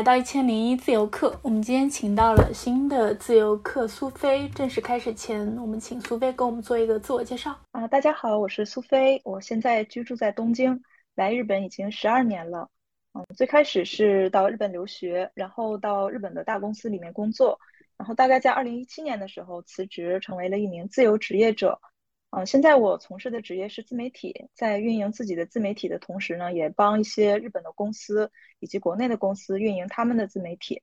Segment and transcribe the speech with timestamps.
[0.00, 1.38] 来到一千零一自由课。
[1.42, 4.48] 我们今天请到了新的自由课苏菲。
[4.54, 7.54] 正式开始前，我们请苏菲给我们做一个自我介绍。
[7.72, 10.80] 啊，大家好，我是苏菲，我现在居住在东京，
[11.16, 12.66] 来日本已经十二年了。
[13.12, 17.60] 嗯，最开始是到日本留学，然后到日本的大公司里面工作，
[17.98, 21.78] 然后大概在二零一七年的时候辞职，成为了一名自由职业者。
[22.30, 28.30] 嗯，现在我从事的职业是自媒体，在运营自己的自媒体的同时呢，也帮一些日本的公司
[28.60, 30.80] 以及国内的公司运营他们的自媒体。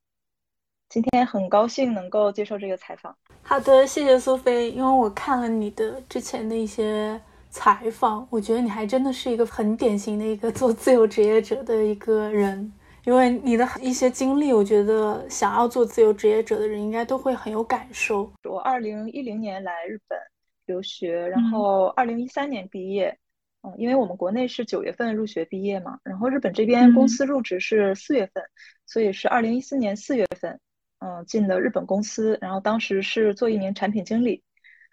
[0.90, 3.16] 今天很高兴能够接受这个采访。
[3.44, 4.70] 好的，谢谢苏菲。
[4.72, 12.72] 因为我看了你的之前的一些采访，我觉得你还真的是一个很典型的一个做自由职业者的一个人。
[13.06, 18.30] 因为你的一些经历，我觉得想要做自由职业者的人应该都会很有感受。
[18.44, 20.20] 我二零一零年来日本。
[20.68, 23.18] 留学，然后二零一三年毕业，
[23.64, 28.44] 嗯，因为我们国内是九月份入学毕业嘛，然后日本这边公司入职是四月份，
[28.86, 30.60] 所以是二零一四年四月份，
[31.00, 34.44] 嗯，进的日本公司，然后当时是做一名产品经理，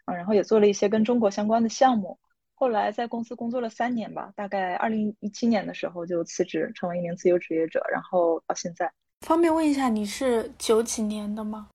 [0.07, 2.19] 嗯，然后也做了一些跟中国相关的项目，
[2.55, 8.91] 后来在公司工作了三年吧，大概二零一七年的时候就辞职，成为一名自由职业者，然后到现在。
[9.27, 11.69] 方便问一下你是九几年的吗？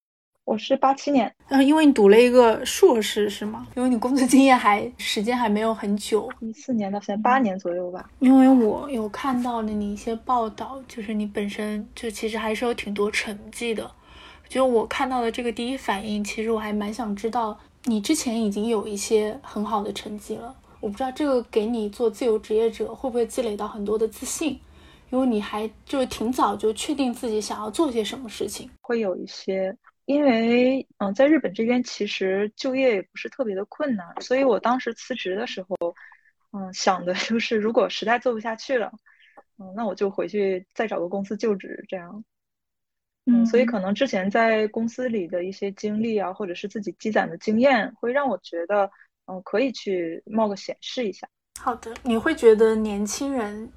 [0.50, 3.67] 我是八七年，嗯，因为你读了一个硕士是吗？
[3.75, 8.09] 因为你工作经验还时间还没有很久，一四年到现在八年左右吧。
[8.17, 13.92] 因为我有看到了你一些报道，就是你本身就其实还是有挺多成绩的。
[14.47, 20.55] 就我看到的这个第一反应，其实我还蛮想知道你之前已经有一些很好的成绩了。
[20.80, 24.59] 我不知道这个给你做自由职业者会不会积累到很多的自信，
[25.11, 29.77] 因为你还就是挺早就确定自己想要做些什么事情，会有一些。
[30.09, 35.95] 因为嗯，在日本这边其实就业也不是特别的困难，所以我当时辞职的时候，
[36.52, 38.92] 嗯，想的就是如果实在做不下去了，
[39.59, 42.23] 嗯，那我就回去再找个公司就职这样。
[43.27, 48.89] 嗯，所以可能之前在公司里的一些经历啊，或者是自己积攒的经验，会让我觉得，
[49.27, 51.30] 嗯，可以去冒个险试一下。
[51.59, 53.71] 好的，你会觉得年轻人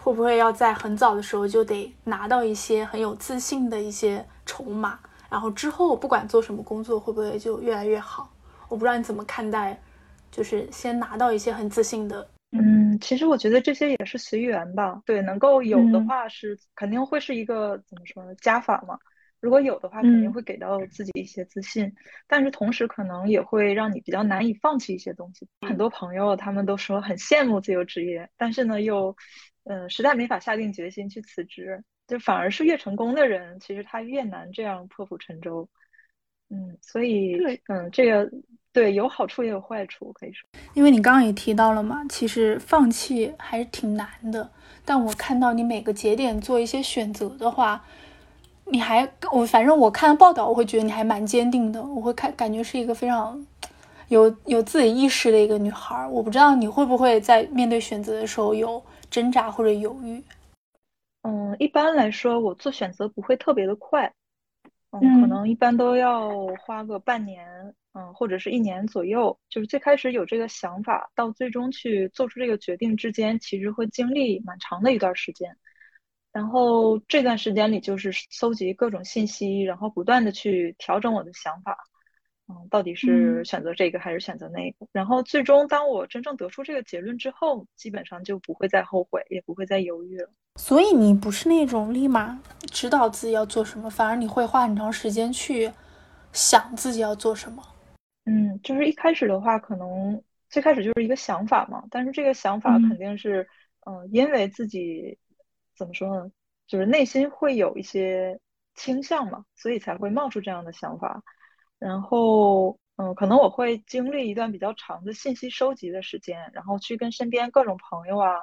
[0.00, 4.98] 会不会要在很早的时候就得拿到一些很有自信的一些筹码？
[5.30, 8.32] 然后之后不管做什么工作，会不会就越来越好？
[8.68, 9.78] 我不知道你怎么看待，
[10.30, 12.28] 就是先拿到一些很自信的。
[12.52, 15.02] 嗯，其实我觉得这些也是随缘吧。
[15.04, 18.98] 对，能够有的话是肯定会是一个怎么说呢加法嘛。
[19.40, 21.94] 如果有的话，肯定会给到自己一些自信，
[22.26, 25.46] 但是同时可能也会让你比较难以放弃一些东西。
[25.60, 29.14] 很多朋友他们都说很羡慕自由职业，但是呢又，
[29.64, 31.84] 嗯，实在没法下定决心去辞职。
[32.08, 35.68] 就反而是越成功的人，其实他越难这样破釜沉舟。
[36.50, 37.36] 嗯，所以
[37.68, 38.28] 嗯，这个
[38.72, 40.48] 对有好处也有坏处，可以说。
[40.72, 44.50] 因为你刚刚也提到了嘛，其实放弃还是挺难的。
[44.86, 47.84] 但我看到你每个节点做一些选择的话，
[48.64, 51.82] 你还我反正我看报道，我会觉得你还蛮坚定的。
[51.82, 53.46] 我会看感觉是一个非常
[54.08, 56.06] 有有自己意识的一个女孩。
[56.06, 60.22] 我不知道你会不会在面对选择的时候有挣扎或者犹豫。
[61.22, 64.12] 嗯，一般来说，我做选择不会特别的快，
[64.92, 66.30] 嗯，可能一般都要
[66.64, 69.38] 花个半年，嗯，或者是一年左右。
[69.48, 75.56] 就是最开始有这个想法，到最终去做出这个决定之间，其实会经历蛮长的一段时间。
[76.32, 81.76] 然后这段时间里，就是搜集各种信息，然后不断的去调整我的想法。
[82.46, 84.86] 嗯，到底是选择这个还是选择那个？
[84.92, 90.30] 然后最终，当我真正得出这个结论之后，基本上就不会再后悔，也不会再犹豫了。
[90.58, 95.72] 所以你不是那种立马知道自己要做什么，反而你会花很长时间去
[96.32, 97.62] 想自己要做什么。
[98.26, 100.20] 嗯，就是一开始的话，可能
[100.50, 103.48] 最开始就是一个想法嘛，但是这个想法肯定是，
[103.86, 105.16] 嗯，因为自己
[105.76, 106.30] 怎么说呢，
[106.66, 108.38] 就是内心会有一些
[108.74, 111.22] 倾向嘛，所以才会冒出这样的想法。
[111.78, 118.34] 然后，嗯，可能我会经历一段比较长的信息收集的时间，然后去跟身边各种朋友啊，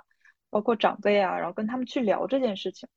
[0.50, 2.88] 包括长辈啊，然后跟他们去聊这件事情。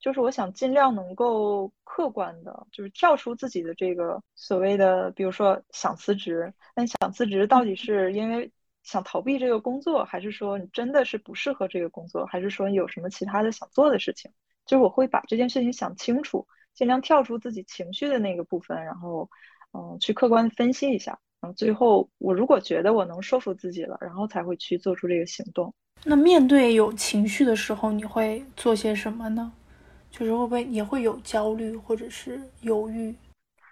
[0.00, 8.52] 就是我想尽量能够客观的，就是跳出自己的这个所谓的，比如说想辞职，但想辞职到底是因为
[8.82, 14.30] 想逃避这个工作，还是说你真的是不适合这个工作，还是说你有什么其他的想做的事情？
[14.66, 19.28] 就是我会把这件事情想清楚，尽量跳出自己情绪的那个部分，然后。
[19.74, 25.72] 嗯，去客观分析一下，然后最后我如果觉得我能说服自己了，然后才会去做出这个行动。
[26.04, 29.52] 那面对有情绪的时候，你会做些什么呢？
[30.10, 33.14] 就是会不会也会有焦虑或者是犹豫？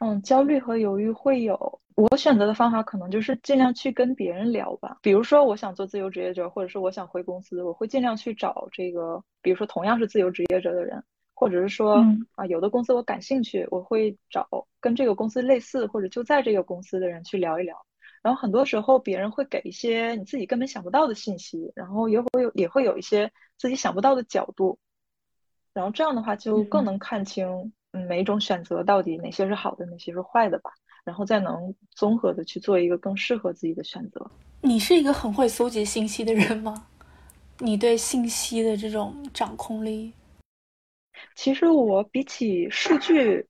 [0.00, 1.80] 嗯，焦虑和犹豫会有。
[1.94, 4.98] 我选择的方法可能就是尽量去跟别人聊吧。
[5.00, 11.02] 比如说，我想做自由职业者，或者是我想回公司，我会尽量去找这个，比如说同样是自由职业者的人。
[11.36, 12.02] 或者是说
[12.34, 14.48] 啊，有的公司我感兴趣，我会找
[14.80, 17.76] 跟这个公司类似或者就在这个公司的人去聊一聊。
[18.22, 24.78] 然后很多时候别人会给一些你自己根本想不到的信息，然后也会有也会有一些自己想不到的角度。
[25.74, 30.70] 然后这样的话就更能看清嗯每一种选择到底哪些是好的，哪些是坏的吧。
[31.04, 34.28] 然后再能综合的去做一个更适合自己的选择。
[34.62, 36.86] 你是一个很会搜集信息的人吗？
[37.58, 40.12] 你对信息的这种掌控力？
[41.34, 43.46] 其实我比起数据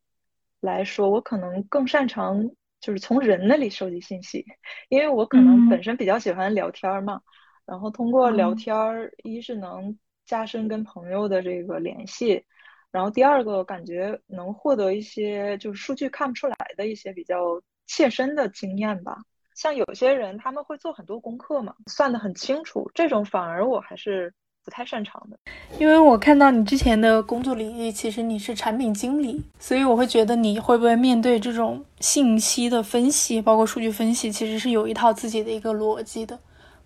[0.60, 4.44] 来说，我可能更擅长就是从人那里收集信息，
[4.88, 7.20] 因为我可能本身比较喜欢聊天嘛，
[7.64, 8.74] 然后通过聊天，
[9.22, 12.44] 一是能加深跟朋友的这个联系，
[12.90, 19.18] 然后第二个感觉能获得一些就是数据看不出来的一些比较切身的经验吧。
[19.54, 24.34] 像有些人他们会做很多功课嘛，算得很清楚，这种反而我还是
[24.66, 25.38] 不太擅长的。
[25.78, 36.36] 因为我看到你之前的工作领域，其实你是产品经理，所以我会觉得你会不会面对这种信息的分析，包括数据分析，其实是有一套自己的一个逻辑的，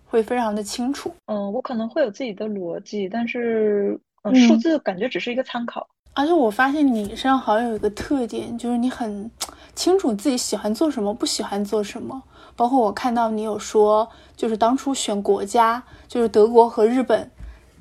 [0.04, 1.10] 会非常的清楚。
[1.26, 5.88] 嗯，我可能会有自己的逻辑，但是嗯，数字感觉只是一个参考。
[6.12, 9.30] 而且我发现你身上好像有一个特点，就是你很
[9.74, 12.22] 清楚自己喜欢做什么，不喜欢做什么。
[12.56, 14.06] 包括我看到你有说，
[14.36, 17.30] 就是当初选国家，就是德国和日本，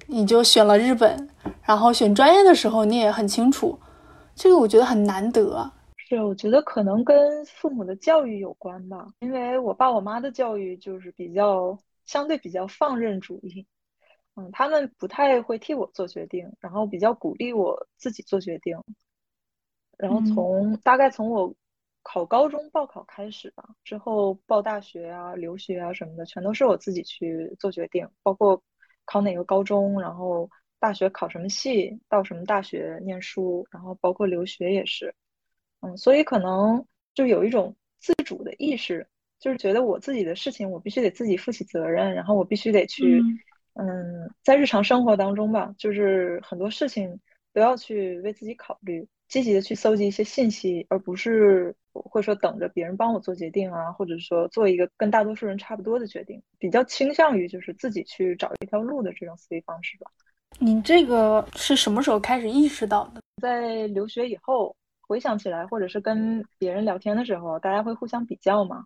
[0.09, 1.29] 你就选了日本。
[1.63, 3.79] 然后选专业的时候，你也很清楚，
[4.35, 5.71] 这个我觉得很难得。
[5.95, 13.65] 是，我觉得可能跟父母的教育有关吧，因为我爸我妈的教育就是比较相对比较放任主义，
[14.35, 18.77] 嗯，他们不太会替我做决定，然后比较鼓励我自己做决定。
[19.97, 21.53] 然后从大概从我。
[22.01, 28.59] 考高中报考开始吧，之后报大学啊、留学啊什么的，全都是我自己去做决定，包括
[29.09, 30.47] 考哪个高中，然后
[30.79, 35.15] 大学考什么系，到什么大学念书，然后包括留学也是，
[35.81, 36.85] 嗯，所以可能
[37.15, 39.07] 就有一种自主的意识，
[39.39, 43.19] 就是觉得我自己的事情我必须得自己负起责任，然后我必须得去，
[43.73, 47.19] 嗯，在日常生活当中吧，就是很多事情
[47.51, 49.07] 都要去为自己考虑。
[49.29, 60.11] 积极的去搜集一些信息，而不是会说等着别人帮我做决定啊，或者说做一个跟大多数人差不多的决定，比较倾向于就是自己去找一条路的这种思维方式吧。
[60.57, 63.21] 你这个是什么时候开始意识到的？
[63.41, 64.75] 在留学以后
[65.07, 68.83] 回想起来，或者是跟别人聊天的时候，大家会互相比较嘛？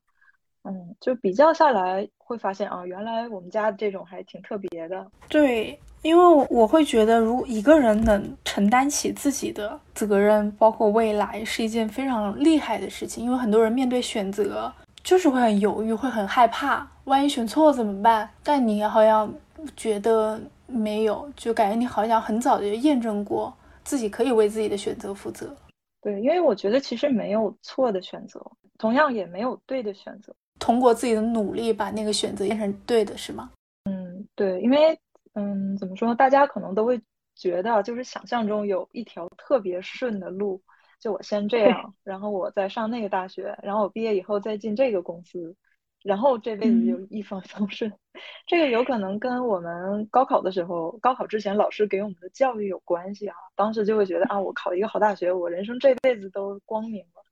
[0.64, 5.06] 嗯，就比较下来会发现啊，原来我们家这种还挺特别的。
[5.28, 5.80] 对。
[6.04, 13.24] 因为我会觉得，如果一个人能承担起自己的责任，包括未来，是一件非常厉害的事情。
[13.24, 14.70] 因为很多人面对选择，
[15.02, 18.30] 就是会很犹豫，会很害怕，万一选错怎么办？
[18.44, 19.34] 但你好像
[19.78, 20.38] 觉得
[20.68, 23.54] 没有，就感觉你好像很早就验证过
[23.86, 25.56] 自己可以为自己的选择负责。
[26.02, 28.46] 对，因为我觉得其实没有错的选择，
[28.78, 30.36] 同样也没有对的选择。
[30.64, 33.52] 通过自己的努力，把那个选择变成对的，是吗？
[33.84, 34.98] 嗯，对，因为。
[35.36, 36.14] 嗯，怎么说？
[36.14, 37.02] 大家可能都会
[37.34, 40.62] 觉得，就是想象中有一条特别顺的路，
[41.00, 45.56] 就我先这样， 然后我再上那个大学，然后我毕业以后再进这个公司，
[46.04, 47.92] 然后这辈子就一帆风顺。
[48.46, 53.36] 这个有可能跟我们高考的时候，高考之前老师给我们的教育有关系啊。
[53.56, 57.24] 当时就会觉得啊，我考一个好大学，我人生这辈子都光明了。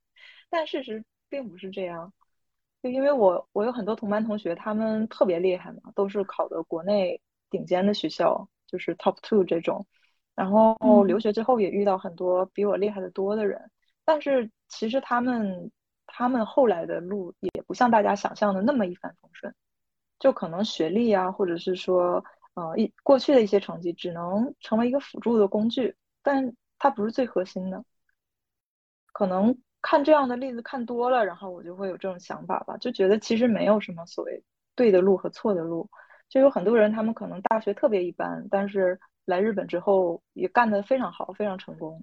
[0.50, 2.12] 但事实并不是这样，
[2.82, 7.20] 就因为我我有很多同班同学，他们特别厉害嘛，都是考的国内。
[7.50, 9.86] 顶尖的学校就是 top two 这种，
[10.34, 13.70] 然后留学之后也遇到很多比我厉害的多的人，
[14.06, 15.70] 但是其实他们
[16.06, 19.54] 他们后来的路也不像大家想象的那么一帆风顺，
[20.18, 22.24] 就可能学历啊，或者是说
[22.54, 27.84] 呃一过去的一些成绩只能成为一个辅助的工具，但它不是最核心的。
[29.12, 34.42] 可能看这样的例子看多了，然后我就会有这种想法吧，就觉得其实没有什么所谓
[34.74, 35.88] 对的路和错的路。
[36.28, 42.02] 就有很多人，他们可能大学特别一般，但是来日本之后也干得非常好，非常成功。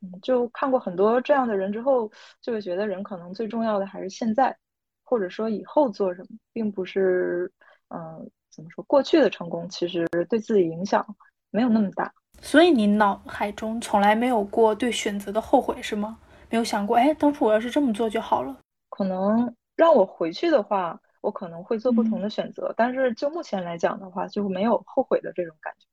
[0.00, 4.56] 嗯，就看过很多这样的人之后，就会觉得人可能最重要的还是现在，
[5.04, 7.52] 或者说以后做什么，并不是，
[7.88, 11.04] 嗯，怎么说，过去的成功其实对自己影响
[11.50, 12.10] 没有那么大。
[12.40, 16.18] 所以你脑海中从来没有过对选择的后悔是吗？
[16.52, 18.56] 没有想过，哎，当初我要是这么做就好了。
[18.90, 21.00] 可能让我回去的话。
[21.22, 25.86] 我可能会做不同的选择，但是就目前来讲的话，就没有后悔的这种感觉。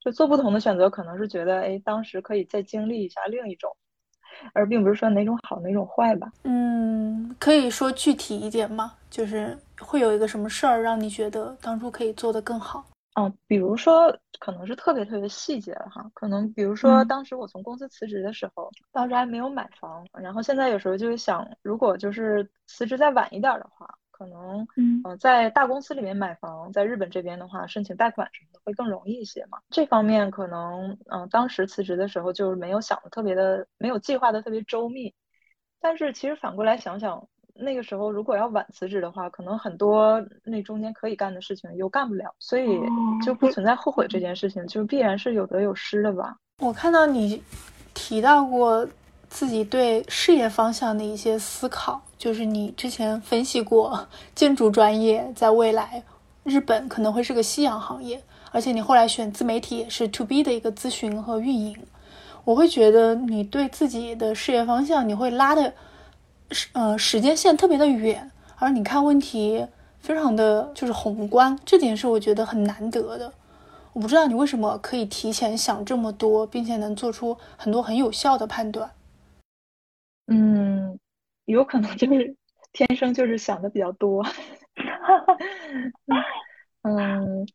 [0.00, 3.76] 就做不同的选择，可能是觉得，哎，当时可以再经历一下另一种，
[4.54, 6.32] 而并不是说哪种好哪种坏吧。
[6.44, 8.94] 嗯，可以说具体一点吗？
[9.10, 12.86] 就是会有一个什么事儿让你觉得当初可以做得更好？
[13.18, 29.58] 嗯，比如说，可能是特别特别细节了哈，可能比如说，当时我从公司辞职的时候，当时还没有买房，然后现在有时候就想，如果就是辞职再晚一点的话，可能嗯，在大公司里面买房，在日本这边的话，申请贷款什么的会更容易一些嘛。
[29.70, 35.12] 这方面可能嗯，当时辞职的时候就是没有想的特别的，没有计划的特别周密，
[35.80, 37.26] 但是其实反过来想想。
[37.60, 42.78] 那个时候如果要晚辞职的话，可能很多那中间可以干的事情又干不了，所以
[43.24, 46.36] 就不存在后悔这件事情，就必然是有得有失的吧。
[46.62, 47.42] 我看到你
[47.94, 48.86] 提到过
[49.28, 56.02] 自己对事业方向的一些思考，就是你之前分析过建筑专业在未来
[56.44, 58.22] 日本可能会是个夕阳行业，
[58.52, 61.76] 而且你后来选自媒体也是 to B 的一个咨询和运营。
[62.44, 65.74] 我会觉得你对自己的事业方向你会拉的。
[66.50, 69.66] 时呃时间线特别的远，而你看问题
[69.98, 73.32] 非常的就是宏观，这点是我觉得很难得的。
[73.92, 78.90] 我不知道你为什么可以提前想这么多，并且能做出很多很有效的判断。
[80.26, 80.98] 嗯，
[81.46, 82.36] 有可能就是
[82.72, 84.24] 天生就是想的比较多。
[86.82, 87.46] 嗯，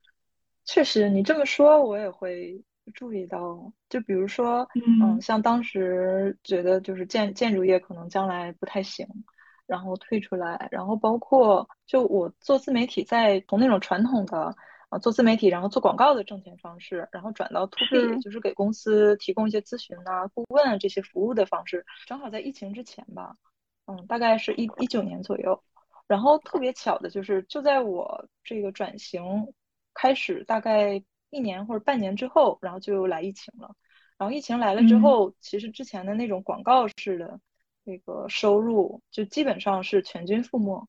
[0.66, 3.72] 确实你这么说，我也会注意到。
[3.90, 4.68] 就比如说，
[5.02, 9.08] 嗯，像当时觉得就是建建筑业可能将来不太行，
[9.66, 14.56] 然后退出来，然后包括就我做自媒体，在从那种传统的
[14.90, 23.36] 啊做自媒体，然后做广告的挣钱方式，然后转到 to B，就是给公司提供一些咨询啊、顾问啊这些服务的方式，正好在疫情之前吧，
[23.86, 25.63] 嗯，大概是一一九年左右，
[26.08, 29.54] 然后特别巧的就是就在我这个转型
[29.94, 33.75] 开始大概一年或者半年之后，然后就来疫情了。
[34.18, 37.40] 然后疫情来了之后，其实之前的那种广告式的
[37.84, 40.88] 那个收入就基本上是全军覆没。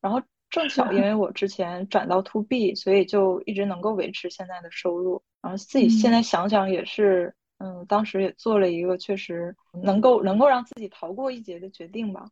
[0.00, 5.20] 然后正巧因 为我之前转到 to B，所以就一直能够维持现在的收入。
[5.42, 12.26] 然后自己现在想想也是，嗯，当时也做了一个确实能够能够让自己逃过一劫的决定吧。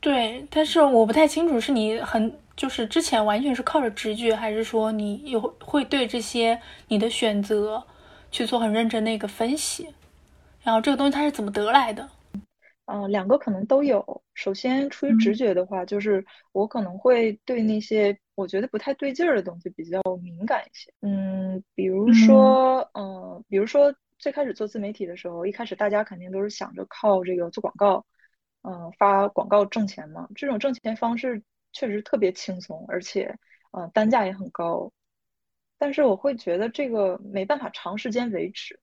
[0.00, 7.82] 对，但是我不太清楚是你很就是之前完全是靠着直觉，还是说你有会对这些你的选择。
[8.30, 9.88] 去做很认真的一个分析，
[10.62, 12.06] 然后这个东西它是怎么得来的？
[12.84, 14.22] 嗯，两个可能都有。
[14.34, 16.22] 首先，出于直觉的话，就是
[16.52, 20.92] 我可能会对那些我觉得不太对劲儿的东西比较敏感一些。
[21.00, 28.04] 嗯，比如说，嗯，比如说最开始做自媒体的时候，一开始大家肯定都是想着靠这个做广告，
[28.60, 30.28] 嗯，发广告挣钱嘛。
[30.34, 33.38] 这种挣钱方式确实特别轻松，而且，
[33.72, 34.92] 嗯，单价也很高。
[35.78, 38.80] 但是我会觉得这个没办法长时间维持，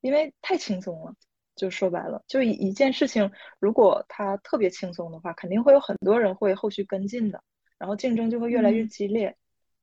[0.00, 1.14] 因为太轻松了。
[1.56, 7.42] 就说白了，就一一件事情，如果它特别轻松的话，肯定会有很多人会后续跟进的，
[7.76, 9.36] 然后竞争就会越来越激烈。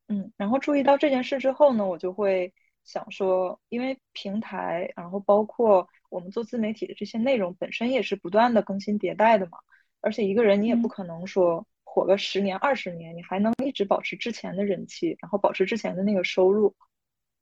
[0.08, 2.52] 嗯，然后注意到这件事之后呢，我就会
[2.84, 9.60] 想说，因为平台，然后包括我们做自媒体的这些内容本身也是不断的更新迭代的嘛，
[10.02, 11.68] 而且一个人你也不可能说。
[11.90, 16.76] 火个十年二十年，你还能一直保持之前的人气，然后保持之前的那个收入，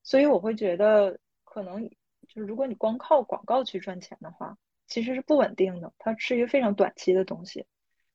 [0.03, 1.89] 所以我会觉得，可能
[2.27, 4.55] 就是如果你光靠广告去赚钱的话，
[4.87, 7.65] 其实是不稳定的，它是一个非常短期的东西。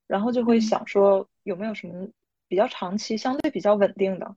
[0.07, 2.09] 然后就会想说，有没有什么
[2.49, 4.37] 比较长期、相对比较稳定的，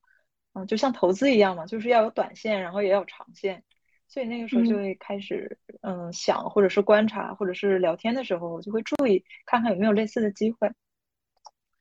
[0.54, 3.64] 嗯，就像投资一样嘛，就是要有短线，然后也有长线。
[4.08, 10.72] 所以那个时候就会开始，嗯，想或者是观察，或者是聊天的时候，我就会注意看看有没有类似的机会。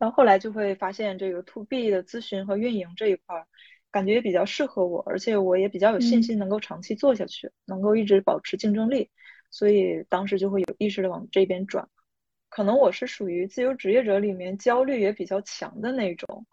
[0.03, 3.47] 然后后来就会发现，这个 to B 的咨询和运营这一块，
[3.93, 9.09] 感觉也比较适合我，而且我也比较有信心能够长期做下去，能够一直保持竞争力，
[9.49, 11.89] 所以当时就会有意识的往这边转。
[12.49, 16.45] 可能我是属于自由职业者里面焦虑也比较强的那种，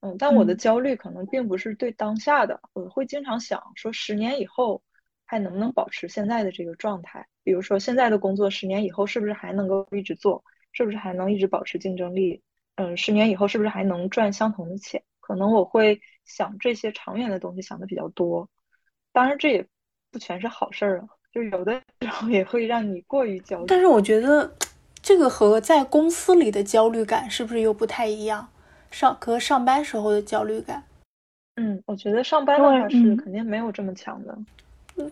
[0.00, 4.82] 嗯，但我的焦虑可能并不是对当下的，我会经常想说，十年以后
[5.24, 7.24] 还能不能保持现在的这个状态？
[7.44, 10.42] 比如说现在的工作，十年以后是不是还能够一直做？
[10.72, 12.42] 是不是还能一直保持竞争力？
[12.76, 15.02] 嗯，十年以后是不是还能赚相同的钱？
[15.20, 18.48] 可能我会想这些长远的东西想的比较多。
[19.12, 19.66] 当然，这也
[20.10, 23.64] 不全是好事儿啊，就有的时候也会让你过于焦虑。
[23.66, 24.54] 但是我觉得
[25.02, 28.48] 这个和在公司里的焦虑感是不是又不太一样？
[28.90, 30.84] 上和上班时候的焦虑感？
[31.56, 34.38] 嗯，我觉得上班的话是肯定没有这么强的。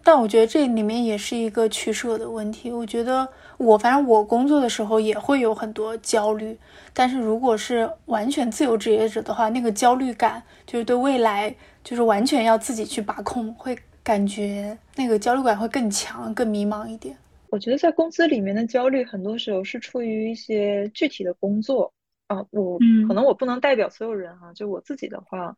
[0.02, 2.70] 但我觉得这里面也是一个取舍的问题。
[2.70, 6.56] 我觉得我反正我工作的时候也会有很多焦虑，
[6.92, 17.16] 但是如果是完全自由职业者的话，那个焦虑感就是对未来就是完全要自己去把控，会感觉那个焦虑感会更强、更迷茫一点。
[17.50, 21.92] 我觉得在公司里面的焦虑，很多时候是出于一些具体的工作
[22.26, 22.44] 啊。
[22.50, 25.54] 我可能我不能代表所有人哈，就我自己的话。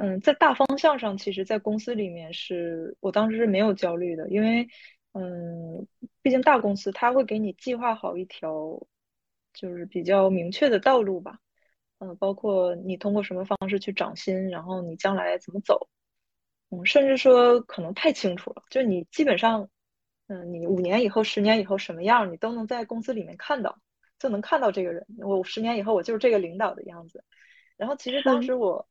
[0.00, 4.68] 嗯，在大方向上，其实，在公司里面是我当时是没有焦虑的，因为，
[5.12, 5.88] 嗯，
[6.22, 8.80] 毕竟大公司它会给你计划好一条，
[9.52, 11.40] 就是比较明确的道路吧，
[11.98, 15.88] 嗯，包括你通过什么方式去涨薪，然后你将来怎么走，
[16.70, 19.68] 嗯，甚至说可能太清楚了，就你基本上，
[20.28, 23.76] 嗯，你五年以后、十年以后什么样，你都能在公司里面看到，
[24.20, 27.24] 就能看到这个人，我十年以后我就是这个领导的样子，
[27.76, 28.88] 然后其实当时我。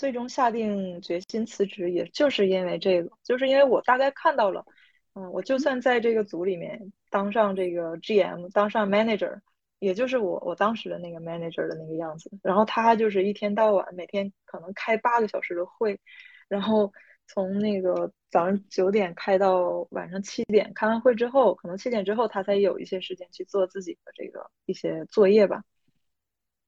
[0.00, 4.64] 最终下定决心辞职，也就是因为这个，就是因为我大概看到了，
[5.12, 9.40] 嗯，我就算在这个组里面当上这个 GM，当上 manager，
[9.78, 12.30] 也就是我我当时的那个 manager 的那个样子。
[12.42, 16.00] 然后他就是一天到晚每天可能开八个小时的会，
[16.48, 16.90] 然后
[17.26, 25.62] 从那个早上九点开到晚上七点，开完会之后，可能七点之后他才有一些时间去做自己的这个一些作业吧。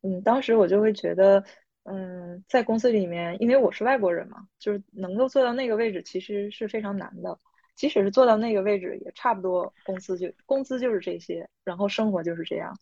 [0.03, 1.43] 嗯，当时我就会觉得。
[1.85, 7.39] 嗯，在公司里面，因为我是外国人嘛，就是能够做到那个位置，其实是非常难的。
[7.75, 12.77] 即使是做到那个位置，也差不多，工资就工资就是这些，然后生活就是这样。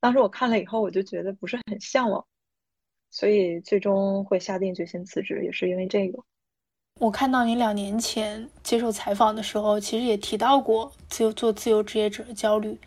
[0.00, 2.22] 当时我看了以后，我就觉得不是很向往，
[3.10, 6.22] 所以最终会下定决心辞职，也是因为这个。
[7.00, 12.78] 我看到你两年前接受采访的时候，其实也提到过自由做自由职业者的焦虑。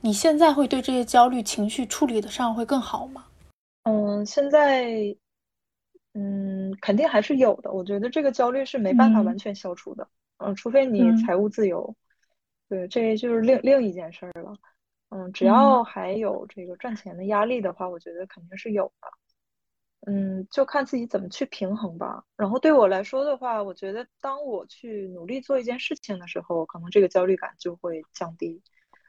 [0.00, 3.24] 你现在会对这些焦虑情绪处理的上会更好吗？
[3.88, 5.16] 嗯，现在，
[6.12, 7.72] 嗯，肯定还是有的。
[7.72, 11.96] 我觉得这个焦虑是没办法完全消除的，嗯，除非你财务自由，
[12.68, 14.58] 对，这就是另另一件事儿了。
[15.08, 20.12] 嗯，只要还有这个赚钱的压力的话，我觉得肯定是有的。
[20.12, 22.22] 嗯，就看自己怎么去平衡吧。
[22.36, 28.62] 然后对我来说的话，我觉得当我去努力做一件事情的时候，可能这个焦虑感就会降低。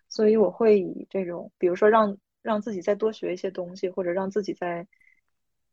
[0.07, 2.17] 所以我会以这种，比如说让。
[2.41, 4.85] 让自己再多学一些东西，或者让自己再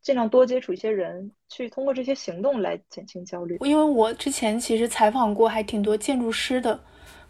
[0.03, 3.59] 尽量多接触一些人，去通过这些行动来减轻焦虑。
[3.61, 6.81] 因为我之前其实采访过还挺多建筑师的，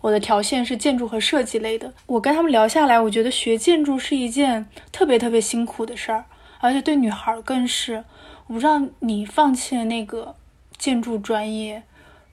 [0.01, 1.93] 我的条线是建筑和设计类的。
[2.07, 6.25] 我跟他们聊下来，我觉得学建筑是一件特别特别辛苦的事儿，
[6.61, 8.05] 而且对女孩更是。
[8.47, 10.35] 我不知道你放弃了那个
[10.77, 11.83] 建筑专业，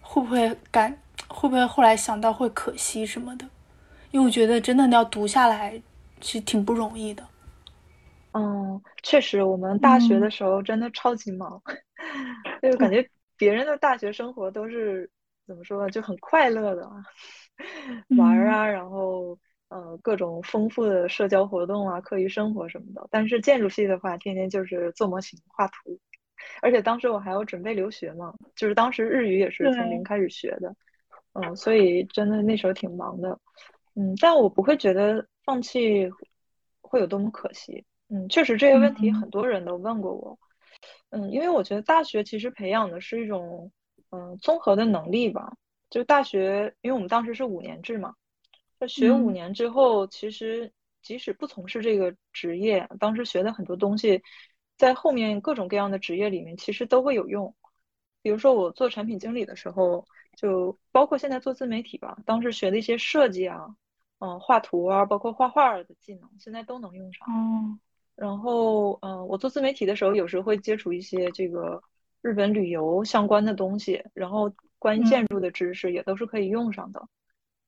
[0.02, 3.48] 会不会感会不会后来想到会可惜什么的？
[4.12, 5.82] 因为我觉得真的要读下来。
[6.24, 7.28] 其实挺不容易的，
[8.32, 11.62] 嗯，确实，我们大学的时候真的超级忙，
[12.62, 13.08] 就感觉
[13.38, 15.12] 别人的大学生活都是
[15.46, 16.90] 怎么说，就很快乐的，
[18.18, 23.06] 玩啊，然后呃各种丰富的社交活动啊，课余生活什么的。
[23.12, 26.00] 但是建筑系的话，天天就是做模型、画图，
[26.62, 30.74] 而且当时我还要准备留学嘛，就是当时日语也是从零开始学的，
[31.34, 33.38] 嗯，所以真的那时候挺忙的，
[33.96, 35.28] 嗯，但我不会觉得。
[35.44, 36.10] 放弃
[36.82, 37.86] 会有多么可惜？
[38.10, 40.38] 嗯，确实这个问题很多人都问过我。
[41.10, 43.72] 嗯，因为我觉得大学其实培养的是一种
[44.10, 45.56] 嗯综合的能力吧。
[45.90, 48.16] 就大学，因为我们当时是五年制嘛，
[48.80, 50.72] 在学五年之后，其实
[51.04, 54.22] 即使不从事这个职业，当时学的很多东西，
[54.76, 57.54] 在后面各种各样的职业里面其实都会有用。
[58.24, 60.04] 比如说我做产品经理的时候，
[60.36, 63.76] 就包括现在做自媒体吧，当时学的一些设计啊。
[64.24, 67.28] 嗯，画图啊，包括画画的技能，现在都能用上。
[67.30, 67.78] 嗯，
[68.16, 71.84] 然后，嗯，我做自媒体的时候，有时候会接触一些这个
[72.22, 77.06] 日本旅游相关的东西，然后关于建筑的知识也都是可以用上的。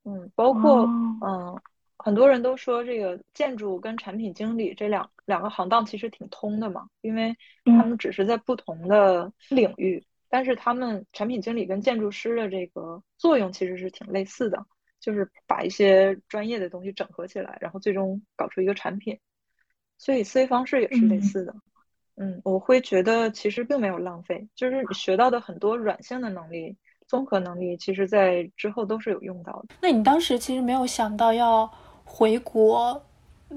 [0.05, 0.85] 嗯，包括，
[1.25, 1.59] 嗯，
[1.97, 14.65] 很多人都说这个建筑跟产品经理这两两个行当其实挺通的嘛，因为他们只是在不同的领域，但是他们产品经理跟建筑师的这个作用其实是挺类似的。
[15.05, 19.19] 就是把一些专业的东西整合起来，然后最终搞出一个产品，
[19.99, 21.55] 所以思维方式也是类似的。
[22.15, 29.75] 嗯，我会觉得其实并没有浪费，就是你学到的很多软性的能力、综合能力，其实在之后都是有用到的。
[29.79, 31.71] 那你当时其实没有想到要
[32.03, 32.99] 回国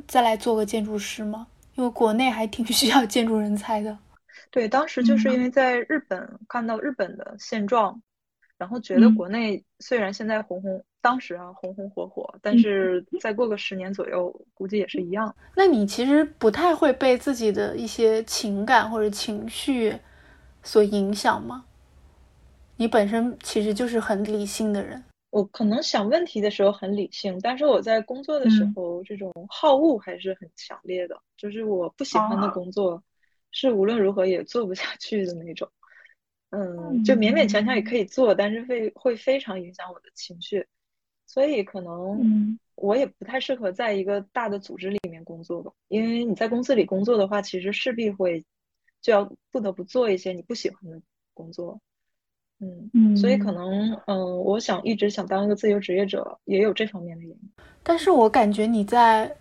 [0.06, 1.46] 再来做个建筑师吗？
[1.76, 3.96] 因为国内还挺需要建筑人才的。
[4.50, 8.02] 对，当时就是因为在日本看到日本的现状，
[8.58, 10.84] 然后觉得国内虽然现在红红。
[11.00, 15.32] 当时啊，红红火火，但是再过个十年左右，估计也是一样。
[15.54, 19.96] 那你其实不太会被自己的一些情感或者情绪
[20.64, 21.64] 所影响吗？
[22.76, 25.02] 你本身其实就是很理性的人。
[25.30, 31.16] 我可能想问题的时候很理性，但是我在工作的时候，这种好恶还是很强烈的。
[31.36, 33.00] 就是我不喜欢的工作，
[33.52, 35.66] 是无论如何也做不下去的那种。
[36.50, 40.66] 嗯，就勉勉强强也可以做，但是会会非常影响我的情绪。
[41.26, 48.44] 所以可能我也不太适合在一个大的组织里面工作吧，因为你在公司里工作的话，其实势必会
[49.02, 51.00] 就要不得不做一些你不喜欢的
[51.34, 51.78] 工作。
[52.60, 57.52] 嗯嗯，所以可能嗯，我想一直想当一个自由职业者，也有这方面的原因。
[57.82, 59.36] 但是我感觉你在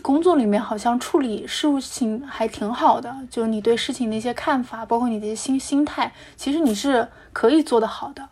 [0.00, 8.28] 工作里面好像处理事情还挺好的，就你对事情的一些看法，包括你的一些心心态，其实你是可以做得好的，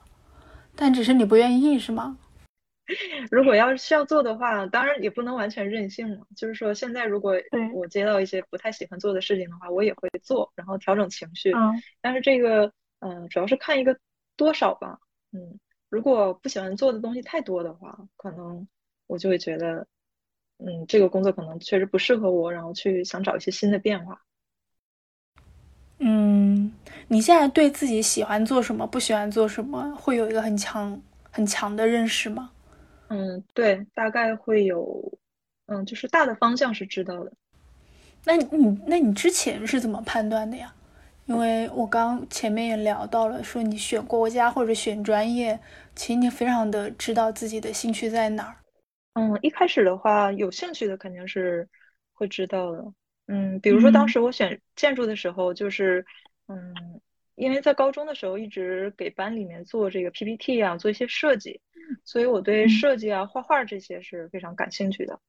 [0.75, 2.16] 但只是你不愿意，是吗？
[3.31, 6.27] 如果要是需要做的话，当然也不能完全任性嘛。
[6.37, 7.35] 就是说，现在如果
[7.75, 11.53] 我接到一些不太喜欢做的事情的话，我也会做，然后调整情绪。
[11.53, 13.96] 嗯，但是这个嗯，主要是看一个。
[14.37, 14.99] 多少吧，
[15.33, 18.66] 嗯，如果不喜欢做的东西太多的话，可能
[19.07, 19.87] 我就会觉得，
[20.66, 24.20] 嗯，这个工作可能确实不适合我，然后去想找一些新的变化。
[25.99, 26.73] 嗯，
[27.09, 32.51] 你现在对自己喜欢做什么，不喜欢做什么，会有一个很强很强的认识吗？
[33.09, 35.12] 嗯，对，大概会有，
[35.66, 37.33] 嗯，就是大的方向是知道的。
[38.25, 40.75] 那你那你之前是怎么判断的呀？
[41.27, 45.59] 因为我刚前面也聊到了，说你选国家或者选专业，
[45.94, 48.57] 其实你非常的知道自己的兴趣在哪儿。
[49.20, 51.68] 嗯，一开始的话，有兴趣的肯定是
[52.14, 52.83] 会知道的。
[53.26, 56.06] 嗯，比如说当时我选建筑的时候，就是
[56.48, 56.74] 嗯，
[57.35, 61.61] 因为在高中的时候一直给班里面做这个 PPT 啊，做一些设计，
[62.02, 65.20] 所以我对设计啊、画画这些是非常感兴趣的。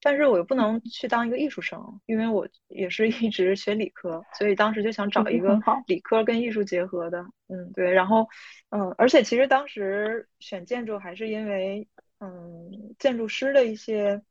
[0.00, 7.24] 但是我又不能去当一个艺术生，因为我也是 一直学理科，所以当时就想找一个理科跟艺术结合的。
[7.48, 7.90] 嗯，对。
[7.90, 8.28] 然后，
[8.68, 11.88] 嗯，而且其实当时选建筑还是因为，
[12.20, 14.22] 嗯，建筑师的一些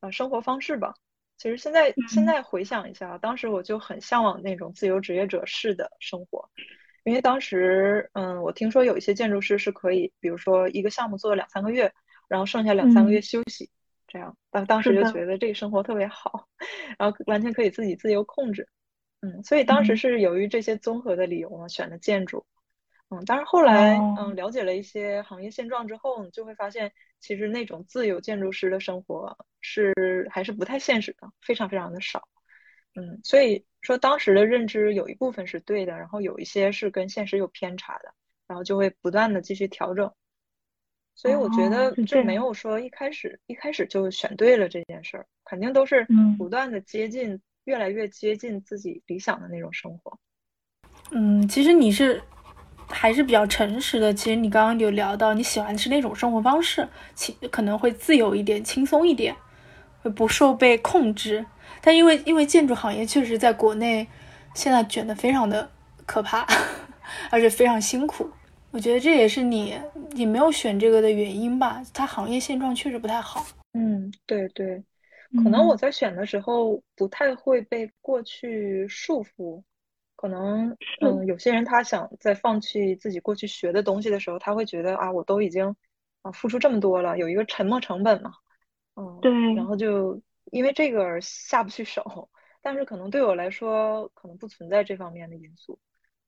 [0.00, 0.94] 呃生活方式吧。
[1.36, 6.48] 其实现在现在回想一下，当时我就很向往那种自由职业者式的生活，
[7.04, 11.92] 因为当时，嗯，我听说有一些建筑师是可以，比如说一个项目做两三个月，
[12.26, 13.70] 然后剩下两三个月休息。
[14.08, 16.46] 这样，当当时就觉得这个生活特别好，
[16.96, 18.66] 然后完全可以自己自由控制，
[19.20, 22.46] 嗯，所以当时是由于这些综合的理由呢，选的建筑，
[23.10, 32.28] 嗯，但是后来，嗯，了解了一些行业现状之后，你就会发现，其实那种自由建筑师的生活是还是不太现实的，非常非常的少，
[32.94, 38.14] 嗯，所以说当时的认知有一部分是对的，然后有一些是跟现实有偏差的，
[38.46, 40.12] 然后就会不断的继续调整。
[41.14, 50.18] 所以我觉得就没有说一开始一开始就选对了这件事儿，肯定都是不断的接近，越来越接近自己理想的那种生活。
[51.12, 52.22] 嗯，其实你是
[52.88, 54.12] 还是比较诚实的。
[54.14, 59.34] 其实你刚刚有聊到你喜欢的是那种生活方式，轻可能会自由一点，轻松一点，
[60.02, 61.44] 会不受被控制。
[61.80, 64.06] 但因为因为建筑行业确实在国内
[64.54, 65.70] 现在卷的非常的
[66.04, 66.46] 可怕，
[67.30, 68.30] 而且非常辛苦。
[68.70, 69.74] 我觉得这也是你
[70.10, 71.82] 你没有选这个的原因吧？
[71.94, 73.46] 它行业现状确实不太好。
[73.72, 74.82] 嗯，对对，
[75.42, 79.62] 可能我在选的时候不太会被过去束缚。
[80.16, 85.76] 可能嗯，有些人他想在放弃自己过去学的东西的时候，他会觉得啊，我都已经
[86.22, 88.32] 啊付出这么多了，有一个沉没成本嘛。
[88.96, 89.30] 嗯，对。
[89.54, 92.28] 然后就因为这个而下不去手。
[92.62, 95.78] 但是可能对我来说，可能不存在这方面的因素。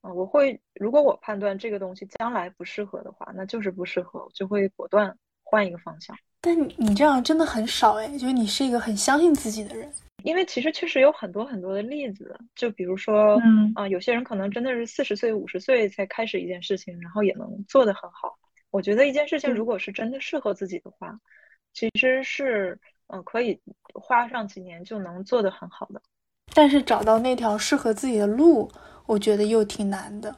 [0.01, 6.15] 啊，我会，如果我判断这个东西将来不适合的话，那就是不适合，我就会果断换一个方向。
[6.39, 9.91] 但你这样真的很少哎，就是你是一个很相信自己的人。
[10.23, 18.37] 因为其实确实有很多很多的例子，就比如说，嗯啊，有些人可能真的是四十岁、五十岁才开始一件事情，然后也能做得很好。
[18.71, 21.17] 我觉得一件事情如果是真的适合自己的话，
[21.73, 23.59] 其实是嗯可以
[23.93, 26.01] 花上几年就能做得很好的。
[26.53, 28.71] 但是找到那条适合自己的路。
[29.05, 30.35] 我觉得又挺难的，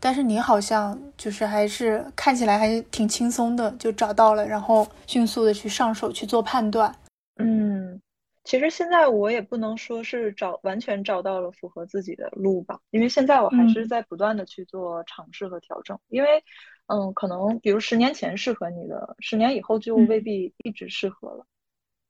[0.00, 6.90] 但是你好像就是还是看起来还是挺轻松的，就找到了，然后迅速的去上手去做判断。
[7.36, 8.00] 嗯，
[8.44, 15.98] 其实现在我也不能说是找完全找到了符合自己的路吧，因为现在我还是在不断的去做尝试和调整。
[16.08, 16.44] 因为，
[16.86, 21.46] 嗯，可能比如十年前适合你的，十年以后就未必一直适合了。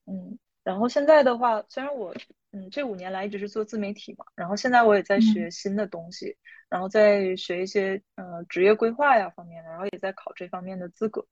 [0.07, 2.15] 嗯，然后现在的话，虽然我。
[2.57, 6.37] 嗯，这五年来一直是做自媒体嘛，然后现在我也在学新的东西，
[6.69, 11.27] 然后在学一些呃职业规划呀方面的，然后也在考这方面的资格，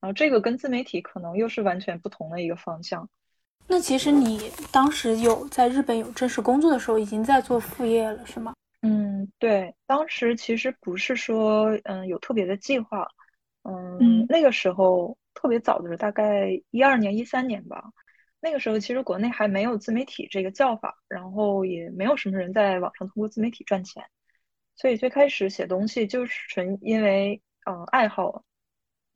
[0.00, 3.10] 然后这个跟自媒体可能又是完全不同的一个方向。
[3.66, 8.54] 那其实你当时有在日本有正式工作的时候，已经在做副业了，是吗？
[8.82, 13.08] 嗯，对，当时其实不是说嗯有特别的计划，
[13.62, 17.82] 嗯，那个时候特别早的时候，大概一二年、一三年吧。
[18.40, 24.04] 那个时候其实国内还没有自媒体这个叫法，然后也没有什么人在网上通过自媒体赚钱，
[24.76, 28.44] 所以最开始写东西就是纯因为呃爱好，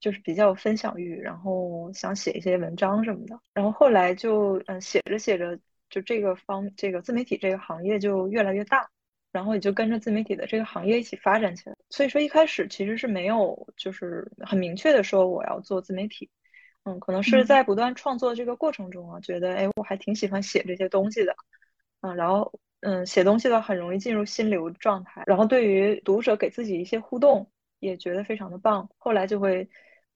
[0.00, 3.38] 就是比较有分享欲，然后想写一些文章什么的。
[3.52, 5.58] 然后后来就嗯写着写着，
[5.90, 8.88] 就这个方这个自媒体这个行业就越来越大，
[9.32, 11.76] 然后也就跟着自媒体的这个行业一起发展起来。
[11.90, 16.30] 所以说一开始其实是没有就是很明确的说我要做自媒体，
[16.84, 21.34] 嗯，可能是在不断创作这个过程中啊，觉得哎我还挺喜欢写这些东西的，
[22.02, 29.68] 嗯，然后嗯写东西的很容易进入心流状态，然后对于读者给自己一些互动也觉得非常的棒，后来就会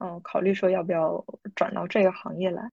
[0.03, 1.23] 嗯考虑说要不要
[1.55, 2.69] 转到这个行业来。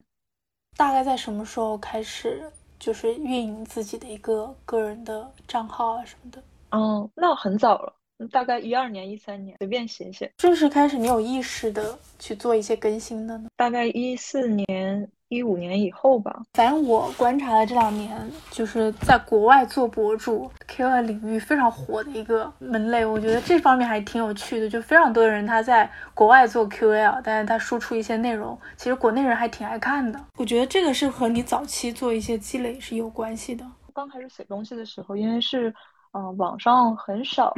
[0.76, 2.50] 大概在什么时候开始？
[2.80, 7.92] 就是运营自己的一个个人的账号啊什么的，嗯，那很早了，
[8.28, 10.30] 大概一二年、一三年，随便写写。
[10.37, 13.48] 正式开始，你有意识的去做一些更新的呢？
[13.56, 15.11] 大概一四年。
[15.33, 18.18] 一五年以后吧，反正我观察了这两年，
[18.50, 24.68] 就是在国外做博主 KOL 领域非常火的一个门类，我觉得这方面还挺有趣的。
[24.68, 30.20] 就非常多的人他在国外做 KOL，但是他输出一些内容，其实国内人还挺爱看的。
[30.37, 33.64] 我觉得这个是和你早期做一些积累是有关系的。
[33.94, 35.72] 刚开始写东西的时候，因为是
[36.11, 37.54] 嗯网上很少。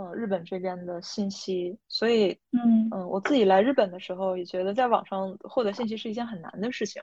[0.00, 7.02] 嗯，日本这边的信息，所以嗯嗯，我自己来日本的时候也觉得在网上获得信息是一件很难的事情，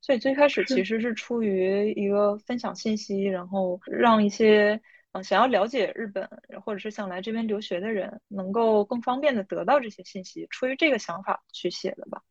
[0.00, 6.28] 所以最开始其实是出于一个分享信息，然后让一些嗯想要了解日本
[6.64, 12.22] 或者是想来这边留学的人能够更方便的得到这些信息，出于这个想法去写的吧。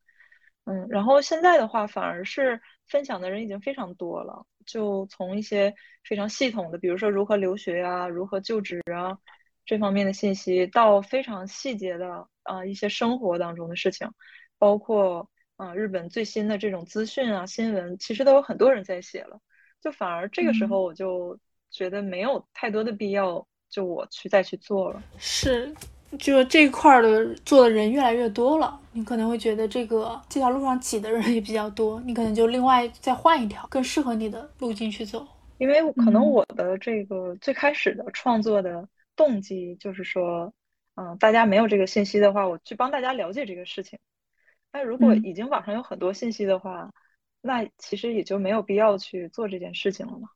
[0.63, 9.17] 嗯，然后现在的话反而是分享的人已经非常多了，就从一些非常系统的，比如说如何留学啊，如何就职啊。
[9.67, 14.09] 这方面的信息到非常细节的啊一些生活当中的事情，
[14.57, 19.37] 包括啊日本最新的这种资讯啊新闻，其实都有很多人在写了，
[19.81, 21.37] 就反而这个时候我就
[21.69, 25.03] 觉得没有太多的必要，就我去再去做了。
[25.17, 25.75] 是，
[26.17, 35.27] 就这块的做的人越来越多了，你可能会觉得这个这条路上挤的人也比较多，你可能就另外再换一条更适合你的路径去走。
[35.57, 38.87] 因为可能我的这个最开始的创作的。
[39.17, 40.53] 动机就是说，
[40.95, 43.99] 嗯，大家没有这个信息的话，我去帮大家了解这个事情。
[44.71, 46.89] 那如果已经网上有很多信息的话，
[47.41, 50.29] 那其实也就没有必要去做这件事情了嘛。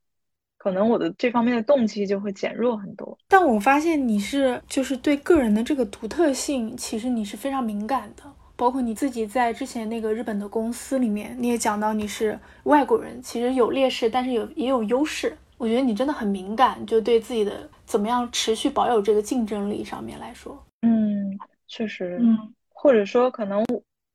[0.57, 3.17] 可能我的这方面的动机就会减弱很多。
[3.27, 8.23] 但我发现你是就是对个人的这个独特性，其实你是非常敏感的。
[8.55, 15.35] 包括你自己在之前那个日本的公司里面，你也讲到你是外国人，其实有劣势，但是有也有优势。
[15.57, 22.37] 我觉得你真的很敏感，就对自己的怎么样持续保有这个竞争力上面来说，嗯，确实，嗯，
[22.69, 23.61] 或者说可能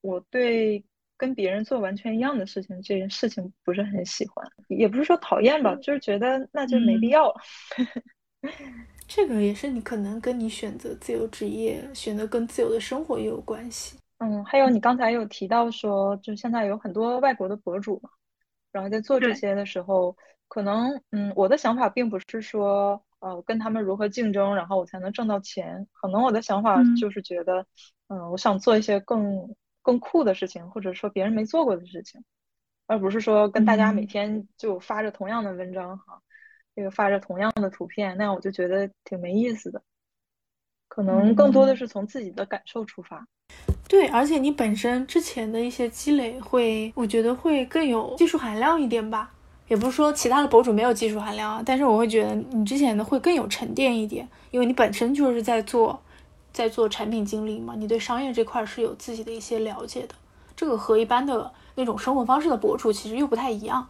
[0.01, 0.83] 我对
[1.19, 7.35] 跟别人做完全一样的事情这件事情不是很喜欢，也不是说讨厌吧，就是觉得那就没必要了。
[9.07, 13.99] 这个也是你可能跟你选择自由职业、选择更自由的生活也有关系。
[14.21, 18.09] 嗯，还有你刚才有提到说，就现在有很多外国的博主嘛，
[18.73, 20.17] 然后在做这些的时候。
[20.49, 25.89] 可能，嗯，我的想法并不是说，呃，跟他们如何竞争，然后我才能挣到钱。
[25.93, 27.67] 可能我的想法就是觉得，
[28.07, 32.23] 嗯，我想做一些更更酷的事情，或者说别人没做过的事情，
[32.87, 36.23] 而不是说跟大家每天就发着同样的文章哈，
[36.77, 39.83] 这个发着同样的图片，那样我就觉得挺没意思的。
[40.87, 43.27] 可能更多的是从自己的感受出发。
[43.89, 49.33] 对，而且你本身之前的一些积累，会我觉得会更有技术含量一点吧。
[49.69, 56.01] 也不是说其他的博主没有技术含量啊，但是我会觉得你之前的会更有沉淀一点，因为你本身就是在做，
[56.53, 60.15] 在做产品经理嘛，你对商业这块是有自己的一些了解的，
[60.55, 63.87] 这个和一般的那种生活方式的博主其实又不太一样。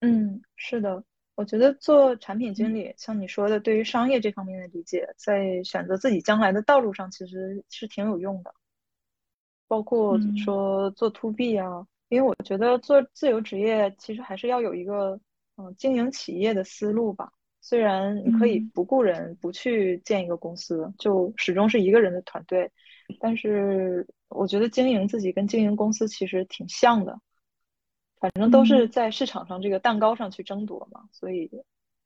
[0.00, 8.54] 嗯，是的，我觉得做产品经理，像你说的，对于商业这方面的理解，在选择自己将来的道路上其实是挺有用的，
[9.68, 11.86] 包括说做 to B 啊。
[12.12, 15.18] 因为我觉得做自由职业其实还是要有一个
[15.56, 17.32] 嗯经营企业的思路吧。
[17.62, 22.70] 虽然你可以不雇人，不去建一个公司，就始终是一个人的团队，
[23.18, 27.18] 但是我觉得经营自己跟经营公司其实挺像的，
[28.20, 31.04] 反正都是在市场上这个蛋糕上去争夺嘛。
[31.12, 31.50] 所以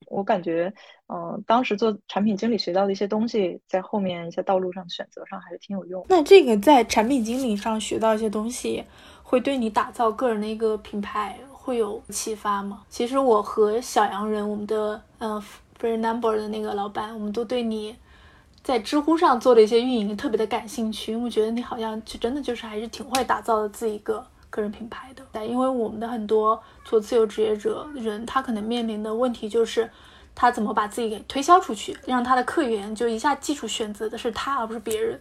[0.07, 0.73] 我感觉，
[1.09, 6.05] 嗯，当时做产品经理学到的一些东西，在后面一些道路上选择上还是挺有用。
[6.09, 8.85] 那这个在产品经理上学到一些东西。
[9.29, 12.85] 会对你打造个人的一个品牌会有启发吗？
[12.89, 15.43] 其实我和小洋人，我们的呃
[15.81, 17.97] Free Number 的那个老板，我们都对你
[18.63, 24.25] 在知乎上做的一些运营特别的感兴趣，因为我觉得你好像就真的就是还是挺会打造自己一个
[24.57, 25.23] 个人品牌的。
[25.31, 29.89] 但因为我们的很多做自由职业者人，他可能面临的问题就是
[30.35, 35.21] 他怎么把自己给推销出去，让他的客源就一下记住选择的是他而不是别人。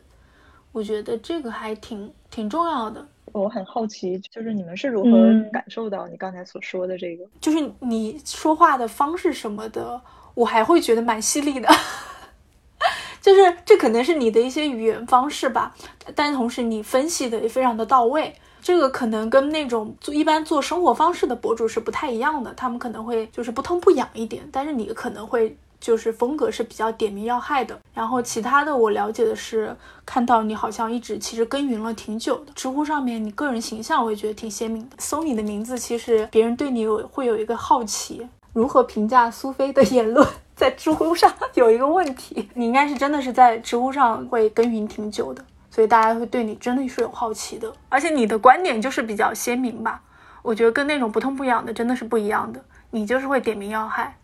[0.71, 3.05] 我觉得这个还挺挺重要的。
[3.31, 5.11] 我很好奇，就是你们是如何
[5.51, 7.25] 感受到你刚才所说的这个？
[7.41, 10.01] 就是你说话的方式什么的，
[10.33, 11.69] 我还会觉得蛮犀利的。
[13.21, 15.75] 就是这可能是你的一些语言方式吧，
[16.13, 18.35] 但同时你分析的也非常的到位。
[18.65, 27.79] 这个可能跟那种做一般做生活方式的博主是不太一样的，他们可能会就是不痛不痒一点，但是你可能会就是风格是比较点名要害的。
[27.93, 34.95] 然后其他的我了解的是，看到你好像一直其实耕耘了挺久的，知乎上面你个人形象我也觉得挺鲜明的。
[34.97, 40.27] 搜你的名字，其实别人对你有会有一个好奇，如何评价苏菲的言论？
[40.57, 45.45] 在知乎上有一个问题，你应该是真的是在知乎上会耕耘挺久的。
[45.75, 50.01] 所以大家会对你真的是有好奇的，而且你的观点就是比较鲜明吧？
[50.41, 52.63] 我觉得跟那种不痛不痒的真的是不一样的。
[52.91, 54.17] 你就是会点名要害，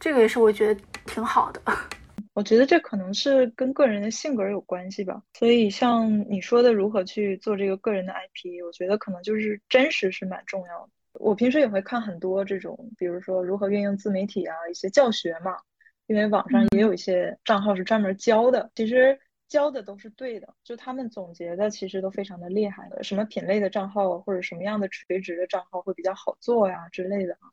[0.00, 1.60] 这个也是我觉得挺好的。
[2.32, 5.20] 我觉得这可能是跟个人的性格有关系吧。
[5.34, 10.88] 所以像你说的，如何去做这个个人的 IP，我觉得可能就是真实是蛮重要的。
[11.20, 15.58] 我平时也会看很多这种，比如说如何运用自媒体啊，一些教学嘛，
[16.06, 18.70] 因为网上也有一些账号是专门教的。
[18.74, 19.18] 其实。
[19.48, 27.48] 教的都是对的，就他们总结的其实都非常的厉害的，什么品类的账号或者什么样的垂直的账号会比较好做呀之类的啊。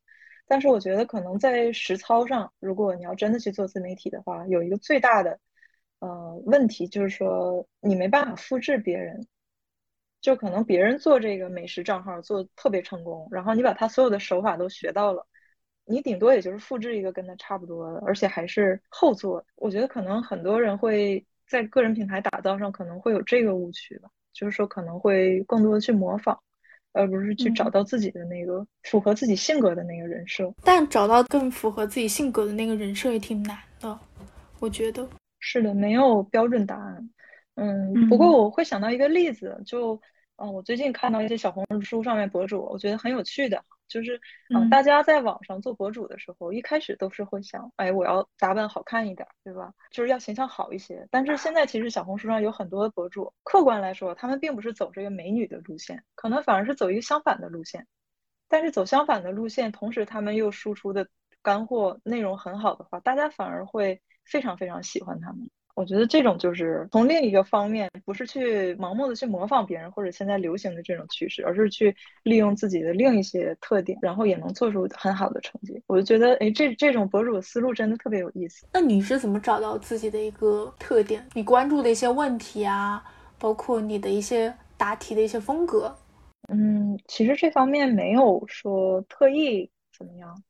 [0.48, 5.40] 但是我觉得可能在实操上，如果你要真的去做自媒体的话，有一个最大的
[6.00, 9.28] 呃问题就是说你没办法复制别人，
[10.20, 15.28] 就可能别人做这个美食账号做特别成功，然后你把他所有的手法都学到了，
[15.86, 19.46] 你顶多也就是复制一个跟他差不多的，而且还是后做。
[19.56, 21.24] 我觉得可能很多人会。
[21.54, 26.36] 在个人品牌打造上可能会有这个误区吧，就是说可能会更多的去模仿，
[26.94, 30.52] 而不是去找到自己的那个符合自己性格的那个人设。
[30.64, 34.00] 但找到更符合自己性格的那个人设也挺难的，
[34.60, 37.08] 我觉得是的，没有标准答案。
[37.54, 40.02] 嗯，不过我会想到一个例子，就
[40.38, 43.64] 嗯，我最近看到一些小红书上面博主，我觉得很有趣的。
[43.88, 44.20] 就是，
[44.50, 49.72] 嗯，大家在网上做博主的时候，一开始都是会想，哎，我要打扮好看一点，对吧？
[49.92, 51.08] 就是要形象好一些。
[51.12, 57.86] 但是现在其实小红书上有很多的博主，客观来说，他们并不是走这个美女的路线，可能反而是走一个相反的路线。
[58.48, 61.08] 但是走相反的路线，同时他们又输出的
[61.44, 65.50] 干货内容很好的话，大家反而会非常非常喜欢他们。
[65.76, 75.82] 我觉得这种就是从另一个方面，不是去盲目的去模仿别人或者现在流行的这种趋势，而是去利用自己的另一些特点，然后也能做出很好的成绩。
[75.88, 78.68] 我就觉得，哎，这这种博主的思路真的特别有意思。
[78.72, 81.28] 那你是怎么找到自己的一个特点？
[81.34, 83.04] 你关注的一些问题啊，
[83.40, 85.96] 包括你的一些答题的一些风格？
[86.50, 90.44] 嗯，其实这方面没有说特意怎么样，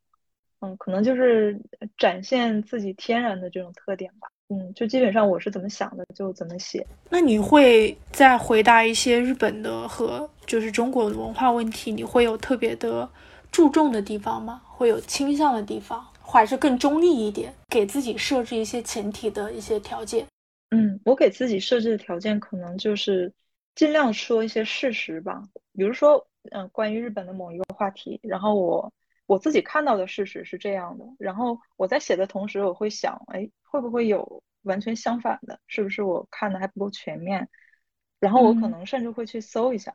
[0.59, 1.61] 嗯，可能就是
[1.97, 4.27] 展现自己天然的这种特点吧。
[4.49, 6.85] 嗯，就基本上我是怎么想的就怎么写。
[7.09, 13.09] 那你会在回答一些日本的和就是中国的文化问题，你会有特别的
[13.51, 14.61] 注重的地方吗？
[14.67, 20.25] 会有倾向的地方，还是更中立一点，给自己设置一些前提的一些条件？
[20.71, 23.31] 嗯，我给自己设置的条件可能就是
[23.75, 25.41] 尽量说一些事实吧。
[25.73, 28.93] 比如说，嗯，关于日本的某一个话题，然后我。
[29.25, 35.59] 我自己看到的事实是这样的，然后我在写的同时，我会想，哎，会不会有完全相反的？
[35.65, 37.49] 是不是我看的还不够全面？
[38.19, 39.91] 然后我可能甚至会去搜一下，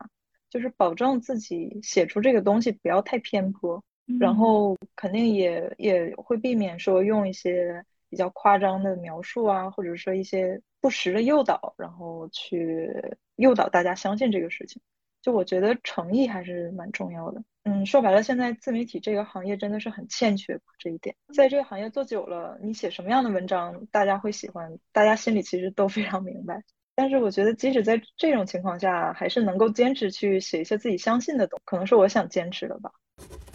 [0.51, 3.81] 就是保证自己写出这个东西不要太偏颇，
[4.19, 12.93] 然后肯定也也会避免说用一些比较夸张的描述啊，或者说一些不实的诱导，然后去
[13.37, 14.83] 诱导大家相信这个事情。
[15.29, 17.43] 就我觉得诚意还是蛮重要的。
[17.65, 21.15] 嗯，说白了，现在自媒体这个行业真的是很欠缺这一点。
[21.35, 26.63] 在这个行业做久了，你写什么样的文章，大家会喜欢，大家心里其实都非常明白。
[26.95, 32.91] 但是我觉得，即使在这种情况下，还是能够坚持去写一些自己相信的东西，可能是我想坚持的吧。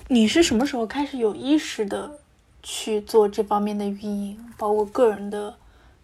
[0.07, 2.19] 你是什么时候开始有意识的
[2.61, 5.51] 去做这方面的运营，包括个人的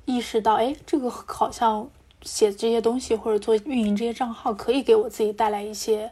[0.06, 1.88] 意识到，哎，这个好像
[2.22, 6.12] 写这些东西或者做运营这些账号，可以给我自己带来一些。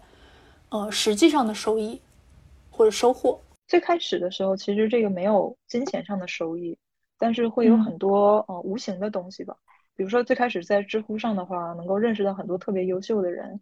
[0.69, 2.01] 呃，实际上的收益
[2.69, 3.39] 或者收获，
[3.69, 6.77] 最开始的时候其实这个没有金钱上的收益，
[7.17, 9.55] 但是会有很多呃无形的东西吧。
[9.95, 13.61] 比如说最开始在知乎上的话，能够认识到很多特别优秀的人，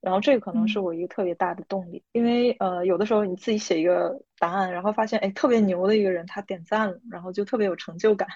[0.00, 2.02] 然后这个可能是我一个特别大的动力。
[2.12, 8.26] 因为呃有的时候你自己写一个答案，然后发现哎特别牛的一个人他点赞了，然后就特别有成就感。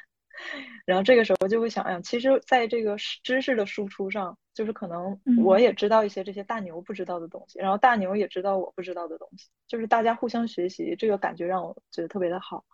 [0.86, 12.64] 然后这个时候就会想，呀，其实在这个知识的输出上，就是可能我也知道一些这些大牛不知道的东西，然后大牛也知道我不知道的东西，就是大家互相学习，这个感觉让我觉得特别的好。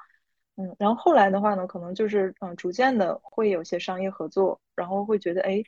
[0.57, 5.63] 嗯，然后后来的话呢，可能就是嗯，逐渐的会有些商业合作，然后会觉得哎，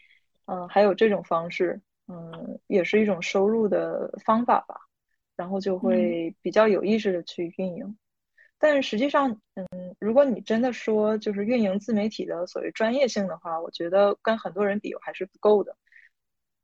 [0.47, 4.81] 嗯，还有这种方式，嗯，也是一种收入的方法吧，
[5.37, 7.99] 然后就会比较有意识的去运营。
[8.59, 9.67] 但是实际上，嗯，
[10.01, 15.77] 如果你真的说就是运营自媒体的所谓专业性的话，我觉得跟很多人比还是不够的。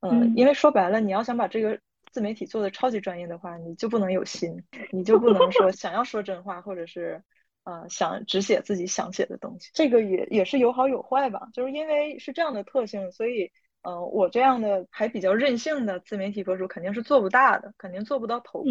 [0.00, 1.78] 嗯，因为说白了，你要想把这个
[2.10, 7.22] 自媒体做的超级专业的话，你就不能有心，你就不能说想要说真话，或者是
[7.62, 9.70] 呃想只写自己想写的东西。
[9.72, 13.50] 这个也也是有好有坏吧，就是因为是这样的特性，所以，
[13.82, 18.68] 呃，我这样的还比较任性的自媒体博主肯定是做不大的，肯定做不到头部。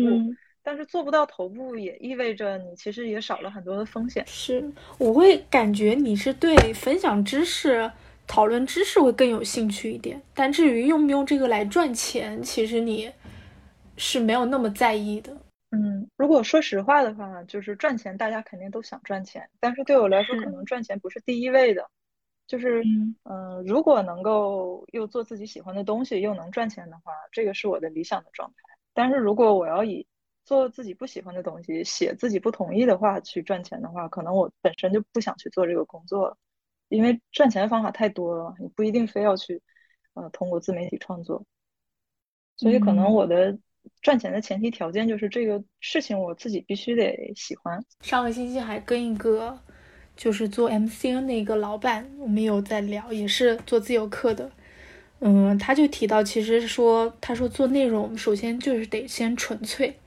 [0.64, 4.26] 但是做不到头部，也意味着你其实也少了很多的风险。
[4.26, 4.64] 是，
[4.98, 7.92] 我会感觉你是对分享知识、
[8.26, 10.22] 讨论知识会更有兴趣一点。
[10.34, 13.12] 但至于用不用这个来赚钱，其实你
[13.98, 15.36] 是没有那么在意的。
[15.72, 19.48] 嗯，如果说实话的话，就是赚钱，大家肯定都想赚钱。
[19.60, 21.84] 但是对我来说，可能赚钱不是第一位的。
[22.46, 22.84] 就是，
[23.30, 28.56] 嗯，如果能够又做自己喜欢的东西，又能赚钱的话，这个是我的理想的状态。
[28.94, 30.06] 但是如果我要以
[30.46, 36.38] 做自己不喜欢的东西，写自己不同意的话去赚钱的话，可能我本身就不想去做这个工作了，
[36.90, 39.62] 因为赚钱的方法太多了，你不一定非要去，
[40.14, 41.46] 呃，通过自媒体创作。
[42.58, 43.58] 所以可能我的
[44.02, 47.84] 赚钱的前提条件就是这个事情我自己必须得喜欢。
[48.02, 49.58] 上个星期还跟一个
[50.16, 54.52] 就是做 MCN 的一个老板，我们有在聊，也是做自由课的，
[55.22, 59.98] 嗯，他就提到，其实说他说做内容，首先就是得先纯粹。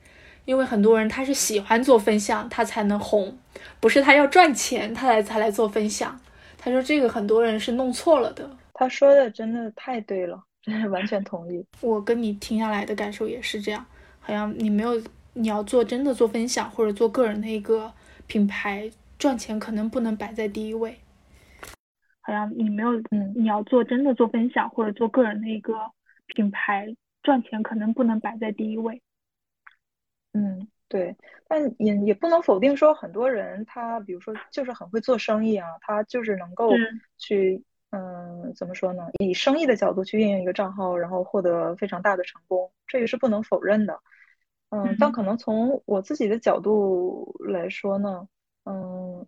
[0.47, 3.37] 因为很多人他是喜欢做分享，他才能红，
[3.81, 6.17] 不是他要赚钱，他来才来做分享。
[6.57, 8.49] 他说这个很多人是弄错了的。
[8.73, 11.65] 他说的真的太对了，真 的完全同意。
[11.81, 13.85] 我跟你听下来的感受也是这样，
[14.21, 15.01] 好像你没有
[15.33, 17.91] 你要做真的做分享或者做个人的一个
[18.25, 18.89] 品牌，
[19.19, 20.97] 赚钱可能不能摆在第一位。
[22.21, 25.73] 好像你没有嗯，你要做真的做分享或者做个人的一个
[26.27, 29.01] 品牌，赚钱可能不能摆在第一位。
[30.33, 31.15] 嗯，对，
[31.47, 36.69] 但也也不能否定说很多人他比如说就是很会做生意啊，他就是能够
[37.17, 43.99] 去嗯怎么说呢，以生意的角度去运营一个账号，然后获得非常大的成功，这个是不能否认的。
[44.69, 48.27] 嗯，但可能从我自己的角度来说呢，
[48.65, 49.25] 嗯，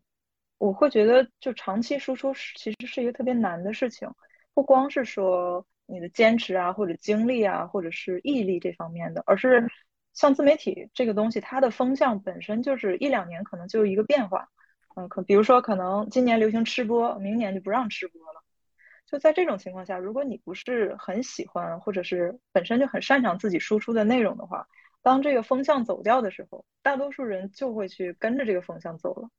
[0.60, 4.08] 我会觉得就长期输出是其实是一个特别难的事情，
[4.54, 9.68] 不光是说你的坚持啊，或者精力啊，或者是毅力这方面的，而是。
[10.14, 14.50] 像自媒体这个东西，它的风向本身就是一两年可能就一个变化，
[14.96, 18.44] 嗯，可比如说可能今年流行吃播，明年就不让吃播了。
[19.06, 24.68] 就在这种情况下，如果你不是很喜欢，或者是本身就很擅长自己输出的内容的话，
[25.02, 29.30] 当这个风向走掉的时候，大多数人就会去跟着这个风向走了。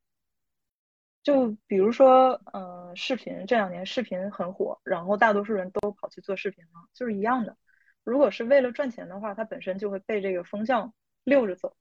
[1.23, 7.57] 就比如说，嗯，视频这两年视频很火，然后大多数人都跑去做视频了，就是一样的。
[8.05, 10.93] 如果是为了赚钱的话，它本身就会被这个风向
[11.25, 11.77] 溜着走，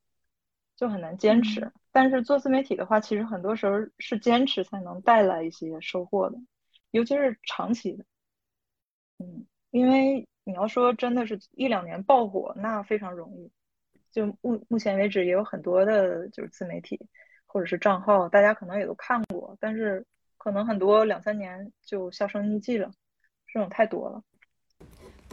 [0.75, 1.71] 就很难坚持。
[1.91, 6.37] 但是做自媒体的话，其实很多时候是坚持才能带来一些收获的，
[6.91, 8.05] 尤其是长期的。
[9.17, 13.51] 嗯，因为你要说真的是一两年爆火，那非常容易。
[14.11, 16.99] 就目目前为止也有很多的就是自媒体
[17.45, 20.05] 或者是账号，大家可能也都看过，但是
[20.37, 22.91] 可能很多两三年就销声匿迹了，
[23.47, 24.23] 这种太多了。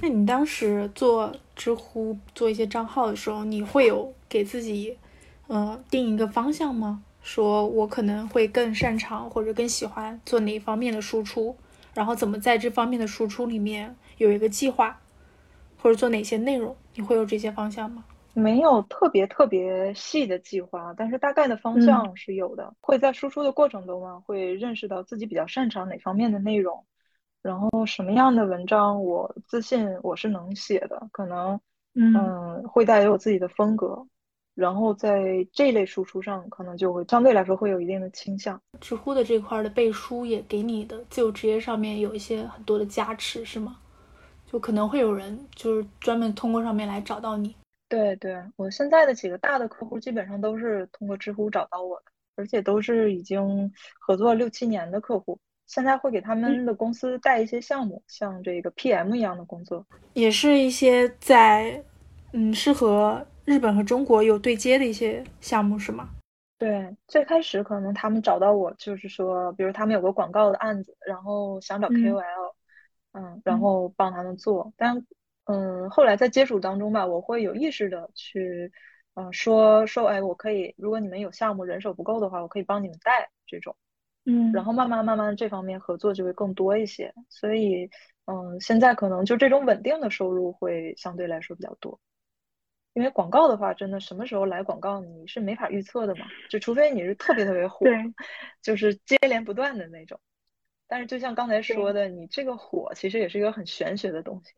[0.01, 4.97] 那你当时做知乎做一些账号的时候，你会有给自己，
[5.47, 7.03] 呃，定一个方向吗？
[7.22, 11.57] 说我可能会更擅长或者更喜欢做哪方面的输出，
[11.92, 15.01] 然后怎么在这方面的输出里面有一个计划，
[15.78, 16.76] 或者做哪些内容？
[16.94, 18.05] 你会有这些方向吗？
[18.34, 22.74] 没有特别特别细的计划，但是大概的方向是有的。
[22.80, 26.84] 会在输出的过程中啊，会认识到自己比较擅长哪方面的内容。
[27.47, 31.61] 然后什么样的文章我自信我是能写的，可能
[31.94, 34.05] 嗯会带有我自己的风格，
[34.57, 38.61] 然后在这类输出上可能就会相对来说会有一定的倾向。
[38.80, 43.78] 知乎的这块的背书也给你的自由职业上面有一些很多的加持，是吗？
[44.51, 47.55] 就可能会有人就是专门通过上面来找到你。
[47.88, 55.38] 对对，我现在的几个大的客户基本上都是通过知乎找到我的，而且都是已经合作六七年的客户。
[55.67, 61.83] 现在会给他们的公司带一些项目，像这个 PM 一样的工作，也是一些在
[62.33, 66.09] 嗯适合日本和中国有对接的一些项目，是吗？
[66.59, 72.23] 对，最开始可能他们找到我，就是说，比如他们有个广告的案子，然后想找 KOL，
[73.12, 74.73] 嗯，然后帮他们做。
[74.77, 75.05] 但
[75.45, 78.73] 嗯，后来在接触当中吧，我会有意识的去
[79.14, 83.77] 嗯说说，哎，我可以，如果你们有项目人手不够的话，我可以帮你们带这种。
[84.27, 87.89] 嗯，然后慢慢慢慢这方面合作就会更多一些，所以
[88.27, 92.01] 嗯，现在可能就这种稳定的收入会相对来说比较多。
[92.93, 97.87] 因为广告的话，真的什么时候来广告你是没法预测的嘛，就除非你是特别特别火，
[98.62, 100.18] 就是接连不断的那种。
[100.89, 104.55] 但是就像刚才说的，你这个火其实也是一个很玄学的东西。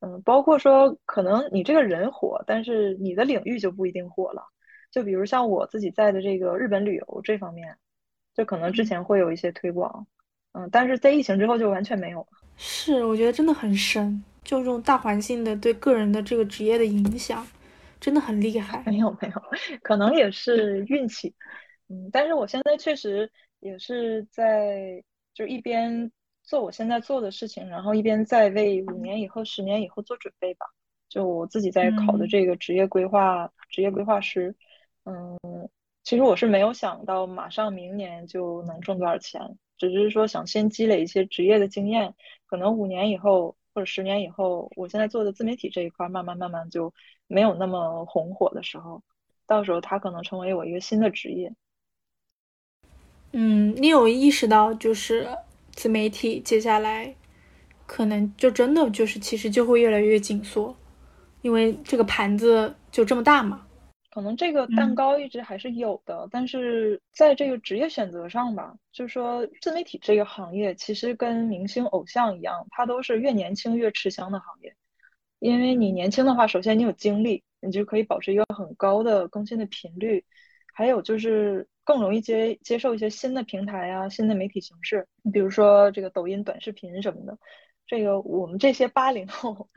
[0.00, 4.42] 嗯，包括说可能你这个人火，但是你的领域就不一定火了。
[4.90, 7.76] 就比如像我自己在的这个日本旅游这方面，
[8.38, 10.06] 就可能之前会有一些推广，
[10.52, 12.28] 嗯，但是在疫情之后就完全没有了。
[12.56, 17.44] 是，我觉得真的很深，就这种大环境的对个人的这个职业的影响，
[17.98, 18.80] 真的很厉害。
[18.86, 19.42] 没有没有，
[19.82, 21.34] 可能也是运气。
[21.88, 23.28] 嗯，但是我现在确实
[23.58, 25.02] 也是在
[25.34, 26.12] 就一边
[26.44, 30.66] 做我现在做的事情，然后一边在为五年以后、十年以后做准备吧。
[31.08, 34.54] 就我自己在考的这个职业规划、职业规划师。
[35.04, 35.36] 嗯，
[36.08, 42.14] 其实我是没有想到马上明年就能挣多少钱，只是说想先积累一些职业的经验，
[42.46, 46.94] 可能五年以后或者十年以后，我现在做的自媒体这一块慢慢慢慢就
[47.26, 49.02] 没有那么红火的时候，
[49.46, 51.52] 到时候它可能成为我一个新的职业。
[53.32, 55.28] 嗯，你有意识到就是
[55.72, 57.14] 自媒体接下来
[57.84, 60.74] 可能就真的就是其实就会越来越紧缩，
[61.42, 63.66] 因为这个盘子就这么大嘛。
[64.18, 74.74] 可能这个蛋糕一直还是有的，但是在这个职业选择上吧，就是说自媒体这个行业其实跟明星偶像一样，它都是越年轻越吃香的行业。
[75.38, 80.24] 因为你年轻的话，首先你有精力，你就可以保持一个很高的更新的频率，
[80.74, 85.06] 还有就是更容易接接受一些新的平台啊、新的媒体形式。
[85.22, 87.38] 你比如说这个抖音短视频什么的。
[87.88, 89.68] 这个我们这些八零后，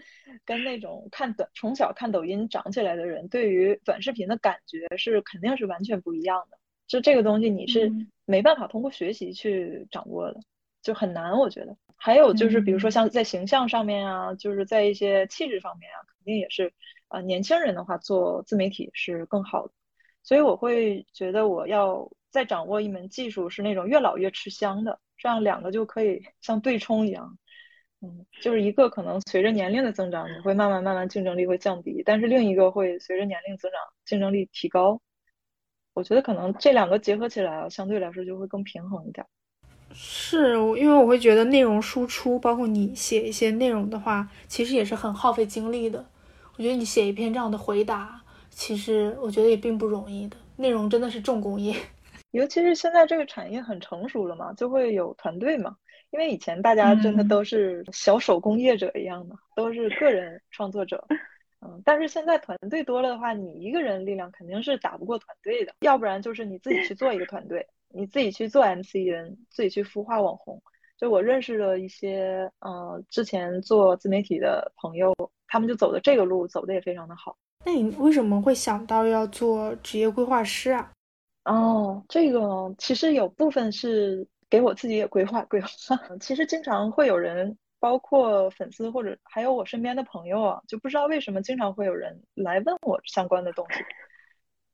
[0.45, 6.57] 跟那种看短从小看抖音长起来的人，对于短视频的感觉是肯定是完全不一样的。
[6.87, 7.89] 就这个东西你是
[8.25, 10.41] 没办法通过学习去掌握的，
[10.83, 11.39] 就很难。
[11.39, 16.73] 我觉得还有就是，比如说像在形象上面啊，就是在一些气质方面啊，肯定也是
[17.07, 19.73] 啊，年轻人的话做自媒体是更好的。
[20.21, 27.37] 所以我会觉得我要再掌握一门技术，是那种越老越吃香的，这样两个就可以 像对冲一样。
[28.03, 34.99] 嗯，就是一个可能随着年龄的增长，你会慢慢慢慢竞争力会降低，但是另一个会随着年龄增长，竞争力提高。
[35.93, 39.25] 我觉得可能这两个结合起来啊，相对来说就会更平衡一点。
[39.93, 46.03] 是，因为我会觉得内容输出，包括你写一些内容的话，其实也是很耗费精力的。
[46.57, 50.37] 我觉得你写一篇这样的回答，其实我觉得也并不容易的。
[50.55, 51.75] 内容真的是重工业，
[52.31, 55.75] 尤其是现在这个产业很成熟了嘛，就会有团队嘛。
[56.11, 61.01] 因为以前大家真的都是小手工业者一样的，都是个人创作者，
[61.61, 70.61] 嗯，但是现在团队多了的话，你一个人力量肯定是打不过团队的，要不然就是你自己去做一个团队，你自己去做 MCN，自己去孵化网红。
[70.97, 75.15] 就我认识了一些，呃，之前做自媒体的朋友，
[75.47, 77.35] 他们就走的这个路，走的也非常的好。
[77.65, 80.91] 那你为什么会想到要做职业规划师啊？
[81.45, 84.27] 哦，这个其实有部分是。
[84.51, 85.67] 给我自己也规划规划。
[86.19, 93.79] 其实经常会有人，包括粉丝或者还有我身边的朋友啊，就不知道为什么经常会有人来问我相关的东西。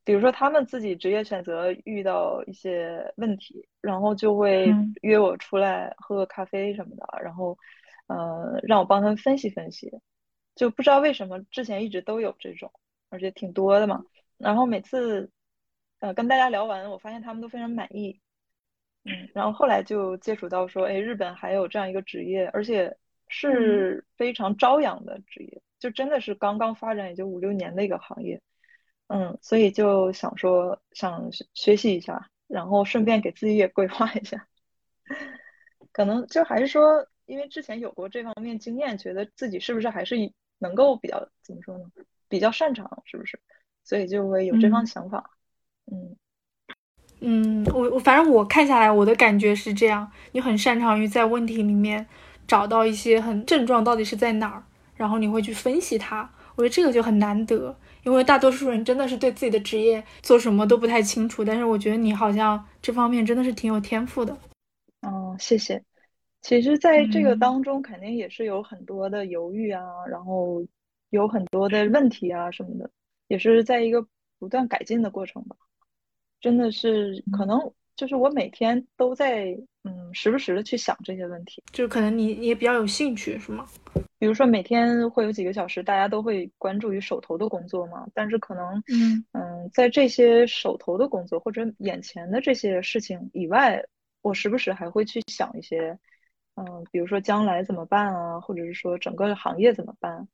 [0.03, 7.57] 比如说他们自己职业选择遇到一些问题，然后就会约我出来喝个咖啡什么的，然后
[8.07, 9.91] 呃让我帮他们分析分析。
[10.55, 12.71] 就不知道为什么之前一直都有这种，
[13.09, 14.03] 而且挺多的嘛。
[14.37, 15.29] 然后每次
[15.99, 18.19] 呃跟大家聊完，我发现他们都非常满意。
[19.05, 22.97] 嗯，然后后来就接触到说，哎，日本还有这样一个职业，而且
[23.29, 28.41] 是非常朝阳的职业，就真的是刚刚发展也就五六年的一个行业。
[29.07, 34.45] 嗯，所以就想说想学习一下，然后顺便给自己也规划一下。
[35.93, 40.15] 可能就还是说，因为之前有过这方面经验，觉得自己是不是还是
[40.57, 41.85] 能够比较怎么说呢？
[42.27, 43.39] 比较擅长，是不是？
[43.85, 45.31] 所以就会有这方想法。
[45.89, 46.09] 嗯。
[46.09, 46.17] 嗯，
[47.73, 52.05] 我我反正我看下来，我的感觉是这样：你很擅长于在问题里面
[52.47, 54.63] 找到一些很症状到底是在哪儿，
[54.95, 56.29] 然后你会去分析它。
[56.55, 61.45] 我觉得这个就很难得，因为大多数人真的是对自己的职业做什么都不太清楚。
[61.45, 64.35] 但是我觉得你好像这方面真的是挺有天赋的。
[65.01, 65.83] 哦，谢谢。
[66.41, 70.65] 其实，在这个当中，肯定也是有很多的犹豫啊，然后
[71.09, 72.89] 有很多的问题啊什么的，
[73.27, 74.07] 也是在一个
[74.39, 75.55] 不断改进的过程吧。
[76.39, 77.59] 真的是可能
[77.95, 83.65] 就是我每天都在嗯时不时的去想这些问题，就是可能你也比较有兴趣是吗？
[84.19, 93.83] 比如说每天会有几个小时，大家都会关注于手头的工作嘛，但是可能嗯嗯在这些手头的工作或者眼前的这些事情以外，
[94.21, 95.97] 我时不时还会去想一些
[96.55, 100.27] 嗯比如说将来怎么办啊，或者是说整个行业怎么办，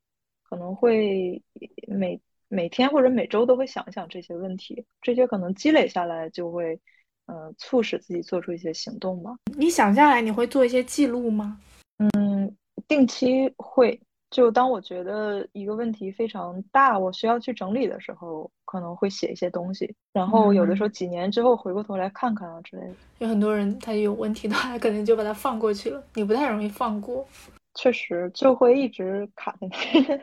[0.44, 1.42] 可能会
[1.88, 2.20] 每。
[2.54, 6.80] 每天或者每周都会想一想这些问题，这些可能积累下来就会，
[7.26, 9.32] 呃，促使自己做出一些行动吧。
[9.58, 11.60] 你想下来，你会做一些记录吗？
[11.98, 12.56] 嗯，
[12.88, 14.00] 定期会。
[14.30, 19.96] 就当我觉得一个问题非常大，我需要去整理的时候，可能会写一些东西。
[20.12, 22.94] 然后有的时候几年之后回过头来看看啊之类的。
[23.20, 26.04] 有很多人他有问题的话，可能就把它放过去了。
[26.14, 27.28] 你不太容易放过。
[27.76, 29.68] 确实，就会一直卡在
[30.08, 30.20] 那，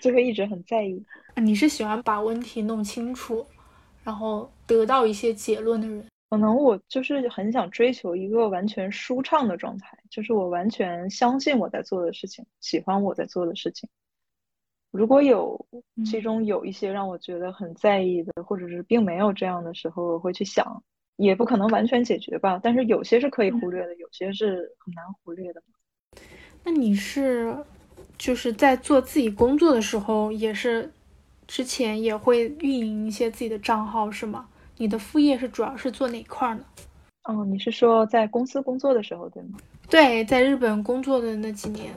[0.00, 1.02] 就会一直很在意。
[1.36, 3.46] 你是喜欢把问题弄清楚，
[4.02, 6.04] 然后得到一些结论的人？
[6.28, 13.88] 可能我就是很想追求一个完全舒畅的状态，就是我完全相信我在做的事情，喜欢我在做的事情。
[14.92, 15.58] 如果有
[16.04, 20.82] 其中有一些让我觉得很在意的，或者是并没有这样的时候，我会去想，
[21.16, 22.60] 也不可能完全解决吧。
[22.62, 25.62] 但是有些是可以忽略的，有些是很难忽略的。
[26.62, 27.56] 那你是
[28.20, 30.92] 就是在做自己工作的时候，也是
[31.46, 34.46] 之前也会运营一些自己的账号，是吗？
[34.76, 36.62] 你的副业是主要是做哪块呢？
[37.24, 39.58] 哦，你是说在公司工作的时候，对吗？
[39.88, 41.90] 对，在日本工作的那几年。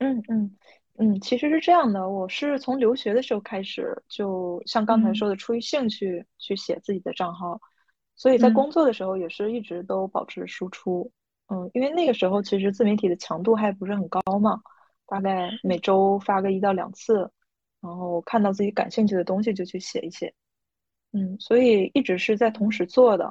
[0.00, 0.50] 嗯嗯
[0.98, 7.58] 嗯，其实是这样的，我是从留学的时候开始，就像刚才说的，出于兴趣去写自己的账号，
[8.16, 11.10] 所以在工作的时候也是一直都保持输出。
[11.48, 14.60] 嗯，因为那个时候其实自媒体的强度还不是很高嘛，
[15.10, 17.30] 大概每周发个一到两次，
[17.80, 20.32] 然后看到自己感兴趣的东西就去写一写。
[21.12, 23.24] 嗯，所以一直是在同时做的，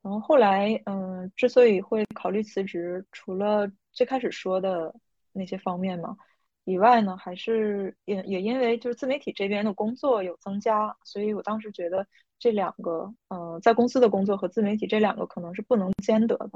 [0.00, 4.94] 然后后来，嗯，之所以会考虑辞职，除了最开始说的
[5.32, 6.16] 那些方面嘛
[6.62, 12.06] 以外呢，还是也也因为就是自媒体这边的工作有增加，所以我当时觉得
[12.38, 16.50] 这两个，嗯，在公司的工作和自媒体这两个可能是不能兼得的，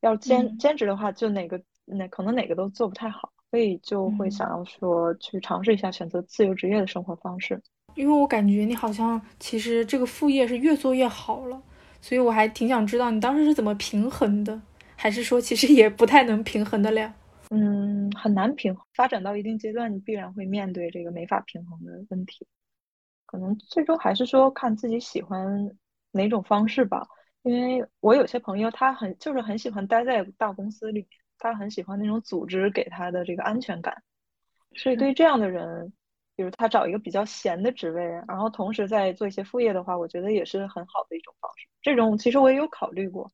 [0.00, 7.62] 要兼兼职的话，就哪个那可能哪个都做不太好，所以就会想要说去尝试一下选择自由职业的生活方式。
[7.94, 11.62] 因为我感觉你好像其实这个副业是越做越好了，
[12.00, 14.60] 所以我还挺想知道你当时是怎么平衡的，
[14.96, 17.14] 还是说其实也不太能平衡得了？
[17.50, 18.84] 嗯，很难平衡。
[18.94, 22.46] 发展到一定阶段，你必然会面对这个没法平衡的问题。
[23.24, 25.70] 可能最终还是说看自己喜欢
[26.10, 27.06] 哪种方式吧。
[27.42, 34.02] 因为我有些朋友他很就是很喜欢待在大公司里面，他很喜欢那种组织给他的这个安全感，
[34.74, 35.92] 所以对于这样的人。
[36.38, 41.66] 比如他找一个比较闲的职位，然后同时在做一些副业的话，我觉得也是很好的一种方式。
[41.80, 43.32] 这种其实我也有考虑过，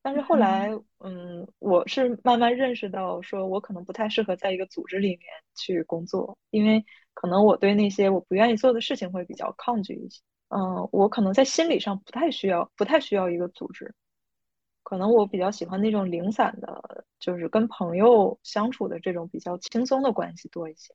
[0.00, 0.70] 但是后来，
[1.00, 5.20] 嗯，我是慢慢认识到，说我可能不太适合在一个组织里面
[5.54, 10.22] 去工作，因为可能我对那些我不愿意做的事情会比较抗拒一些。
[10.48, 13.94] 嗯，我可能在心理上不太需要，不太需要一个组织，
[14.92, 20.92] 可能我比较喜欢那种零散的，就是跟朋友相处的这种比较轻松的关系多一些。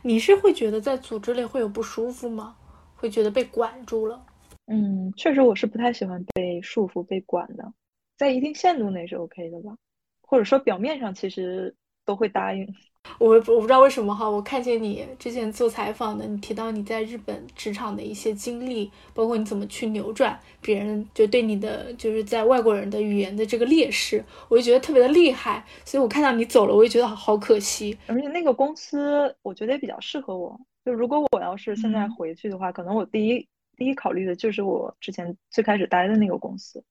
[0.00, 2.56] 你是会觉得在组织里会有不舒服吗？
[2.94, 4.24] 会觉得被管住了？
[4.66, 7.74] 嗯，确实我是不太喜欢被束缚、被管的，
[8.16, 9.76] 在一定限度内是 OK 的吧，
[10.20, 11.74] 或者说表面上其实
[12.04, 12.72] 都会答应。
[13.18, 25.64] 我我不知道为什么哈，我看见你之前做采访的，你提到你在日本职场的一些经历，包括你怎么去扭转别人就对你的就是在外国人的语言的这个劣势，我就觉得特别的厉害。
[25.84, 27.96] 所以我看到你走了，我也觉得好可惜。
[28.06, 33.46] 而且那个公司我觉得也比较适合我，就如果我要是现在回去的话，可能我第一
[33.76, 36.82] 第一考虑的就是我之前最开始待的那个公司，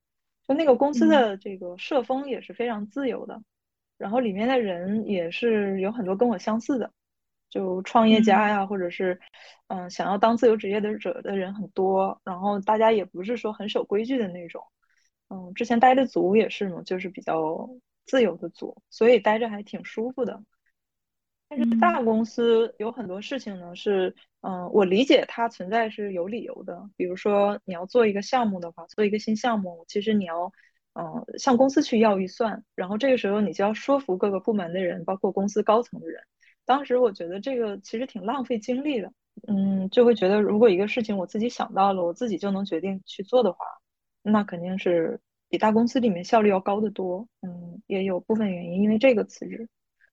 [0.48, 3.42] 就那个公司的这个社风也是非常自由的。
[4.02, 6.92] 然后里面的人也是有很多跟我相似的，
[7.52, 9.20] 就创业家呀，或者是，
[9.68, 12.20] 嗯，想要当自由职业的者的人很多。
[12.24, 14.64] 然后大家也不是说很守规矩的那种，
[15.30, 17.70] 嗯，之前待的组也是嘛，就是比较
[18.06, 20.44] 自由的组，所以待着还挺舒服的。
[21.48, 26.90] 但是大公司有很多事情呢，是，嗯，我理解它存在是有理由的。
[26.98, 30.52] 比如说你要做一个项目的话，做一个新项目，其实你要。
[30.94, 36.22] 嗯，向公司去要预算，然后这个时候你就要说服各个部门的人，包括公司高层的人。
[36.66, 39.12] 当时我觉得这个其实挺浪费精力的，
[39.48, 43.66] 嗯，就会觉得如果一个事情我自己想到了，我自己就能决定去做的话，
[44.22, 45.20] 那肯定是
[45.50, 47.28] 比大公司里面效率要高得多。
[47.42, 49.68] 嗯，也有部分原因因为这个辞职。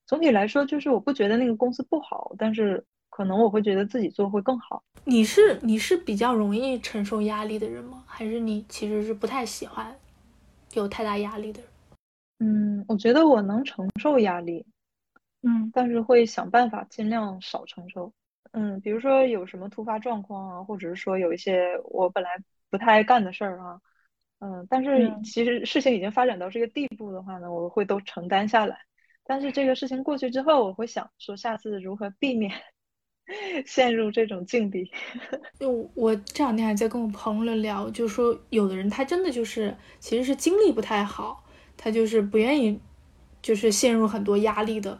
[0.06, 4.82] 总体来说，就是我不觉得那个公司不好，但是可能我会觉得自己做会更好。
[5.04, 8.04] 你是你是比较容易承受压力的人吗？
[8.06, 9.94] 还是你其实是不太喜欢？
[10.78, 11.70] 有太大压力的人，
[12.38, 14.64] 嗯，我觉得我能承受压力，
[15.42, 18.12] 嗯，但是会想办法尽量少承受，
[18.52, 22.30] 嗯，比如说有什么突发状况啊，或者是说有一些我本来
[22.70, 23.80] 不太爱干的事儿啊，
[24.40, 28.78] 嗯，但是其实事情已经发展到这个地步的话呢，我会都承担下来，
[29.24, 32.52] 但是这个事情过去之后，我会想说下次如何避免，
[33.66, 34.90] 陷入这种境地。
[35.60, 41.44] 就我这两天还在跟我朋友聊，就说有的人他真的就是其实是精力不太好，
[41.76, 42.78] 他就是不愿意，
[43.42, 44.98] 就是陷入很多压力的。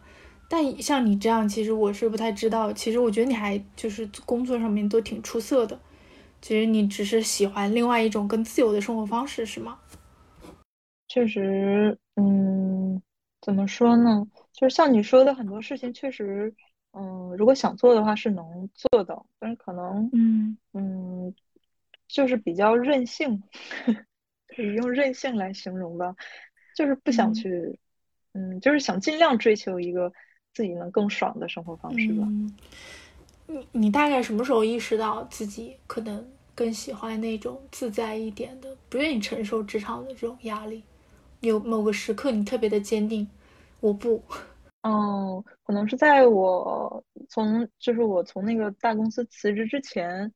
[0.51, 2.73] 但像你这样，其实我是不太知道。
[2.73, 5.79] 其实我觉得你还就是工作上面都挺出色的。
[6.41, 9.79] 其实你只是喜欢另外一种更自由的生活方式，是吗？
[11.09, 13.03] 确实，嗯，
[13.41, 14.25] 怎么说呢？
[14.53, 16.55] 就是像你说的很多事情，确实，
[16.93, 21.35] 嗯，如果想做的话是能做到，但是可能，嗯嗯，
[22.09, 23.43] 就是比较任性，
[24.49, 26.17] 可 以用任性来形容吧。
[26.75, 27.79] 就是不想去，
[28.35, 30.13] 嗯，就是想尽量追求一个
[30.55, 32.27] 自己能更爽的生活方式吧。
[33.47, 36.25] 你你大概什么时候意识到自己可能
[36.55, 40.83] 更喜欢那种自在一点的，不愿意承受职场的这种压力？
[41.41, 43.29] 有某个时刻你特别的坚定，
[43.81, 44.23] 我不。
[44.89, 50.33] 嗯，可能是在我从就是我从那个大公司辞职之前，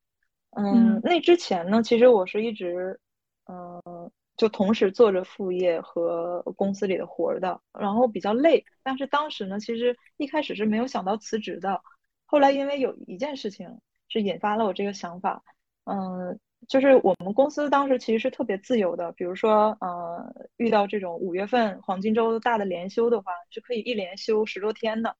[0.50, 3.00] 嗯，那之前呢，其实我是一直，
[3.46, 8.62] 嗯，就同时做着副业和公司里的活儿的，然后比较累。
[8.82, 11.80] 但是当时呢，其实一开始是没有想到辞职的。
[12.26, 15.42] 后来因为有一件事情是引发了我这个想法，
[15.84, 16.38] 嗯，
[16.68, 25.16] 就是我们公司当时其实是特别自由的，比如说，呃，遇到这种五月份黄金周大的连休的话，是可以一连休十多天的。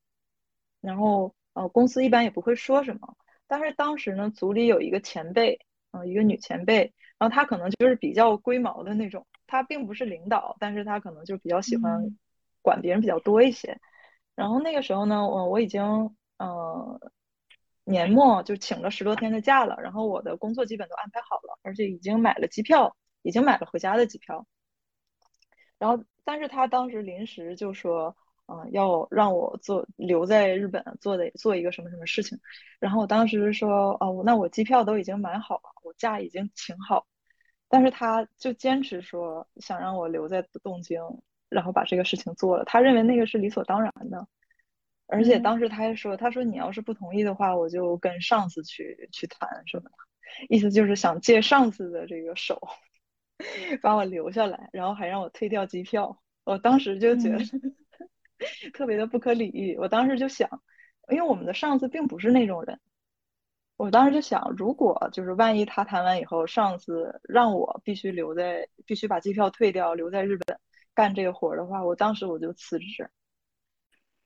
[0.81, 3.17] 然后，呃，公司一般也不会说什么。
[3.47, 5.59] 但是当时呢，组里有一个前辈，
[5.93, 12.17] 嗯，一个女前辈，然后她可能就是比较龟毛的那种，她并不是领导，但是她可能就比较喜欢
[12.63, 13.79] 管别人比较多一些。
[14.35, 16.15] 然后那个时候呢，我我已经。
[16.39, 16.99] 嗯，
[17.85, 24.47] 年末就请了十多天的假了，然后我的工作基本都安排好了，而且已经买了机票，已经买了回家的机票。
[25.79, 28.17] 然后，但是他当时临时就说，
[28.47, 32.39] 嗯，要让我做留在日本做的做一个什么什么事情。
[32.79, 37.05] 然后我当时说，哦，那我机票都已经买好了，我假已经请好，
[37.69, 41.01] 但是他就坚持说想让我留在东京，
[41.49, 42.65] 然后把这个事情做了。
[42.65, 44.29] 他认为那个是理所当然的。
[45.13, 49.91] 而且当时他还说：“他说你要是不同意的话，我就跟上司去去谈什么的，
[50.49, 52.59] 意思就是想借上司的这个手
[53.83, 57.39] 把我留下来，然后还让我退掉机票。”我当时就觉得
[58.73, 59.77] 特别的不可理喻。
[59.77, 60.49] 我当时就想，
[61.11, 62.81] 因为我们的上司并不是那种人，
[63.77, 70.59] 我当时就想，如果就是万一他谈完以后，上司让我必须留在，必须把机票退掉，留在日本
[70.95, 73.11] 干这个活的话，我当时我就辞职。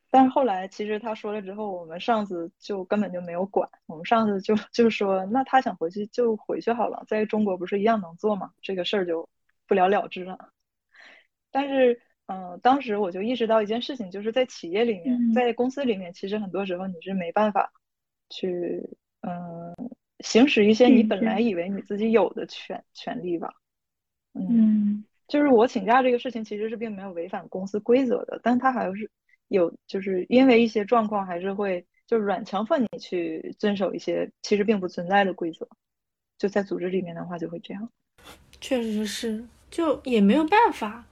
[0.08, 3.68] 但是后来，其实他说了之后，我们上司就根本就没有管。
[3.86, 8.52] 我们上司就就说，那他想回去就回去好了，在中国不是一样能做吗？
[8.62, 9.28] 这个事儿就
[9.66, 10.50] 不了了之了。
[11.50, 17.72] 但是，嗯，当时我就意识到一件事情，就是在企业里面，在公司里面，其实很多时候你是没办法
[18.30, 18.88] 去，
[19.22, 19.74] 嗯，
[20.20, 23.52] 行使一些你本来以为你自己有的权权利吧。
[24.34, 29.10] 嗯，就是我请假这个事情，其实是并没有违反公司规则的，但他还是。
[29.48, 35.68] 有，就是因为一些状况，还是会就软强迫你去遵守一些其实并不存在的规则。
[36.38, 37.88] 就在组织里面的话，就会这样。
[38.60, 41.04] 确实是，就也没有办法，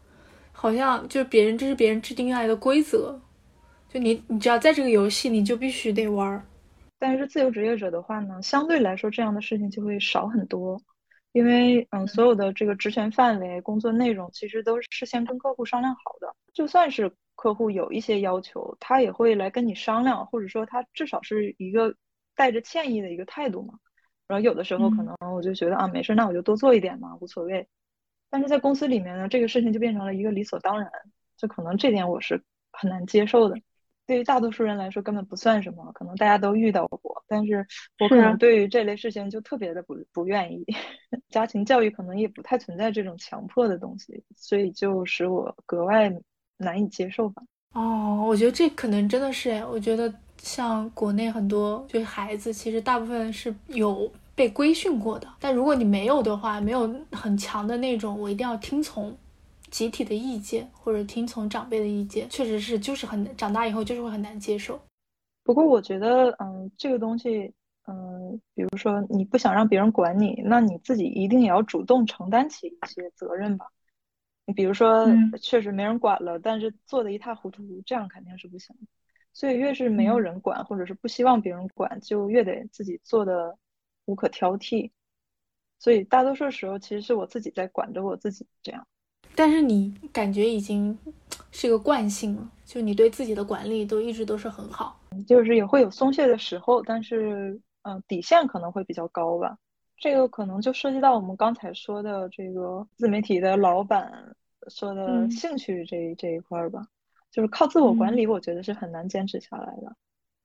[0.52, 3.18] 好像就别人这是别人制定下来的规则，
[3.88, 6.46] 就你你只要在这个游戏，你就必须得玩。
[6.98, 10.80] 但是自由职业者的话呢，相对来说这样的事情就会少很多，
[11.32, 17.12] 因为嗯，所有的这个职权范围、工作内容其实都是事先跟客户商量好的，就算是。
[17.36, 21.92] 客户有一些要求，他也会来跟你商量，或者说他至少是一个
[22.36, 23.74] 带着歉意的一个态度嘛。
[24.28, 27.68] 然后有的时候可能我就觉得啊，没事，那我就多做一点嘛，无所谓。
[28.30, 30.88] 但是在公司里面呢，这个事情就变成了一个理所当然，
[31.36, 32.40] 就可能这点我是
[32.70, 33.56] 很难接受的。
[34.06, 37.66] 对于大多数人来说根本不算什么，可能大家都遇到过，但是
[37.98, 40.64] 我可能对于这类事情就特别的不不愿意。
[41.30, 46.16] 家庭教育可能也不太存在这种强迫的东西，所以就使我格外。
[46.56, 47.42] 难以接受吧？
[47.72, 55.26] 哦，我觉得这可能真的是我觉得像国内很多就是孩子，其实大部分是有被规训过的。
[55.40, 59.12] 但如果你没有的话，没有很强的那种，我一定要听从
[59.70, 64.80] 集体的意见或者听从长辈的意见，确实是就是很长大以后就是会很难接受。
[65.42, 67.52] 不过我觉得，嗯，这个东西，
[67.88, 73.66] 嗯，比如说你不想让别人管你，那你自己一定也要主动承担起一些责任吧。
[74.46, 75.06] 你比如说，
[75.40, 78.86] 确实没人管了，但是做的一塌糊涂，这样肯定是不行的。
[79.32, 83.56] 所以越是没有人管，或者是不希望别人管，就越得自己做的
[84.04, 84.90] 无可挑剔。
[85.78, 88.86] 所以大多数时候，其实是我自己在管着我自己这样。
[89.34, 90.96] 但是你感觉已经
[91.50, 95.00] 是一个惯性了，就你对自己的管理都一直都是很好。
[95.26, 99.56] 就是也会有松懈的时候，但是嗯，底线可能会比较高吧。
[99.96, 104.36] 这个可能就涉及到我们刚才说的这个自媒体的老板
[104.68, 106.86] 说的兴趣这这一块儿吧，
[107.30, 109.96] 就是靠自我管理，我觉得是很难坚持下来的。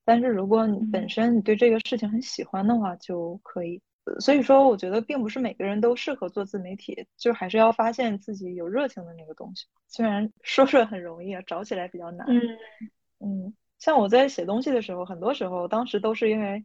[0.05, 3.81] 但是如果你本身你对这个事情很喜欢的话，就可以。
[4.19, 9.65] 所以说，我觉得并不是每个人都适合做自媒体，就还是要发现自己有热情的那个东西。
[9.87, 12.25] 虽然 说说很容易啊，找起来比较难。
[12.27, 12.41] 嗯
[13.19, 16.63] 嗯，像我在写东西的时候，很多时候当时都是因为。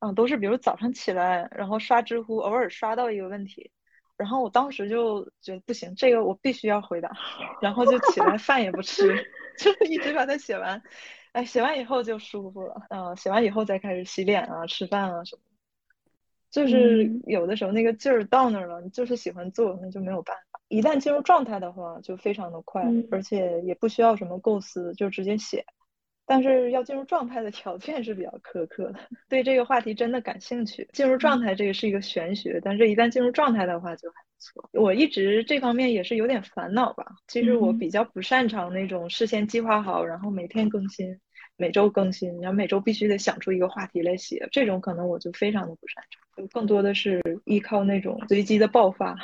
[0.00, 3.70] 嗯，都是比如早上起来，然后刷知乎，偶尔刷到一个问题，
[4.16, 7.10] 然后我当时就觉得不行，这个我必须要回答，
[7.62, 9.14] 然后就起来饭也不吃，
[9.58, 10.82] 就一直把它写完。
[11.32, 12.74] 哎，写完以后就舒服了。
[12.90, 15.42] 嗯，写完以后再开始洗脸啊、吃饭啊什么。
[16.50, 20.60] 就是有的时候那个劲儿到那儿了，你就是喜欢做，那就没有办法。
[20.68, 25.66] 一旦进入状态的话，就非常的快，而且也不需要什么构思，就直接写。
[26.26, 29.00] 但是要进入状态的条件是比较苛刻的。
[29.28, 34.70] 对这个话题真的感兴趣，进入状态这个是一个玄学，但是一旦进入状态的话就还不错。
[34.72, 37.04] 我一直这方面也是有点烦恼吧。
[37.28, 41.18] 其实我比较不擅长那种事先计划好，然后每天更新，
[41.56, 46.22] 每周更新，然后每周必须得想出一个话题来写，这种可能我就非常的不擅长。
[46.36, 49.14] 就更多的是依靠那种随机的爆发。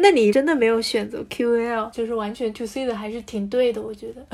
[0.00, 4.26] 那你真的没有选择 QL，就是完全 to C 的，还是挺对的，我觉得。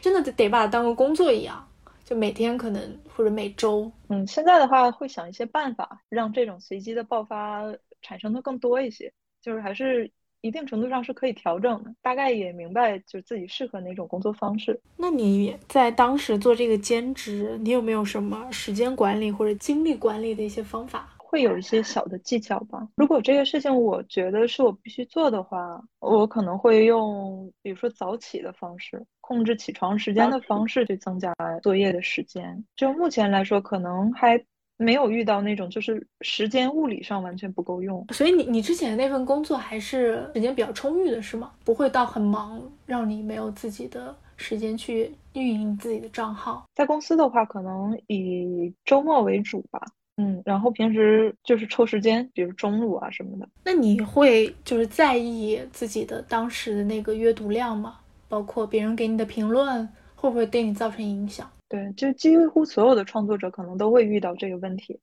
[0.00, 1.66] 真的得得把它当个工作一样，
[2.04, 7.62] 就每天可能或者每周，嗯，现在的话会想一些办法，让这种随机的爆发
[8.00, 10.10] 产生的更多一些，就是还是
[10.40, 11.94] 一定程度上是可以调整的。
[12.02, 14.80] 大概也明白就自己适合哪种工作方式。
[14.96, 21.08] 那你在当时做这个兼职，你有没有什么时间管理或者精力管理的一些方法？
[21.32, 22.86] 会有一些小的技巧吧。
[22.94, 32.62] 如果这个事情我觉得是我必须做的话，我可能会用，比如说早起的方式，控制起床时间的方式去增加作业的时间。
[32.76, 34.38] 就目前来说，可能还
[34.76, 38.06] 没有遇到那种就是时间物理上完全不够用。
[38.12, 41.50] 所以你你之前的那份工作还是时间比较充裕的，是吗？
[41.64, 46.66] 不会到很忙，让你没有自己的时间去运营自己的账号。
[46.74, 49.80] 在公司的话，可能以周末为主吧。
[50.16, 53.48] 嗯，然后平时就是抽时间，比如中午啊什么的。
[53.64, 57.98] 那你会就是在意自己的当时的那个阅读量吗？
[58.28, 61.50] 包括别人给你的评论，会不会对你造成影响？
[61.68, 65.00] 对，就几乎所有的创作者可能都会遇到这个问题，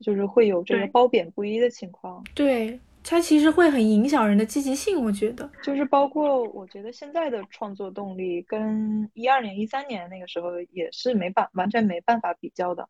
[0.00, 2.22] 就是会有这个褒贬不一的情况。
[2.34, 5.50] 对，它其实会很影响人的积极性，我觉得。
[5.62, 12.86] 就是包括我觉得现在的创作动力跟一二年、一三年那个时候也是没办完全没办法比较的。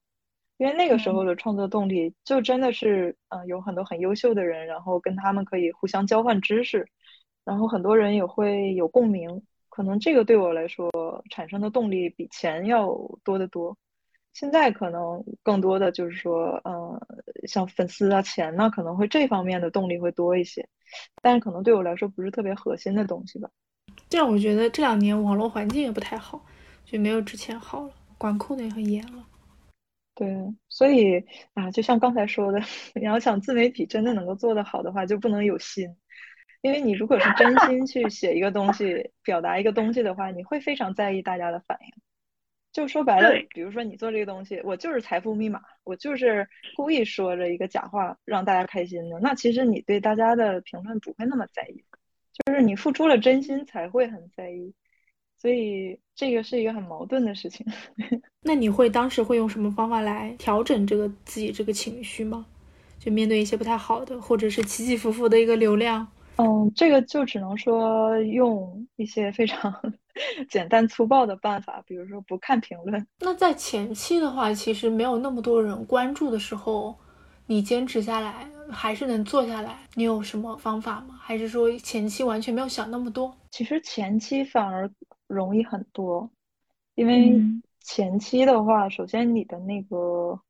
[0.56, 6.86] 因为那个时候的创作动力就真的是，嗯，有很多很优秀的人，然后跟他们可以互相交换知识，
[7.44, 10.90] 然后很多人也会有共鸣，可能这个对我来说
[11.30, 13.76] 产生的动力比钱要多得多。
[14.32, 17.00] 现在可能更多的就是说，嗯，
[17.46, 20.68] 像粉丝啊、钱呢，可能会这方面的动力会多一些，
[21.22, 23.48] 但是可能对我来说不是特别核心的东西吧。
[24.08, 26.44] 这样我觉得这两年网络环境也不太好，
[26.84, 29.24] 就没有之前好了，管控的也很严了。
[30.14, 30.28] 对，
[30.68, 32.60] 所以啊，就像刚才说的，
[32.94, 35.96] 你要想自媒体真的能够做得好的话，就不能有心，
[36.62, 42.02] 因为你如果是真心 去写一个东西，表达一个东西的话，你会非常在意大家的反应。
[42.72, 51.84] 就说白了，比如说你做这个东西，我就是财富密码，我就是故意说着一个假话让大家开心的，那其实你对大家的评论不会那么在意，
[52.32, 54.74] 就是你付出了真心才会很在意。
[55.44, 57.66] 所以这个是一个很矛盾的事情。
[58.40, 62.46] 那你会当时会用什么方法来调整这个自己这个情绪吗？
[62.98, 66.08] 就面对一些不太好的，或者是起起伏伏的一个流量？
[66.36, 69.70] 嗯，这个就只能说用一些非常
[70.48, 73.06] 简单粗暴的办法，比如说不看评论。
[73.20, 76.96] 那在前期的话，其实没有那么多人关注的时候，
[77.44, 79.76] 你坚持下来还是能做下来。
[79.92, 81.18] 你有什么方法吗？
[81.20, 83.36] 还是说前期完全没有想那么多？
[83.50, 84.90] 其实前期反而。
[85.26, 86.30] 容易很多，
[86.94, 87.40] 因为
[87.80, 90.40] 前期的话，首先你的那个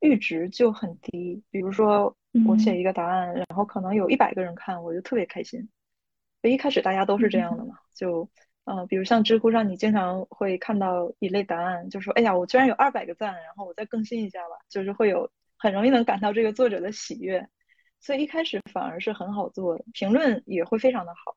[0.00, 1.42] 阈值就很低。
[1.50, 2.16] 比如说，
[2.46, 5.68] 我写一个答案，然后可能有一百个人看，我就特别开心。
[6.42, 8.28] 一开始大家都是这样的嘛，就
[8.64, 17.46] 呃，比如像知乎上，你经常会看到一类答案，就说：“哎呀，我居然有二百个赞，然后我再更新一下吧。”就是会有很容易能感到这个作者的喜悦，
[18.00, 21.34] 所以一开始反而是很好做的，评论也会非常的好。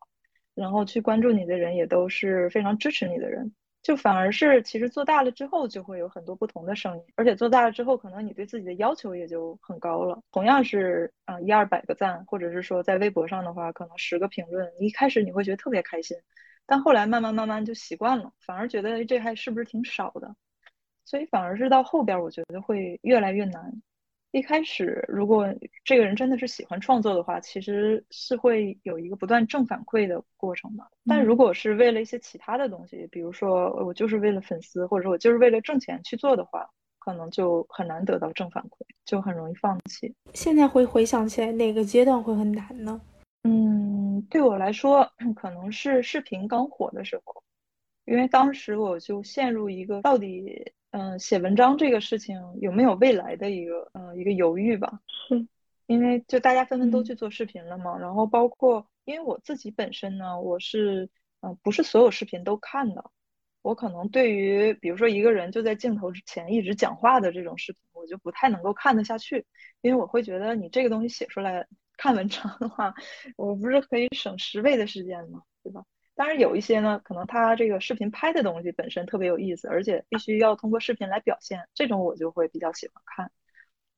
[0.55, 10.21] 然后去关注你的人也都是非常支持你的人，就反而是其实做大了之后就会有很多不同的声音，而且做大了之后可能你对自己的要求也就很高了。
[10.31, 16.15] 同样是啊一二百个赞，或者是说在微博上的话可能十个评论，一开始你会觉得特别开心，
[16.65, 20.35] 但后来慢慢慢慢就习惯了，反而觉得这还是不是挺少的？
[21.05, 23.81] 所以反而是到后边，我觉得会越来越难。
[24.33, 25.47] 一开始，如果
[25.85, 30.83] 这个人真的是喜欢创作的话，其实是会有一个不断正反馈的过程的。
[31.05, 36.67] 但如果是为了一些其他的东西，比如说我就是为了粉丝，或者说我就是为了挣钱去做的话，
[36.97, 40.11] 可能就很难得到正反馈，就很容易放弃。
[40.33, 42.99] 现在会回想起来，哪个阶段会很难呢？
[43.43, 47.43] 嗯，对我来说，可能是视频刚火的时候，
[48.05, 50.73] 因为当时我就陷入一个到底。
[50.93, 55.01] 嗯，写文章这个事情有没有未来的一个呃一个犹豫吧？
[55.27, 55.47] 是，
[55.87, 61.09] 因为就大家纷纷都去做视频了嘛，然后包括因为我自己本身呢，我是
[61.41, 63.09] 嗯不是所有视频都看的，
[63.63, 69.43] 我可能对于比如说一个人就在镜头之前一直讲话的这种视频，我就不太能够看得下去，
[69.81, 71.65] 因为我会觉得你这个东西写出来
[71.97, 72.93] 看文章的话，
[73.35, 75.41] 我不是可以省十倍的时间吗？
[75.63, 75.83] 对吧？
[76.15, 83.31] 当然有一些呢，可能他这个视频拍的东西本身特别有意思，而且必须要通过视频来表现，这种我就会比较喜欢看。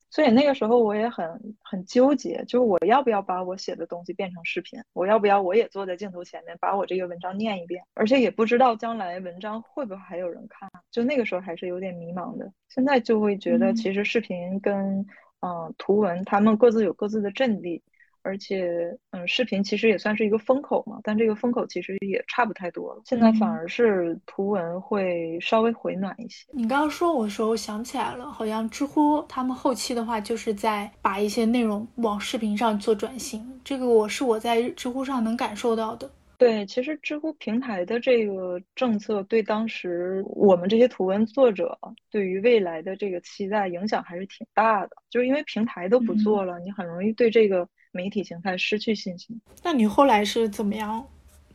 [0.09, 12.49] 所以那个时候我也很很纠结，就是我要不要把我写的东西变成视频，我要不要我也坐在镜头前面把我这个文章念一遍，而且也不知道将来文章会不会还有人看，就那个时候还是有点迷茫的。
[12.69, 15.05] 现在就会觉得其实视频跟
[15.41, 17.83] 嗯图文他们各自有各自的阵地。
[18.25, 23.01] 而且，嗯，视频其实也算是一个风口嘛，但这个风口其实也差不太多了。
[23.05, 26.45] 现在反而是图文会稍微回暖一些。
[26.51, 36.09] 你刚刚说我的时候我想起来了，好像知乎他们后期的话就是在把一些内容往视频上做转型，这个我是我在知乎上能感受到的。
[36.37, 41.79] 对，其实知乎平台的这个政策对当时我们这些图文作者
[42.11, 47.65] 对于未来的这个期待影响还是挺大的，就是因为平台都不做了，你很容易对这个
[47.95, 49.41] 媒体形态失去信心。
[49.63, 51.07] 那你后来是怎么样，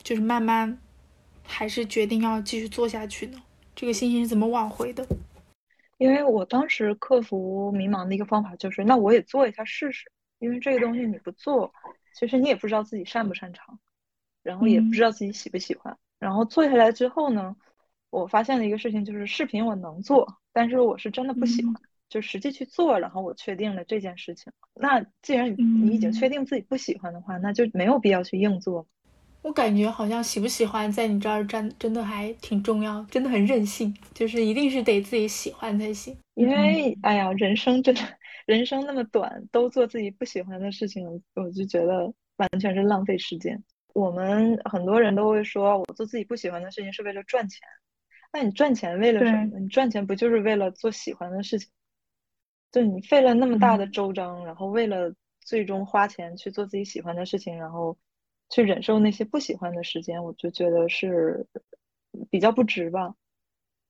[0.03, 0.77] 就是慢慢
[1.45, 3.41] 还是决定要继续做下去呢？
[3.77, 5.07] 这个信心是怎么挽回的？
[5.99, 11.73] 因为我当时克服迷茫的一个方法就是，那我也做一下试试，因为这个东西你不做，
[12.15, 13.79] 其实你也不知道自己擅不擅长。
[14.43, 17.55] 然后也不知道自己喜不喜欢，然后做下来之后呢，
[18.09, 21.75] 我发现了一个事情，就是视频我能做，但是我是真的不喜欢，
[22.11, 24.53] 就实际去做，然后我确定了这件事情。
[24.75, 28.87] 那既然你你已经确定自己不喜欢的话，那就没有必要去硬做。
[29.43, 36.15] 我感觉好像喜不喜欢在你这儿真真的还挺重要，真的很任性，就是一定是得自己喜欢才行。
[36.35, 38.03] 因为哎呀，人生真的
[38.45, 43.63] 人生那么短，都做自己不喜欢的事情，我就觉得完全是浪费时间。
[43.95, 47.61] 我们很多人都会说，我做自己不喜欢的事情是为了赚钱。
[48.33, 49.59] 那你赚钱为了什么？
[49.59, 51.69] 你赚钱不就是为了做喜欢的事情？
[52.73, 57.97] 就你费了那么大的周章，然后为了最终花钱去做自己喜欢的事情，然后
[58.49, 61.47] 去忍受那些不喜欢的时间，我就觉得是
[62.31, 63.15] 比较不值吧。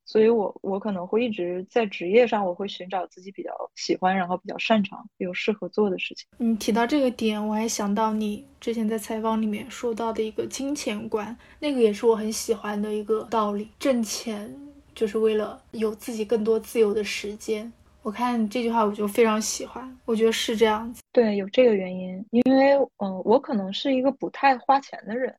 [0.07, 6.26] 所以，我我可能会一直在职业上，我会寻找自己比较喜欢，然后比较擅长又适合做的事情。
[6.39, 13.68] 你提到这个点，我还想到你之前在采访里面说到的一个金钱观，那个也是我很喜欢的一个道理。
[13.78, 14.53] 挣钱
[14.97, 17.72] 就是为了有自己更多自由的时间。
[18.03, 21.03] 我看这句话我就非常喜欢，我觉得是这样子。
[21.13, 25.35] 对，有这个原因，因为嗯，我可能是一个不太花钱的人，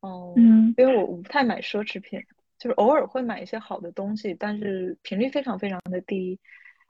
[0.00, 2.20] 嗯，因为我我不太买奢侈品。
[2.58, 6.36] 就是偶尔会买一些好的东西，但是频率非常非常的低。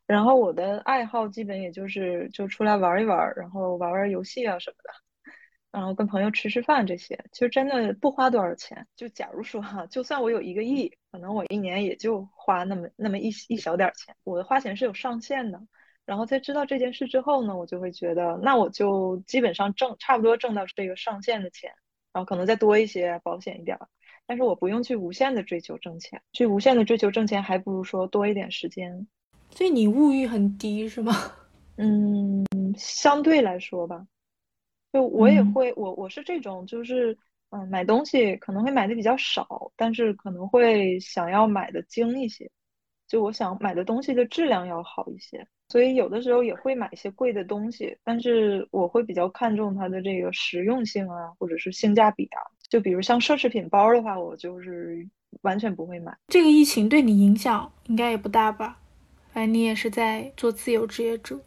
[0.07, 4.91] 然后我的爱好基本也就是就出来玩一玩，然后玩玩游戏啊什么的，
[5.71, 8.87] 然后跟朋友吃吃饭这些，其实真的不花多少钱。
[8.97, 14.15] 就假如说哈，就算我有一个亿，可能我一年也就花那么那么一一小点钱。
[14.25, 15.61] 我的花钱是有上限的。
[16.07, 21.71] 然后在知道这件事之后呢，我就会觉得，那我就基本上挣差不多挣到这个上限的钱，
[22.15, 23.79] 然后可能再多一些，保险一点。
[24.27, 29.07] 但是我不用去无限的追求挣钱，去无限的追求挣钱，还不如说多一点时间。
[29.51, 31.13] 所以你物欲很低是吗？
[31.77, 32.43] 嗯，
[32.77, 34.07] 相对来说吧，
[34.93, 37.17] 就我也会，我我是这种，就是
[37.51, 42.51] 嗯，买东西可能会买的比较少，但是可能会想要买的精一些，
[43.07, 52.41] 就我想买的东西的质量要好一些，所以有的时候也会买一些贵的东西，但是我会比较看重它的这个实用性啊，或者是性价比啊。
[52.69, 55.07] 就比如像奢侈品包的话，我就是
[55.41, 56.15] 完全不会买。
[56.29, 58.79] 这个疫情对你影响应该也不大吧？
[59.33, 61.39] 反正你也是在做自由职业者。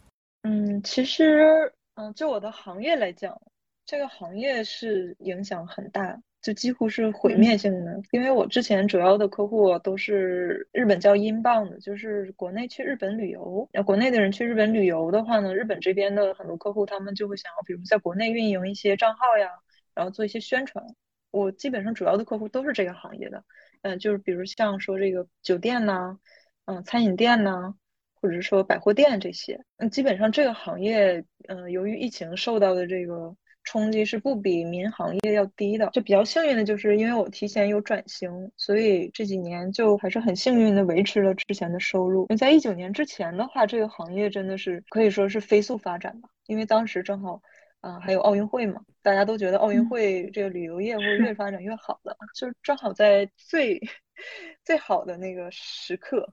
[0.42, 3.38] 嗯，其实，嗯，就我的行业来讲，
[3.84, 8.00] 这个行业是影响很大，就几乎是毁灭性的。
[8.12, 13.68] 因为我之前主要的客户都是日本叫英镑的，就是国内去日本旅游。
[13.72, 19.50] 那国内的人去日本旅游的话呢，日本这边的很多客户他们就会想要，比如在国内运营一些账号呀，
[19.94, 20.82] 然后做一些宣传。
[21.30, 23.44] 我基本上主要的客户都是这个行业的，
[23.82, 26.18] 嗯，就是比如像说这个酒店呐，
[26.64, 27.74] 嗯，餐饮店呢，
[28.22, 35.90] 或者是说百货店这些，嗯，基本上这个行业，嗯，由于疫情受到的这个冲击是不比民航业要低的。
[35.92, 42.28] 就比较幸运的就是因为我提前有转型，所以这几年就还是很幸运的维持了之前的收入。
[42.36, 47.42] 在一九年之前的话，这个行业真的是可以说是飞速发展吧，因为当时正好，
[47.80, 53.80] 啊，还有奥运会嘛，大家都觉得奥运会这个旅游业会越 发展越好的，就是正好在最
[54.64, 56.32] 最好的那个时刻。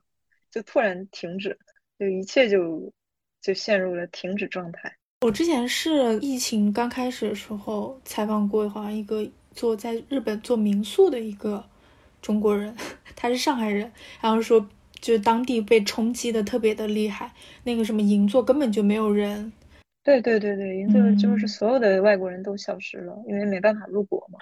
[0.51, 1.55] 就突然停止，
[1.99, 2.91] 就一切就
[3.41, 4.95] 就陷入了停止状态。
[5.21, 11.63] 我之前是疫情刚开始的时候采访过，好像一个做在日本做民宿的一个
[12.21, 12.73] 中国人，
[13.17, 13.91] 他是上海人，
[14.21, 14.65] 然后说
[15.01, 17.29] 就是当地被冲击的特别的厉害，
[17.65, 19.51] 那个什么银座根本就没有人。
[20.01, 24.39] 对对对对，银座就是所有的外国人都消失了，因为没办法入国嘛。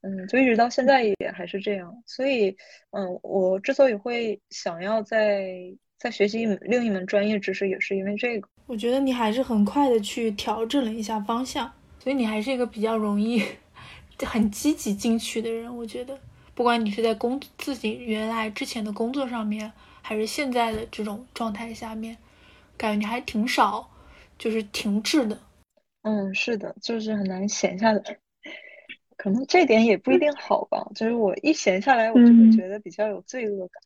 [0.00, 2.56] 嗯，就一直到现在也还是这样，所以，
[2.90, 8.48] 嗯，我之所以会想要在在学习另一门专业知识，也是因为这个。
[8.66, 13.42] 我觉得你还是很快的去调整了一下方向，所以你还是一个比较容易
[14.24, 15.76] 很积极进取的人。
[15.76, 16.18] 我觉得，
[16.54, 19.70] 不管你是在工自己原来之前的工作上面，
[20.00, 22.16] 还是现在的这种状态下面，
[22.78, 23.90] 感觉你还挺少
[24.38, 25.38] 就是停滞的。
[26.00, 28.02] 嗯，是的，就是很难闲下来。
[29.18, 33.82] 可能这点也不一定好吧，就是我一闲下来，我就会觉得比较有罪恶感。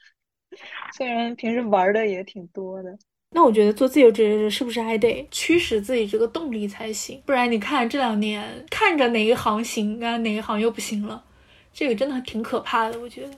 [0.92, 2.96] 虽然平时玩的也挺多的，
[3.30, 7.20] 那我觉得做自由职业者是不是还得驱使自己这个动力才行？
[7.26, 11.24] 不然你看这两年看着哪一行行啊，哪一行又不行了，
[11.72, 13.00] 这个真的挺可怕的。
[13.00, 13.30] 我觉得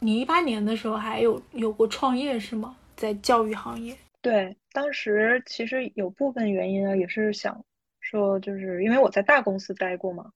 [0.00, 2.76] 你一八年的时候还有有过创业是吗？
[2.94, 3.96] 在教育行业？
[4.20, 7.64] 对，当时其实有部分原因啊，也是想
[8.00, 10.30] 说，就是因为我在大公司待过嘛。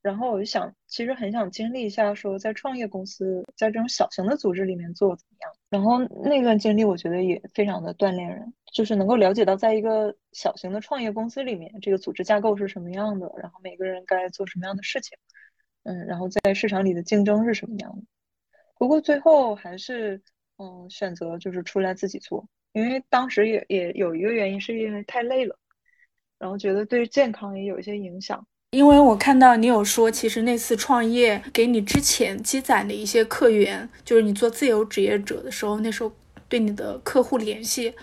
[0.00, 5.52] 然后我就想，其实很想经历一下，说在创业公司，在这种小型的组织里面做怎么样。
[5.68, 15.18] 然后那段经历，我觉得也非常的锻炼人，就是能够了解到，在一个小型的创业公司里面，这个组织架构是什么样的，然后每个人该做什么样的事情，
[15.82, 18.02] 嗯，然后在市场里的竞争是什么样的。
[18.78, 20.22] 不过最后还是，
[20.56, 25.58] 嗯，选择就是出来自己做，因为当时也也有一个原因，是因为太累了，
[26.38, 28.46] 然后觉得对健康也有一些影响。
[28.70, 36.12] 因为我看到你有说，其实那次创业给你之前积攒的一些客源，就是你做自由职业者的时候，那时候
[36.50, 37.94] 对你的客户联系，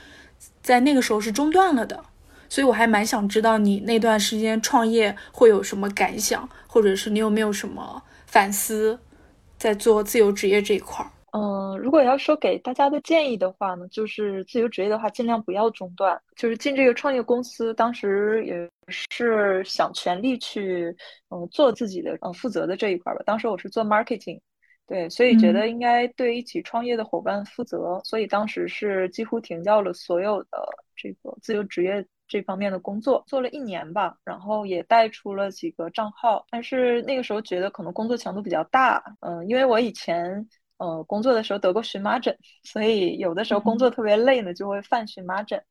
[0.63, 2.03] 在那个时候是中断了的。
[2.49, 8.99] 所以我还蛮想知道你那段时间创业会有什么感想，或者是你有没有什么反思，
[9.59, 11.11] 在做自由职业这一块儿。
[11.35, 16.17] 嗯，如果要说给大家的建议的话呢，就是自由职业的话，尽量不要中断。
[16.37, 20.95] 就是进这个创业公司，当时也是想全力去，
[21.29, 23.21] 嗯，做自己的，嗯，负责的这一块吧。
[23.25, 24.39] 当时我是做 marketing，
[24.87, 30.65] 对，所以觉得应该对一起创业的伙伴负责，所以当时是几乎停掉了所有的
[30.95, 40.47] 这个自由职业这方面的工作，做了一年吧，然后也带出了几个账号，但是那个时候觉得可能工作强度比较大，嗯，因为我以前。
[40.77, 45.61] 呃，工作的时候得过荨麻疹， 所以有的时候工作特别累呢，就会犯荨麻疹。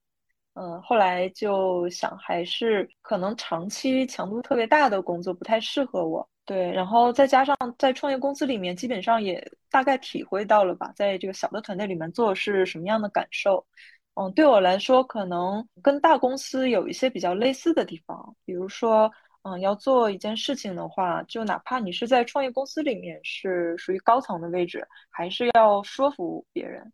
[0.54, 6.26] 嗯，后来就想还是可能长期强度特别大的工作不太适合我。
[6.46, 13.66] 对，然后再加上在创业公司里面，基本上也大概体会到了吧，在这个小的团队里面做是什么样的感受。
[14.14, 19.10] 嗯，对我来说，可能跟大公司有一些比较类似的地方，比如说。
[19.46, 26.90] 嗯，要做一件事情的话，就哪怕你是在创业公司里面是属于高层的位置，还是要说服别人。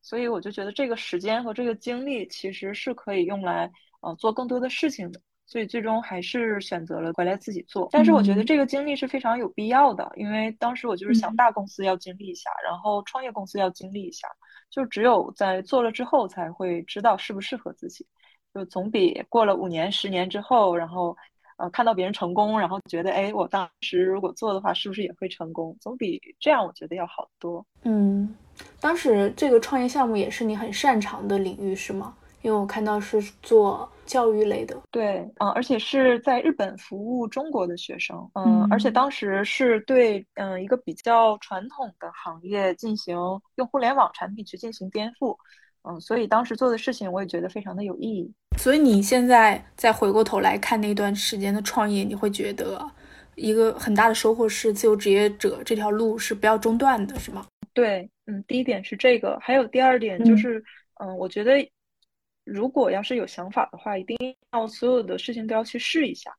[0.00, 3.70] 所以我就觉得这个时间和这个精力其实是可以用来
[4.00, 5.20] 呃做更多的事情的。
[5.44, 7.86] 所以最终还是选择了回来自己做。
[7.92, 14.26] 但是我觉得这个经历是非常有必要的，因为当时我就是想大公司要经历一下，然后创业公司要经历一下，
[14.70, 18.06] 就只有在做了之后才会知道适不适合自己，
[18.54, 21.14] 就总比过了五年、十年之后，然后。
[21.60, 25.76] 呃，看到别人成功，然后觉得，哎，我当时如果做的话，是不是也会成功？
[25.78, 27.64] 总比这样，我觉得要好多。
[27.84, 28.34] 嗯，
[28.80, 32.16] 当时这个创业项目也是你很擅长的领域，是吗？
[32.42, 34.74] 因为我看到是做教育类的。
[34.90, 43.14] 对，嗯，而且是在日本服务中国的学生，嗯，而且当时是对，嗯，一个比较传统的行业进行
[43.56, 45.36] 用互联网产品去进行颠覆。
[45.82, 48.32] 嗯，所以当时做的事情我也觉得非常的有意义。
[48.58, 52.84] 所以你现在再回过头来看那段时间的创业，你会觉得
[53.36, 57.46] 一个很大的收获是自由职业者这条路是不要中断的，是吗？
[57.72, 60.62] 对，嗯，第一点是这个，还有第二点就是，
[61.00, 61.54] 嗯，我觉得
[62.44, 64.16] 如果要是有想法的话，一定
[64.52, 66.30] 要所有的事情都要去试一下。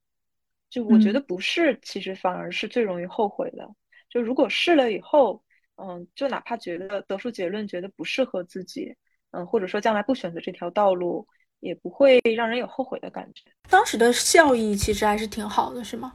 [0.70, 3.68] 就我觉得不试，其实反而是最容易后悔的。
[4.10, 5.42] 就如果试了以后，
[5.76, 8.94] 嗯，就哪怕觉得得出结论，觉得不适合自己，
[9.32, 11.28] 嗯，或者说将来不选择这条道路，
[11.60, 13.44] 也不会让人有后悔的感觉。
[13.70, 16.14] 当时的效益其实还是挺好的，是吗？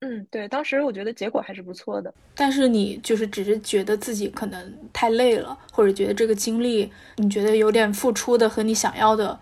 [0.00, 2.14] 嗯，对，当时我觉得结果还是不错的。
[2.34, 9.36] 但是你就是只是觉得自己可能太累了，或者觉得这个经历你觉得有点付出的和你想要的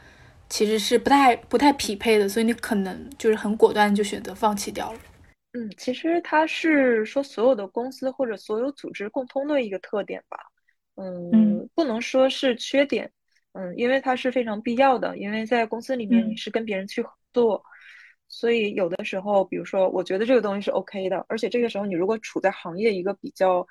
[0.49, 4.99] 其实是不太不太匹配的，所以你可能就是很果断就选择放弃掉了。
[5.53, 10.39] 嗯，其实它是说所有的公司或者所有组织共通的一个特点吧。
[10.95, 13.11] 嗯，不能说是缺点。
[13.59, 17.65] 嗯，因为它是非常必要的，因为在公司里面你是跟别人去合作，
[18.29, 23.67] 所以有的时候，比如说我觉得这个东西是 OK 的，而且这个时候你如果处在行业一个比较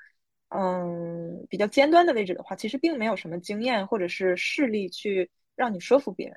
[0.48, 6.36] 嗯比较尖端的位置的话，其实并没有什么经验或者是势力去让你说服别人。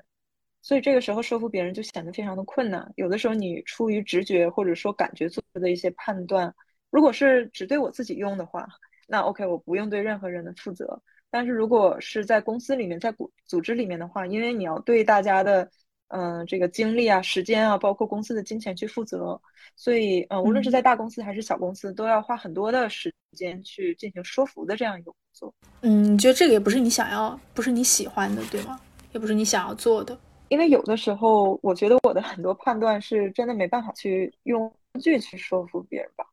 [0.61, 2.91] 所以这个时候说服别人就显得非常的困难。
[2.97, 6.53] 有的时候你出于直觉或者说感觉做出的一些判断，
[6.91, 8.67] 如果是只对我自己用的话，
[9.07, 11.01] 那 OK，我不用对任何人的负责。
[11.31, 15.69] 但是如果是在公司里面，在组组织里面的话，因为你要对大家的
[16.07, 19.39] 嗯这个精力啊、时间啊，包括公司的金钱去负责，
[19.75, 25.53] 所以嗯，无论是在大公司还是小公司，都要花很多的时间去进行说服的这样一个工作。
[25.81, 28.79] 嗯，你觉得这个也不是你想要，不是你喜欢的，对吗？
[29.11, 30.17] 也不是你想要做的。
[30.49, 34.61] 因为有的时候，我觉得我的很多判断是真的没办法去用
[34.91, 36.25] 工具去说服别人吧。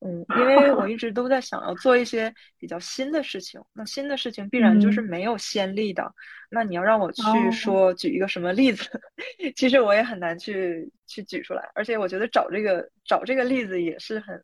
[0.00, 6.10] 嗯，因为我一直都在想要做一些比较新的事情，那新的事情必然就是没有先例的。
[6.50, 7.22] 那你要让我去
[7.52, 8.88] 说举一个什么例子，
[9.54, 11.68] 其实我也很难去去举出来。
[11.74, 14.42] 而且我觉得找这个找这个例子也是很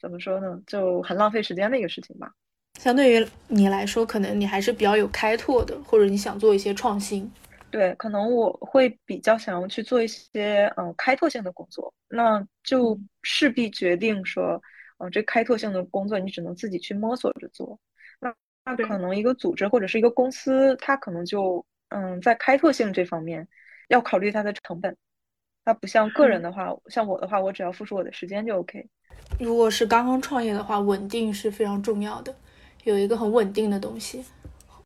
[0.00, 2.32] 怎么说呢，就很浪费时间的一个事情吧。
[2.80, 7.30] 相对于你来说，可能你还是比较有开拓的，或者你想做一些创新。
[7.70, 14.60] 对，可能我会比较想要去做一些嗯开拓性的工作，那就势必决定说，嗯，
[15.10, 17.78] 这开拓性的工作你只能自己去摸索着做。
[18.20, 18.34] 那
[18.64, 23.46] 那可能一个组织或者是一个公司，它可能就嗯在开拓性这方面
[23.88, 24.96] 要考虑它的成本。
[25.64, 28.84] 它不像个人的话，像我的话，我只要付出我的时间就 OK。
[29.38, 32.34] 如果是刚刚创业的话，稳定是非常重要的，
[32.82, 34.24] 有一个很稳定的东西。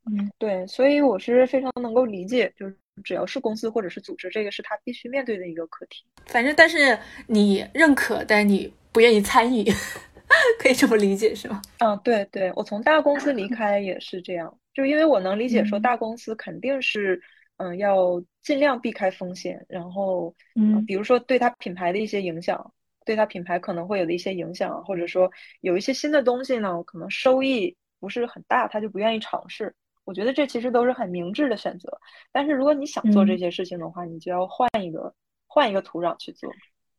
[0.05, 6.05] 嗯，对，所以我是非常能够理解，就是只要是公司或者是组织，这个是他必须面对的一个课题。
[6.27, 9.65] 反正，但是你认可，但你不愿意参与，
[10.59, 11.61] 可以这么理解是吗？
[11.79, 17.21] 嗯，对对，我从大公司离开也是这样，就因为我能理解说大公司肯定是，
[17.59, 22.73] 嗯，要尽量避开风险，然后，嗯，比如说对他品牌的一些影响，
[23.05, 29.75] 对他品牌可能会有的一些影响，或者说有一些新的东西呢，可能收益不是很大，他就不愿意尝试。
[30.07, 32.01] 我觉得这其实都是很明智的选择，
[32.31, 35.13] 但是如果你想做这些事情的话，你就要换一个
[35.49, 36.49] 换一个土壤去做，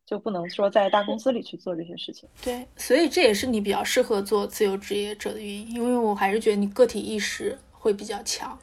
[0.04, 2.28] 就不能说在大公司里去做这些事情。
[2.44, 8.56] 对，所以这也是你比较适合做自由职业者的原因，因为我还是觉得你个体意识会比较强。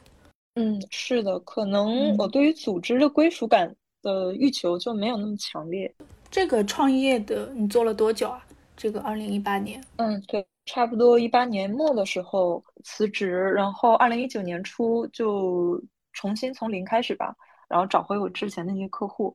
[0.54, 5.92] 嗯，是的，可能我对于组织的归属感的欲求就没有那么强烈。
[6.30, 8.46] 这个创业的你做了多久啊？
[8.76, 9.82] 这个二零一八年？
[9.96, 10.46] 嗯，对。
[10.66, 15.80] 差不多一八年末的时候辞职，然后二零一九年初就
[16.12, 17.34] 重新从零开始吧，
[17.68, 19.34] 然后找回我之前那些客户，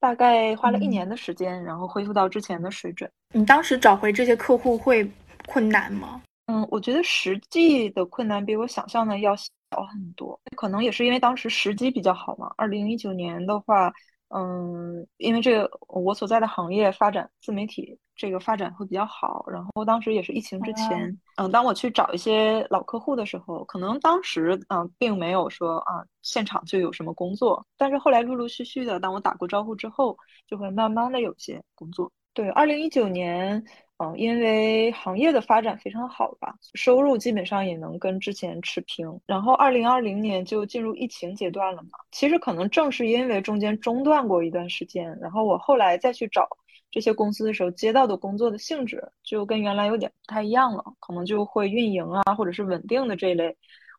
[0.00, 3.10] 大概花了一年的时间，然后恢复到之前的水准。
[3.32, 5.08] 你当时找回这些客户会
[5.46, 6.20] 困难吗？
[6.46, 9.46] 嗯，我觉得实际的困难比我想象的要小
[9.90, 12.52] 很多，可能也是因为当时时机比较好嘛。
[12.56, 13.92] 二零一九年的话。
[14.34, 32.10] 嗯，因为这个我所在的行业发展自媒体这个发展会比较好，然后当时也是疫情之前，嗯，当我去找一些老客户的时候，可能当时嗯并没有说啊现场就有什么工作，但是后来陆陆续续的，当我打过招呼之后，就会慢慢的有些工作。
[32.34, 33.62] 对，二零一九年。
[34.02, 39.20] 嗯，因为行业的发展非常好吧，收入基本上也能跟之前持平。
[39.26, 46.48] 然后二零二零年就进入疫情阶段了嘛，其实可能正是因为中间中断过一段时间，然后我后来再去找
[46.90, 53.56] 这些公司的时候，接到的工作的性质就跟原来有点不太一样了，可能就会运营啊，或者是稳定的这一类，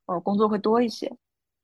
[0.08, 1.10] 呃，工作会多一些。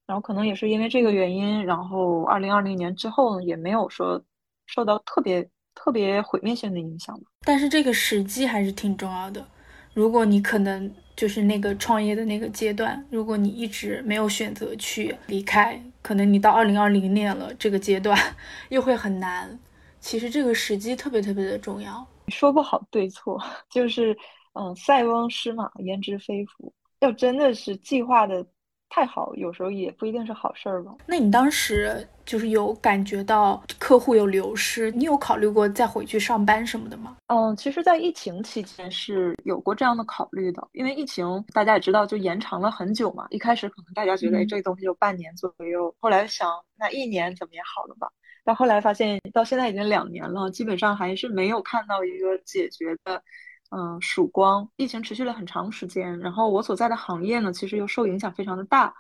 [0.07, 4.24] 然后可能也是因为这个原因，然后二零二零年之后呢，也没有说
[4.66, 5.49] 受到特别。
[5.81, 9.47] 特别毁灭性的影响但是这个时机还是挺重要的。
[9.93, 18.18] 如果你可能就是那个创业的那个阶段，如果你一直没有选择去离开，可能你到二零二零年了这个阶段
[18.68, 19.57] 又会很难。
[20.01, 23.41] 其实这个时机特别特别的重要，说不好对错，
[23.72, 24.15] 就是
[24.53, 26.72] 嗯，塞翁失马焉知非福。
[26.99, 28.45] 要真的是计划的。
[28.90, 30.94] 太好，有时候也不一定是好事儿吧。
[31.06, 37.18] 那你当时就是有感觉到客户有流失，你有考虑过再回去上班什么的吗？
[37.28, 43.28] 嗯，其实，在疫情期间是有过这样的考虑的，因为疫情大家也知道，就延长了很久嘛。
[43.30, 48.10] 一开始可能大家觉得这东西有半年左右，后来想那一年怎么也好了吧。
[48.44, 53.22] 但后来发现，到现在已经两年了，基本上还是没有看到一个解决的，
[53.70, 54.68] 嗯，曙光。
[54.78, 58.94] 疫情持续了很长时间，然后我所在的行业呢，其实又受影响非常的大。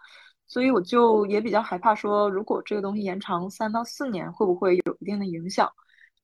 [0.47, 5.71] 所以我就也比较害怕，说如果这个东西延长三到四年，会不会有一定的影响？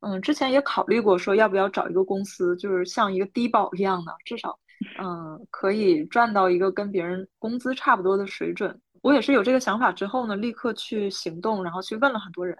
[0.01, 4.57] 嗯，之前也考虑过，说要不要找一个公司，就是像一个低保一样的，至少，
[4.99, 8.79] 嗯，可以赚到一个跟别人工资差不多的水准。
[9.01, 12.57] 我也是有这个想法之后呢，立刻去行动，然后去问了很多人，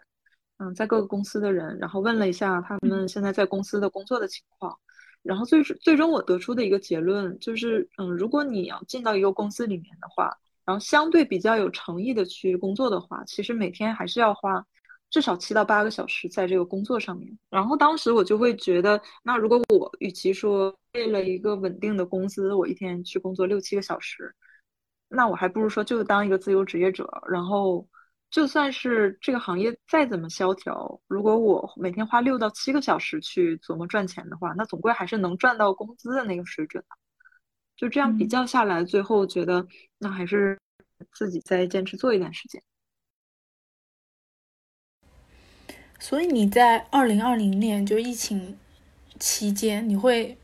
[0.58, 4.76] 嗯，在各个公司的人，然后问了一下他们现在在公司的工作的情况，
[5.26, 10.32] 然后最最终我得出的一个结论就是，嗯，如果你要进到一个公司里面的话。
[10.68, 14.66] 然后相对比较有诚意的去工作的话，其实每天还是要花
[15.12, 17.38] 至少七到八个小时在这个工作上面。
[17.52, 24.34] 然后当时我就会觉得，那如果我与其说为了一个稳定的工资，我一天去工作六七个小时，
[25.08, 27.08] 那我还不如说就当一个自由职业者。
[27.30, 27.88] 然后
[28.32, 36.96] 就算是这个行业再怎么萧条，如果我每天花六到七个小时去琢磨赚钱的话，那总归还是能赚到工资的那个水准的。
[37.78, 39.66] 就这样比较下来，最后觉得
[39.98, 40.60] 那还是
[41.14, 42.62] 自己再坚持做一段时间。
[46.00, 48.58] 所以你在二零二零年就疫情
[49.20, 50.38] 期间，你会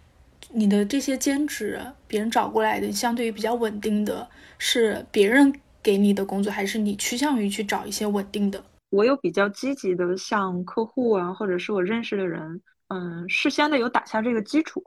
[0.50, 5.54] 你的这些兼职，别人找过来的，相对于比较稳定的，是别人
[5.84, 8.64] 给你的工作，还是你趋向于去找一些稳定的？
[8.90, 14.84] 我有比较积极的向客户啊，或者是我认识的人，嗯，事先的有打下这个基础。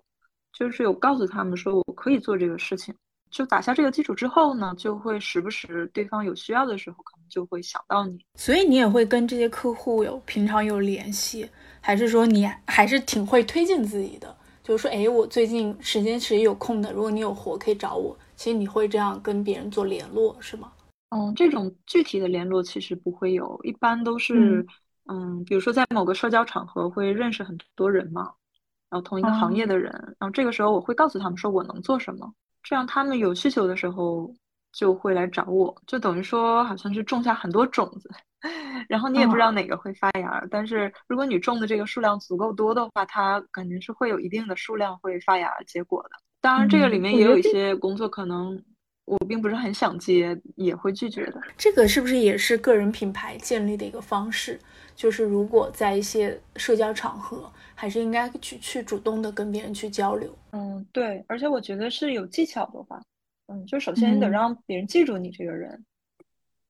[0.57, 2.95] 就是有告诉他们说我可以做这个事情，
[3.29, 8.25] 就打下这个基础之后呢，就会时不时对方有需要的时候，可能就会想到你。
[8.39, 11.51] 所以你也会跟这些客户有平常有联系，
[11.81, 14.33] 还是说你还是挺会推荐自己的？
[14.63, 18.17] 就是说，哎，我最近时间其实有空的，如果你有活可以找我。
[18.37, 20.71] 其实你会这样跟别人做联络，是吗？
[21.15, 24.67] 嗯，这种具体的联络其实不会有，一般都是，
[25.07, 28.33] 嗯，比如说在某个社交场合会认识很多人嘛。
[28.91, 32.33] 然后同一个行业的人，然后这个时候我会告诉他们说我能做什么，
[32.63, 34.33] 这样他们有需求的时候
[34.73, 38.09] 就会来找我，就等于说好像是种下很多种子，
[38.89, 46.11] 然后你也不知道哪个会发芽，但是如果你种的这个数量足够多的话，它肯定是会有一定的数量会发芽结果的。
[46.41, 48.63] 当然这个里面也有一些工作可能
[49.05, 51.41] 我并不是很想接，也会拒绝的。
[51.57, 54.59] 这个是不是也是个人品牌建立的一个方式？
[54.97, 57.51] 就是如果在一些社交场合。
[57.77, 60.33] 还是应该去去主动的跟别人去交流。
[60.53, 63.03] 嗯，对，而且我觉得是有技巧的话，
[63.49, 65.85] 嗯，就首先你得让别人记住你这个人，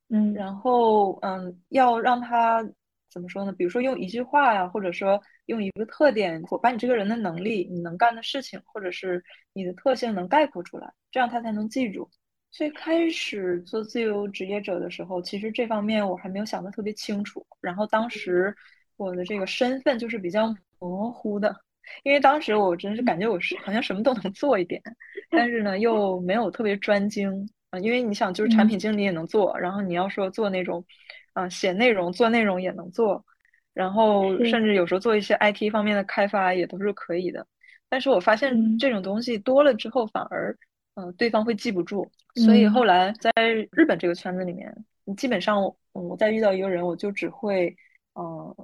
[0.08, 2.66] 嗯，然后嗯，要让他
[3.10, 3.52] 怎么说呢？
[3.52, 12.08] 比如说用一句话呀，或者说用一个特点，我把你这个人的能力、你能干的事情，或者是你的特性能概括出来，这样他才能记住。
[12.54, 17.44] 最开始做自由职业者的时候，其实这方面我还没有想的特别清楚。
[17.60, 18.54] 然后当时
[18.96, 20.54] 我的这个身份就是比较。
[20.80, 21.56] 模糊的，
[22.02, 24.82] 因为当时我真是感觉我是好像什么都能做一点，
[25.30, 27.78] 但是呢又没有特别专精啊。
[27.78, 30.84] 因为你想，就是产品经理也能做，然后你要说做那种，
[31.32, 33.24] 啊写内容做内容也能做，
[33.72, 37.46] 然后甚至有时候做一些 IT 方面的开发也都是可以的。
[37.88, 40.54] 但是我发现这种东西多了之后，反而
[40.94, 43.32] 嗯对方会记不住，所以后来在
[43.72, 44.84] 日本这个圈子里面，
[45.16, 47.76] 基本上我再遇到一个人，我就只会
[48.14, 48.54] 嗯。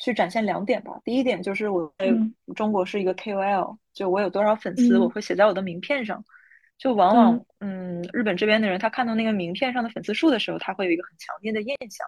[0.00, 1.00] 去展现两点吧。
[1.04, 2.06] 第一点就是我在
[2.54, 6.24] 中国是一个 KOL，就我有多少粉丝，我会写在我的名片上。
[6.78, 12.06] 就往往，嗯，日本这边的人他看到那个名片上的粉丝数的时候，他会有一个很强烈的印象。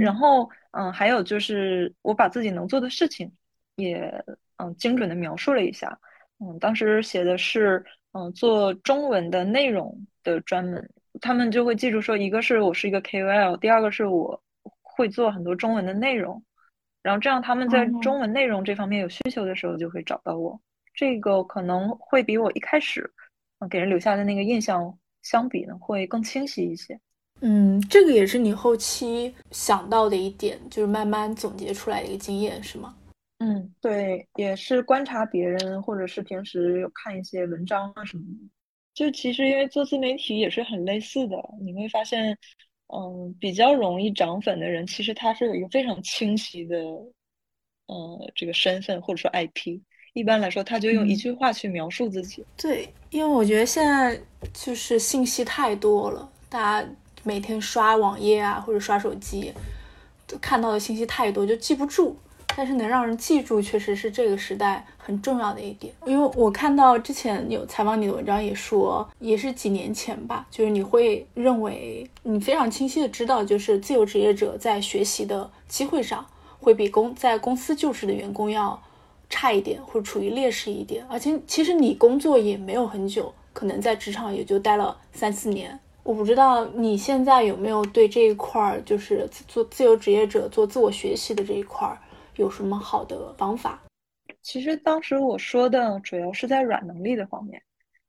[0.00, 3.30] 然后，嗯，还有就是我把自己能做的事情
[3.76, 4.24] 也，
[4.56, 5.96] 嗯，精准的描述了一下。
[6.40, 7.84] 嗯，当时写的是，
[8.14, 10.88] 嗯，做中文的内容的专门，
[11.20, 14.40] 他们就会记住说，一个是我是一个 KOL，第二个是我
[14.82, 16.40] 会做很多中文的内容。
[17.02, 20.58] 然后这样，他们在中文内容这方面有需求的时候，就会找到我。
[20.94, 23.12] 这个可能会比我一开始，
[23.58, 26.98] 嗯，给人留下的那个印象相比呢，会更清晰一些。
[27.40, 32.94] 嗯，这个也是你后期想到的一点，就是慢慢总结出来的一个经验，是吗？
[33.44, 38.48] 嗯，对，也是观察别人，或者是平时有看一些文章啊什么的。
[38.94, 42.36] 就其实因为做自媒体也是很类似的，你会发现。
[42.94, 46.76] 嗯，比较容易涨粉的人，其实他是有一个非常清晰的，
[47.86, 49.80] 呃，这个身份或者说 IP。
[50.12, 52.44] 一般来说，他就用一句话去描述自己。
[52.58, 54.20] 对，因为我觉得现在
[54.52, 56.88] 就是信息太多了，大家
[57.24, 59.50] 每天刷网页啊或者刷手机，
[60.40, 62.16] 看到的信息太多，就记不住。
[62.56, 65.92] 但是能让人记住，确实是这个时代很重要的一点。
[66.06, 76.24] 因为我看到之前有采访你的文章，也说，也是几年前吧，就是你会认为你非常清晰的知道，就是自由职业者在学习的机会上
[76.60, 78.80] 会比公在公司就职的员工要
[79.28, 81.04] 差一点，或者处于劣势一点。
[81.08, 85.78] 而且其实你工作也没有很久，可能在职场也就待了三四年。
[86.04, 91.98] 我不知道你现在有没有对这一块儿，就是做自由职业者做自我学习的这一块儿。
[92.36, 93.82] 有什么好的方法？
[94.42, 97.62] 其实当时我说的主要是在软能力的方面，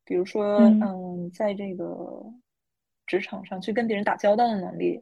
[0.03, 2.23] 比如说，嗯，在这个
[3.05, 5.01] 职场上去跟别人打交道的能力，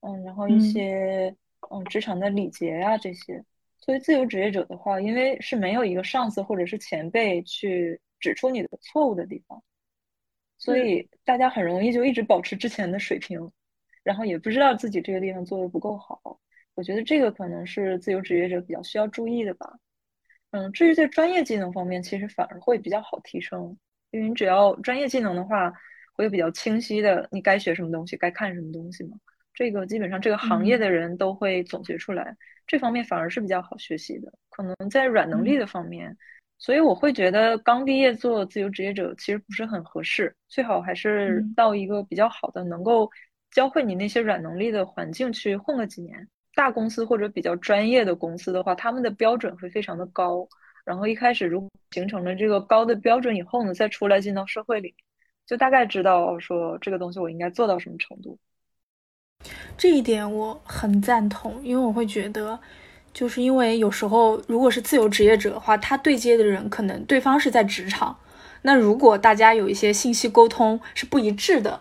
[0.00, 1.34] 嗯，然后一些
[1.70, 3.44] 嗯职场的礼节啊这些。
[3.78, 9.62] 作为自由职业者的话，因为是没有一个上司或者是前辈去指出你的错误的地方，
[10.56, 13.52] 所以大家很容易就一直保持之前的水平，
[14.02, 16.40] 然后也不知道自己这个地方做的不够好。
[16.74, 19.78] 我觉得这个可能是自由职业者比较需要注意的吧。
[20.50, 23.76] 嗯，至于在专业技能方面，其实反而会比较好提升，
[24.10, 25.72] 因为你只要专业技能的话，
[26.12, 29.16] 会比较清晰的，你该学什么东西，该看什么东西嘛。
[29.52, 32.36] 这个基本上这个行业的人都会总结出来，
[32.66, 34.32] 这方面反而是比较好学习的。
[34.50, 36.16] 可能在软能力的方面，
[36.58, 43.10] 所以我会觉得刚毕业做自由职业者其实不是很合适，最好还是到一个比较好的能够
[43.50, 46.28] 教会你那些软能力的环境去混个几年。
[46.54, 50.48] 大公司或者比较专业的公司的话，他们的标准会非常的高。
[50.84, 54.94] 然后一开始如果形成了这个高的标准以后呢，再出来进到社会里，
[55.46, 58.38] 就大概知道说这个东西我应该做到什么程度。
[59.76, 62.58] 这一点我很赞同，因为我会觉得，
[63.12, 68.16] 就是因为有时候如果是自由职业者的话，他对接的人可能对方是在职场，
[68.62, 71.80] 那如果大家有一些信息沟通是不一致的，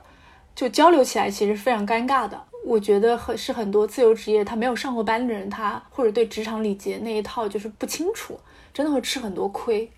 [0.55, 2.41] 就交流起来其实非常尴尬的。
[2.65, 8.40] 我觉得很是很多自由职业，他没有上过班的人，他或者对职场礼节那一套就是不清楚，
[8.73, 9.90] 真的会吃很多亏。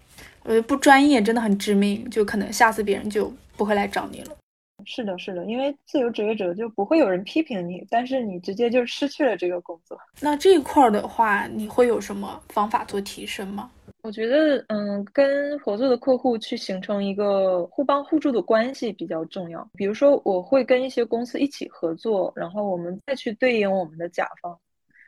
[0.44, 4.36] 呃，不专业真的很致命，就可能下次别人就不会来找你了。
[4.84, 9.98] 是的，是的，因为自由职业者就不会有人批评你，但是你直接就失去了这个工作。
[10.22, 13.72] 那这一块的话，你会有什么方法做提升吗？
[14.04, 19.68] 我觉得，嗯，跟合作的客户去形成一个互帮互助的关系比较重要。
[19.74, 24.56] 比如说，我会跟一些公司一起合作，然后我们再去对应我们的甲方。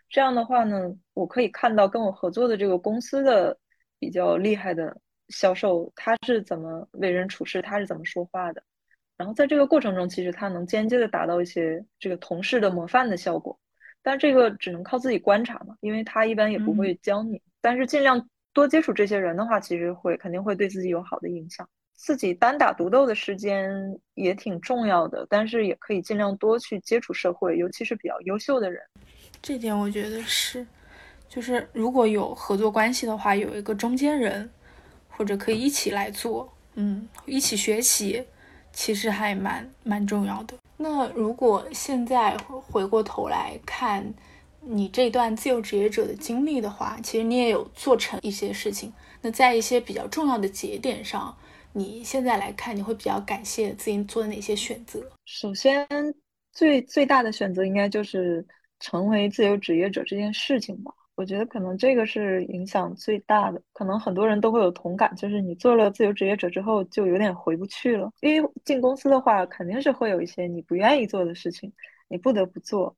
[0.10, 3.56] 这样的话呢，我可以看到跟我合作的这个公司的
[4.00, 4.98] 比较厉害的
[5.30, 8.64] 销售，他是怎么为人处事，他是怎么说话的。
[9.18, 13.60] 然后在这个过程中，其实他能间接的达到一些这个同事的模范的效果。
[14.02, 17.42] 但这个只能靠自己观察嘛，因为他一般也不会教你。
[17.60, 18.26] 但是尽量。
[18.54, 21.70] 多接触这些人的话，其实会肯定会对自己有好的影响。
[21.94, 23.72] 自己单打独斗的时间
[24.16, 28.82] 也挺重要的，但是也可以尽量多去接触社会，尤其是比较优秀的人。
[29.44, 30.66] 这点我觉得是，
[31.30, 34.50] 就是如果有合作关系的话，有一个中间人，
[35.08, 38.26] 或者可以一起来做，嗯，一起学习，
[38.78, 40.56] 其实还蛮蛮重要的。
[40.78, 44.14] 那如果现在回过头来看。
[44.70, 48.92] 你这段自由职业者的经历的话，其实你也有做成一些事情。
[49.22, 51.34] 那在一些比较重要的节点上，
[51.72, 55.00] 你现在来看，你会比较感谢自己做的哪些选择？
[55.24, 55.88] 首先，
[56.52, 58.46] 最最大的选择应该就是
[58.82, 60.92] 成为自由职业者这件事情吧。
[61.18, 63.60] 我觉得可能这个是影响最大的。
[63.74, 68.12] 可能很多人都会有同感，就是你做了自由职业者之后，就有点回不去了。
[68.22, 71.74] 因为进公司的话，肯定是会有一些你不愿意做的事情，
[72.08, 72.96] 你不得不做。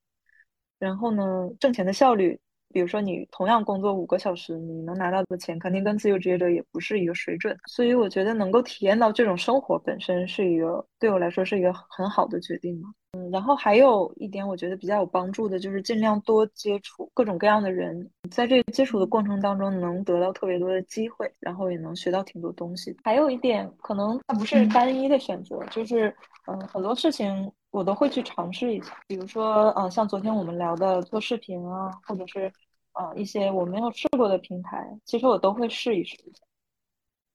[0.79, 2.37] 然后呢，挣钱的效率，
[2.71, 7.57] 比如说你同样工作五个小时，你能拿到的钱肯定跟自由职业者也不是一个水准。
[7.67, 12.89] 所以我觉得能够体验到这种生活本身是一个对我来说是一个很好的决定嘛。
[13.13, 22.95] 嗯，然后还有一点我觉得比较有帮助的就是尽量多接触各种各样的人，在这个接触的过程当中能得到特别多的机会，然后也能学到挺多东西。
[23.03, 26.15] 还有一点可能它不是单一的选择，就是
[26.45, 27.51] 嗯很多事情。
[27.71, 32.51] 我都会去尝试一下，比如说，呃，像昨天我们聊的做视频啊，或者是，
[32.93, 36.17] 呃，一些我没有试过的平台，其实我都会试一试。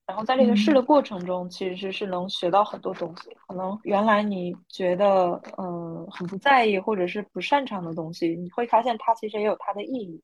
[0.07, 3.31] 然后在这个试的过程中，其实是能学到很多东西。
[3.47, 10.21] 可能原来你觉得，嗯，很不在意或者是不擅长的东西，你会发现它其实也有它的意义。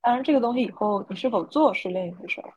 [0.00, 2.54] 当然，这个东西以后你是否做是另一回事儿。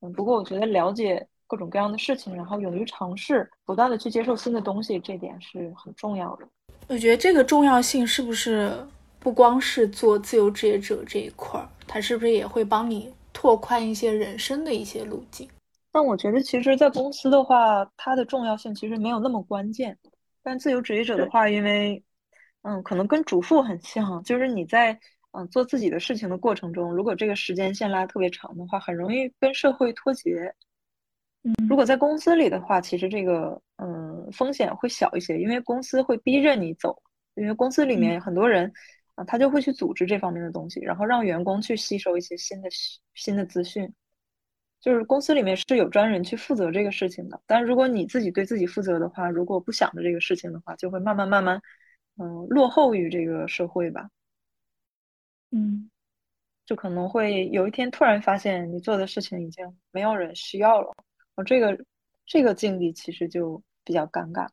[0.00, 1.28] 嗯，不过我觉得了解。
[1.46, 6.46] 各种各样的事情，然后勇于尝试，不断的去接受新的东西，这点是很重要的。
[6.88, 8.72] 我觉得这个重要性是不是
[9.18, 15.48] 不光是做自由职业者这一块儿，它是不是也会帮你拓宽一些人生的一些路径？
[15.92, 19.96] 但我觉得，其实，在公司的话，它的重要性其实没有那么关键。
[20.42, 22.02] 但自由职业者的话，因为，
[22.62, 24.98] 嗯，可能跟主妇很像，就是你在。
[25.38, 30.50] 嗯，做自己的事情的过程中，如果这个时间线拉特别长的话，很容易跟社会脱节。
[31.46, 37.00] 嗯，如果在公司里的话，其实这个嗯风险会小一些，因为公司会逼着你走，
[37.36, 38.72] 因为公司里面很多人
[39.14, 42.68] 啊，他就会去组织这方面的东西，然后让员工去吸收一些新的
[43.14, 43.88] 新的资讯。
[44.80, 51.60] 就是公司里面是有专人去负责这个事情的，但如果你自己对自己负责的话，如果不想着这个事情的话，就会慢慢慢慢
[52.18, 54.10] 嗯落后于这个社会吧。
[55.50, 55.90] 嗯，
[56.66, 60.92] 就可能会有一天突然发现你做的事情已经没有人需要了，
[61.36, 61.78] 我这个
[62.26, 64.48] 这个境地其实就比较尴尬。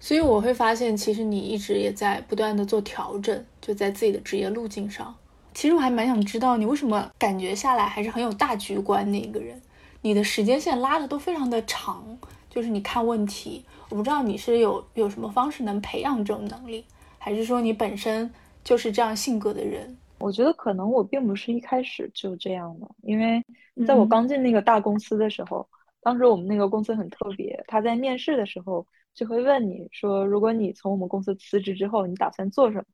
[0.00, 5.14] 所以我会发现，其实你一直也在不断的做调整，就在自己的职业路径上。
[5.54, 9.60] 其实我还蛮想知道，你为什么感觉下来还是很有大局观的一个人？
[10.02, 12.04] 你的时间线拉的都非常的长，
[12.50, 16.84] 就是你看问题，我不知道你是有有什么方式能培养这种能力，
[17.18, 18.30] 还是说你本身
[18.62, 19.96] 就是这样性格的人？
[20.18, 23.42] 我觉得可能我并不是一开始就这样的，因为
[23.86, 25.66] 在我刚进那个大公司的时候，
[26.06, 32.84] 当时我们那个公司很特别，他在面试的时候就会问你说，如果你从我们公司辞职之后，你打算做什么？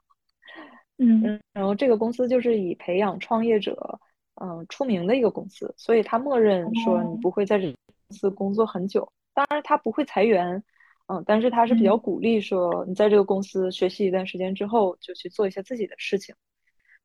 [0.96, 4.00] 嗯，然后这个公司就是以培养创业者，
[4.40, 7.66] 嗯，出名的一个公司，所以他默认说你不会在这
[8.08, 10.64] 公司工作很久，当然他不会裁员，
[11.08, 16.34] 嗯，但是他是比较鼓励说你在这个公司学习一段时间之后，就去做一些自己的事情。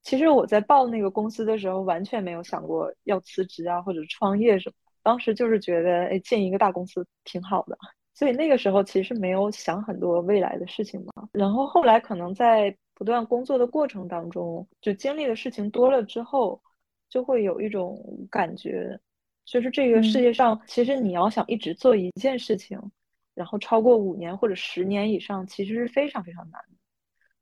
[0.03, 4.75] 其实我在报那个公司的时候，完全没有想过要辞职啊，或者创业什么。
[5.07, 7.77] 当时就是觉得，哎，进一个大公司挺好的。
[8.13, 11.29] 所以那个时候其实没有想很多未来的事情嘛。
[11.31, 16.61] 然后后来可能在不断工作的过程当中，就经历的事情多了之后，
[17.07, 17.97] 就会有一种
[18.29, 18.99] 感觉，
[19.45, 22.77] 就是这个世界上，其实你要想一直做一件事情，
[23.33, 26.75] 然后超过五年或者十年以上，其实是非常非常难的。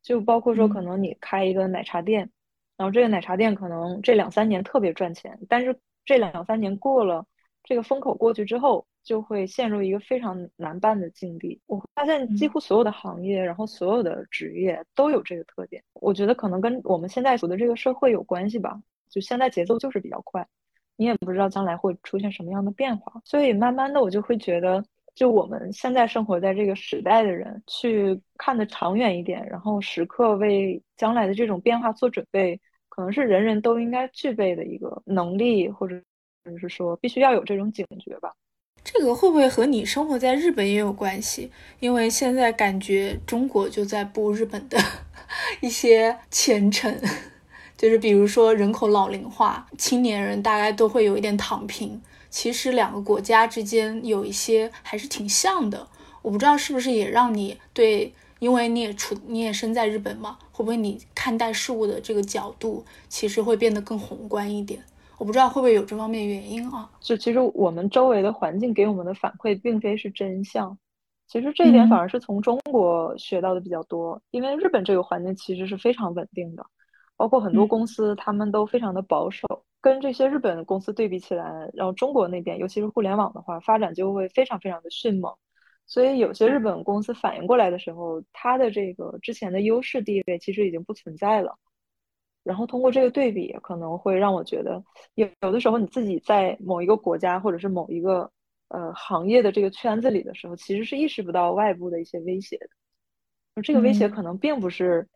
[0.03, 2.29] 就包括说，可能你开一个奶茶店。
[2.77, 7.25] 然后这个奶茶店可能这两三年特别赚钱，但是这两三年过了，
[7.65, 11.59] 这个风口过去之后，就会陷入一个非常难办的境地。
[11.65, 15.83] 我发现几乎所有的行业，然后所有的职业都有这个特点。
[15.95, 18.79] 我觉得可能跟我们现在处的这个社会有关系吧。
[19.09, 20.47] 就现在节奏就是比较快，
[20.95, 24.85] 你也不知道将来会出现什么样的变化，所以慢慢的我就会觉得。
[25.15, 32.59] 就我们现在生活在这个时代的人，去看得长远一点，然后时刻为将来的这种变化做准备，
[32.89, 36.03] 可能是人人都应该具备的一个能力，或者就
[36.45, 38.33] 就是说必须要有这种警觉吧。
[38.83, 41.51] 这个会不会和你生活在日本也有关系？
[41.79, 44.77] 因为现在感觉中国就在步日本的
[45.59, 46.95] 一些前程，
[47.75, 51.99] 就是比如说人口老龄化，青年人大概都会有一点躺平。
[52.29, 55.87] 其实两个国家之间有一些还是挺像的，
[56.21, 64.83] 我不知道是不是也让你对，因为你也处你也身在日本嘛，会不会你看待事物的这个角度其实会变得更宏观一点？
[65.17, 66.89] 我不知道会不会有这方面原因啊？
[66.99, 70.77] 就其实我们周围的环境给我们的反馈并非是真相，
[71.27, 76.65] 其实这一点反而是从中国学到的比较多，因为日本这个环境其实是非常稳定的，
[77.15, 79.47] 包括很多公司他们都非常的保守。
[79.81, 85.31] 跟这些日本的公司对比起来，然后中国那边，尤其是互联网的话，发展就会非常非常的迅猛。
[85.85, 91.55] 所以有些日本公司反应过来的时候，它的这个之前的优势地位其实已经不存在了。
[92.45, 94.81] 然后通过这个对比，可能会让我觉得，
[95.15, 98.31] 有有的时候你自己在某一个国家或者是某一个
[98.67, 102.69] 呃行业的这个圈子里的时候，其实是意识不到外部的一些威胁的。
[103.63, 105.07] 这个威胁可能并不是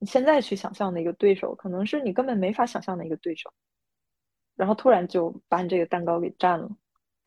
[0.00, 3.48] 你现在去想象的一个对手，可能是你根本没法想象的一个对手。
[4.56, 6.68] 然后突然就把你这个蛋糕给占了，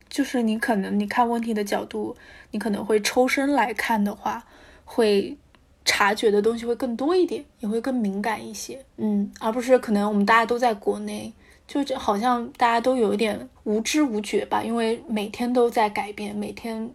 [0.08, 2.14] 就是你可能你看问题的角度，
[2.50, 4.44] 你可能会抽身来看的话，
[4.84, 5.38] 会
[5.84, 11.32] 察觉的东西会更多一点，也会更敏感一些，嗯，而不是可能我们大家都在国内，
[11.66, 16.90] 就这好像大家都有一点无知无觉吧，因为每天都在改变，每天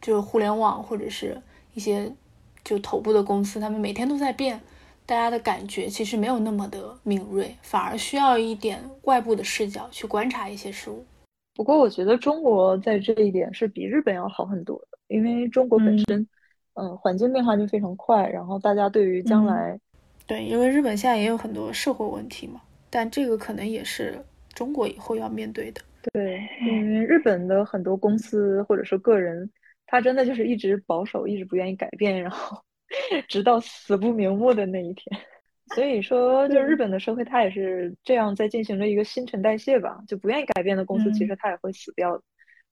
[0.00, 1.40] 就互联网或者是
[1.74, 2.12] 一些
[2.64, 4.60] 就头部的公司，他们每天都在变。
[5.06, 11.04] 大家的感觉其实没有那么的敏锐，反而需要一点外部的视角去观察一些事物。
[11.54, 16.28] 不过，我觉得中国在这一点是比日本要好很多的，因为中国本身，嗯，
[17.00, 19.78] 环境变化就非常快，然后大家对于将来，
[20.26, 22.60] 对，因为日本现在也有很多社会问题嘛，
[22.90, 24.18] 但这个可能也是
[24.54, 25.80] 中国以后要面对的。
[26.12, 29.50] 对，因为日本的很多公司或者说个人，
[29.86, 32.62] 他真的就是一直保守，一直不愿意改变，然后。
[33.26, 35.20] 直到死不瞑目的那一天，
[35.74, 40.00] 所以说，就日本的社会，它也是这样在进行着一个新陈代谢吧。
[40.06, 42.22] 就不愿意改变的公司，其实它也会死掉的。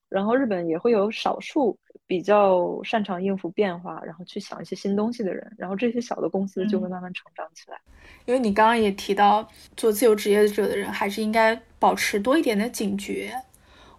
[0.09, 1.77] 然后日本也会有少数
[2.13, 7.81] 比较擅长应付变化，然后去想一些新东西的人，然后这些小的公司就会慢慢成长起来。
[8.27, 9.49] 因为你刚刚也提到，
[9.79, 13.33] 做自由职业者的人还是应该保持多一点的警觉。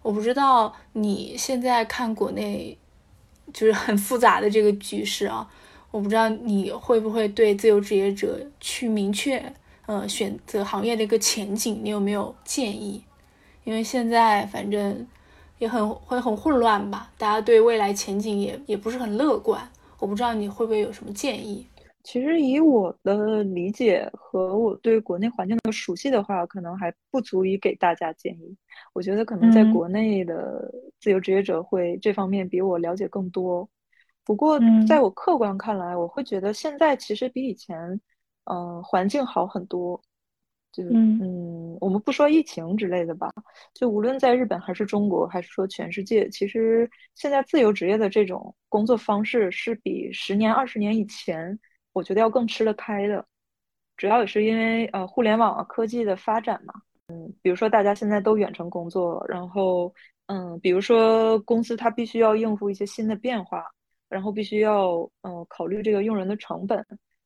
[0.00, 2.78] 我不知道你现在看国内
[3.52, 5.50] 就是很复杂的这个局势啊，
[5.90, 9.42] 我不知道你会不会对自由职业者去明确
[9.86, 13.02] 呃选择行业的一个前景，你有没有建议？
[13.64, 15.04] 因为现在反正。
[15.58, 19.60] 也很会很混乱吧，大家对未来前景也也不是很乐观。
[19.98, 21.66] 我不知道你会不会有什么建议？
[22.02, 28.54] 其实以我的理解和我对国内环境的熟悉的话，可能还不足以给大家建议。
[28.92, 30.70] 我觉得可能在国内的
[31.00, 33.66] 自由职业者会这方面比我了解更多。
[34.22, 37.98] 不过在我客观看来，我会觉得现在其实比以前，
[38.44, 39.98] 嗯，环境好很多。
[40.74, 43.32] 就嗯，我们不说疫情之类的吧，
[43.72, 51.56] 就无论在日本还是中国，还是说全世界，其实现在自由职业的这种工作方式是比十年、二十年以前，
[51.92, 53.24] 我觉得要更吃得开的。
[53.96, 56.74] 主要也是因为呃互联网科技的发展嘛，
[57.06, 59.94] 嗯，比如说大家现在都远程工作，然后
[60.26, 63.64] 嗯，比如说公司它必须要应付一些新的变化，
[64.08, 66.84] 然后必须要嗯考虑这个用人的成本。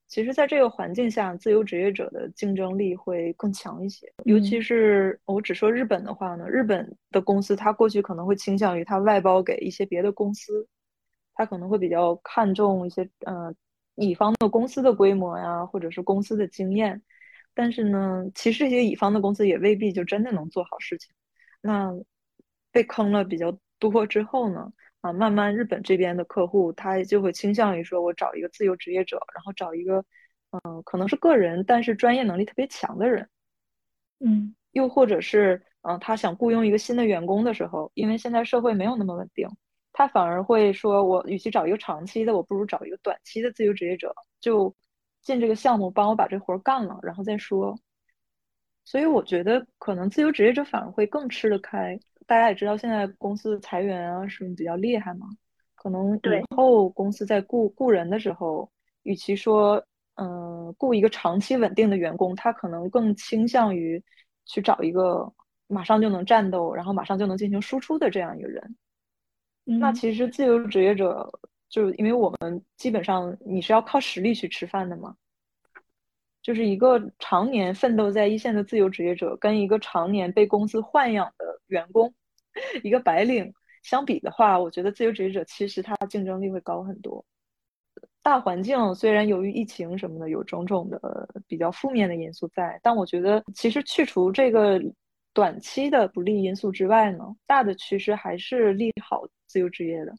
[0.09, 4.11] 其实，在这个环境下，自由职业者的竞争力会更强一些。
[4.25, 10.67] 尤其是我只说日本的话呢，日本的公司，它过去可能会倾向于它外包给一些别的公司，
[11.35, 13.55] 它可能会比较看重一些，呃，
[13.97, 17.03] 乙方的公司的规模呀，或者是公司的经验。
[17.53, 21.13] 但是呢，其实这些乙方的公司也未必就真的能做好事情。
[21.61, 21.93] 那
[22.73, 24.73] 被坑了比较多之后呢？
[25.01, 30.05] 啊，慢慢日本这边的客户，他就会倾向于说，我找一个自由职业者，然后找一个，
[30.51, 33.29] 嗯，可能是个人，但是专业能力特别强的人，
[34.19, 39.49] 嗯，又或者是，嗯，他想雇佣一个新的员工的时候，因为现在社会没有那么稳定，
[39.93, 44.75] 他反而会说，我与其找一个长期的，我不如找一个短期的自由职业者，就
[45.23, 47.79] 进这个项目帮我把这活干了，然后再说。
[48.85, 51.99] 所以我觉得，可能自由职业者反而会更吃得开。
[52.29, 55.27] 大家也知道，现在公司裁员啊什么比较厉害嘛，
[55.75, 58.71] 可能以后公司在雇雇人的时候，
[59.05, 59.83] 与其说
[60.17, 64.01] 嗯雇一个长期稳定的员工，他可能更倾向于
[64.45, 65.33] 去找一个
[65.69, 68.77] 马上就能战斗，然后马上就能进行输出的这样一个人。
[69.65, 71.27] 那其实自由职业者，
[71.71, 75.15] 就因为我们基本上你是要靠实力去吃饭的嘛，
[76.49, 82.11] 就是一个常年奋斗在一线的自由职业者，跟一个常年被公司豢养的员工。
[82.83, 83.53] 一个白领
[83.83, 87.23] 相比的话，我觉得自由职业者其实他竞争力会高很多。
[88.23, 94.81] 大环境虽然由于疫情什么的有种种的比较负面的因素在，但我觉得其实去除这个
[95.35, 100.15] 短期的不利因素之外呢，大的趋势还是利好自由职业的。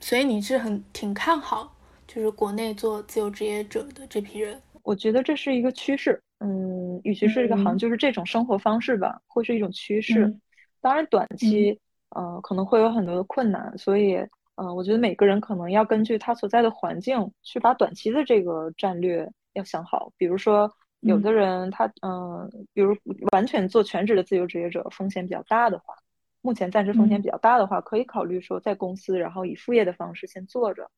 [0.00, 1.76] 所以你是很挺看好，
[2.08, 4.60] 就是国内做自由职业者的这批人。
[4.90, 10.36] 我觉得这是一个趋势，嗯，与其是一个行，就是这种生活方式吧，会是一种趋势。
[10.80, 14.16] 当然，短期，呃，可能会有很多的困难，所以，
[14.56, 20.12] 嗯，我觉得每个人可能要根据他所在的环境，去把短期的这个战略要想好。
[20.16, 20.68] 比如说，
[21.02, 22.96] 有的人他，嗯，比如
[23.30, 25.94] 完全做全职的自由职业者，风险比较大的话，
[26.42, 30.90] 目前暂时风险比较大的话，可以考虑说在公司，然后以副业的方式先做着，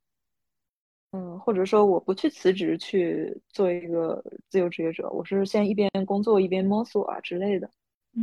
[1.13, 7.69] 嗯，或者说我不去辞职去做一个自由职业者，我是先一边工作一边摸索啊之类的。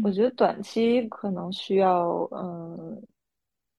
[0.04, 3.02] 我觉得短期可能需要嗯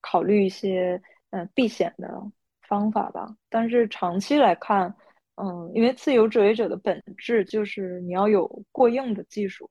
[0.00, 1.00] 考虑一些
[1.30, 2.22] 嗯避险的
[2.68, 4.94] 方法吧，但是长期来看，
[5.36, 9.68] 嗯，因为自由职业者的本质就是你要有过硬的技术，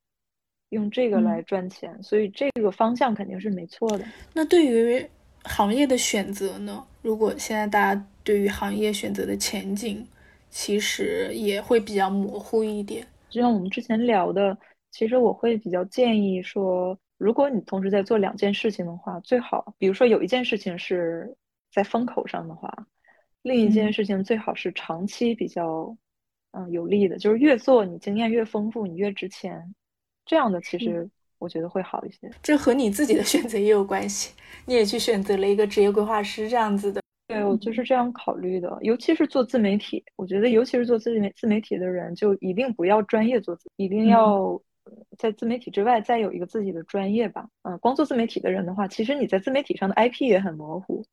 [0.69, 4.05] 用这个来赚钱，所以这个方向肯定是没错的。
[4.33, 5.05] 那对于
[5.45, 6.85] 行业的选择呢？
[7.01, 10.05] 如果现在大家对于行业选择的前景，
[10.51, 14.55] 其实也会比较模糊一点，就像我们之前聊的。
[14.91, 21.35] 其实我会比较建议说，如果你同时在做两件事情的话，最好，比如说有一件事情是
[21.73, 22.71] 在风口上的话，
[23.41, 25.97] 另一件事情最好是长期比较，
[26.51, 29.73] 嗯，有利的，就是越做你经验越丰富，你越值钱，
[30.23, 32.29] 这样的其实我觉得会好一些。
[32.43, 34.35] 这和你自己的选择也有关系，
[34.67, 36.98] 你也去选择了一个职业规划师这样子的。
[37.29, 44.61] 对我就是这样考虑的，尤其是做自媒体，我觉得尤其是做自媒自媒体的人，就一定不要专业做自，一定要。
[45.19, 47.47] 在自媒体之外，再有一个自己的专业吧。
[47.61, 51.05] 嗯，光做自媒体的人的话，其实你在自媒体上的 IP 也很模糊。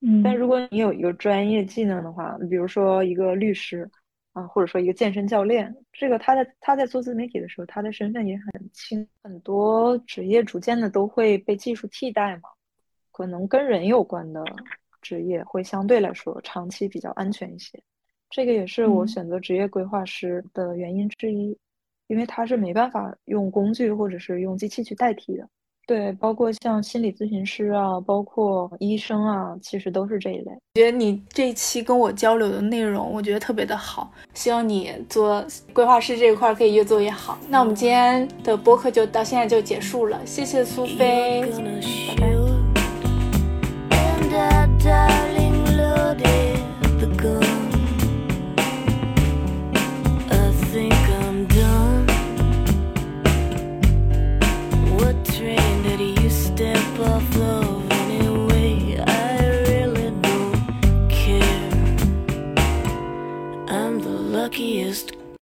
[0.00, 3.90] 嗯，但如果你有一个专业技能的话，比如说一个律师
[4.34, 9.04] 啊，或者说一个健身教练，这个他在他在做自媒体的时候，他的身份也很轻。
[9.20, 12.50] 很多职业逐渐的都会被技术替代嘛，
[13.10, 14.44] 可能跟人有关的
[15.02, 17.78] 职业会相对来说长期比较安全一些。
[18.30, 21.54] 这个也是我选择职业规划师的原因之一，
[22.06, 25.46] 因为它是没办法用工具或者是用机器去代替的。
[25.84, 30.52] 对，包括像心理咨询师啊，包括医生啊，其实都是这一类。
[30.52, 34.10] 我觉得你这一期跟我交流的内容，我觉得特别的好。
[34.32, 37.36] 希望你做规划师这一块可以越做越好。
[37.48, 41.42] 那我们今天的播客就到现在就结束了，谢谢苏菲。
[44.82, 46.51] darling, loaded.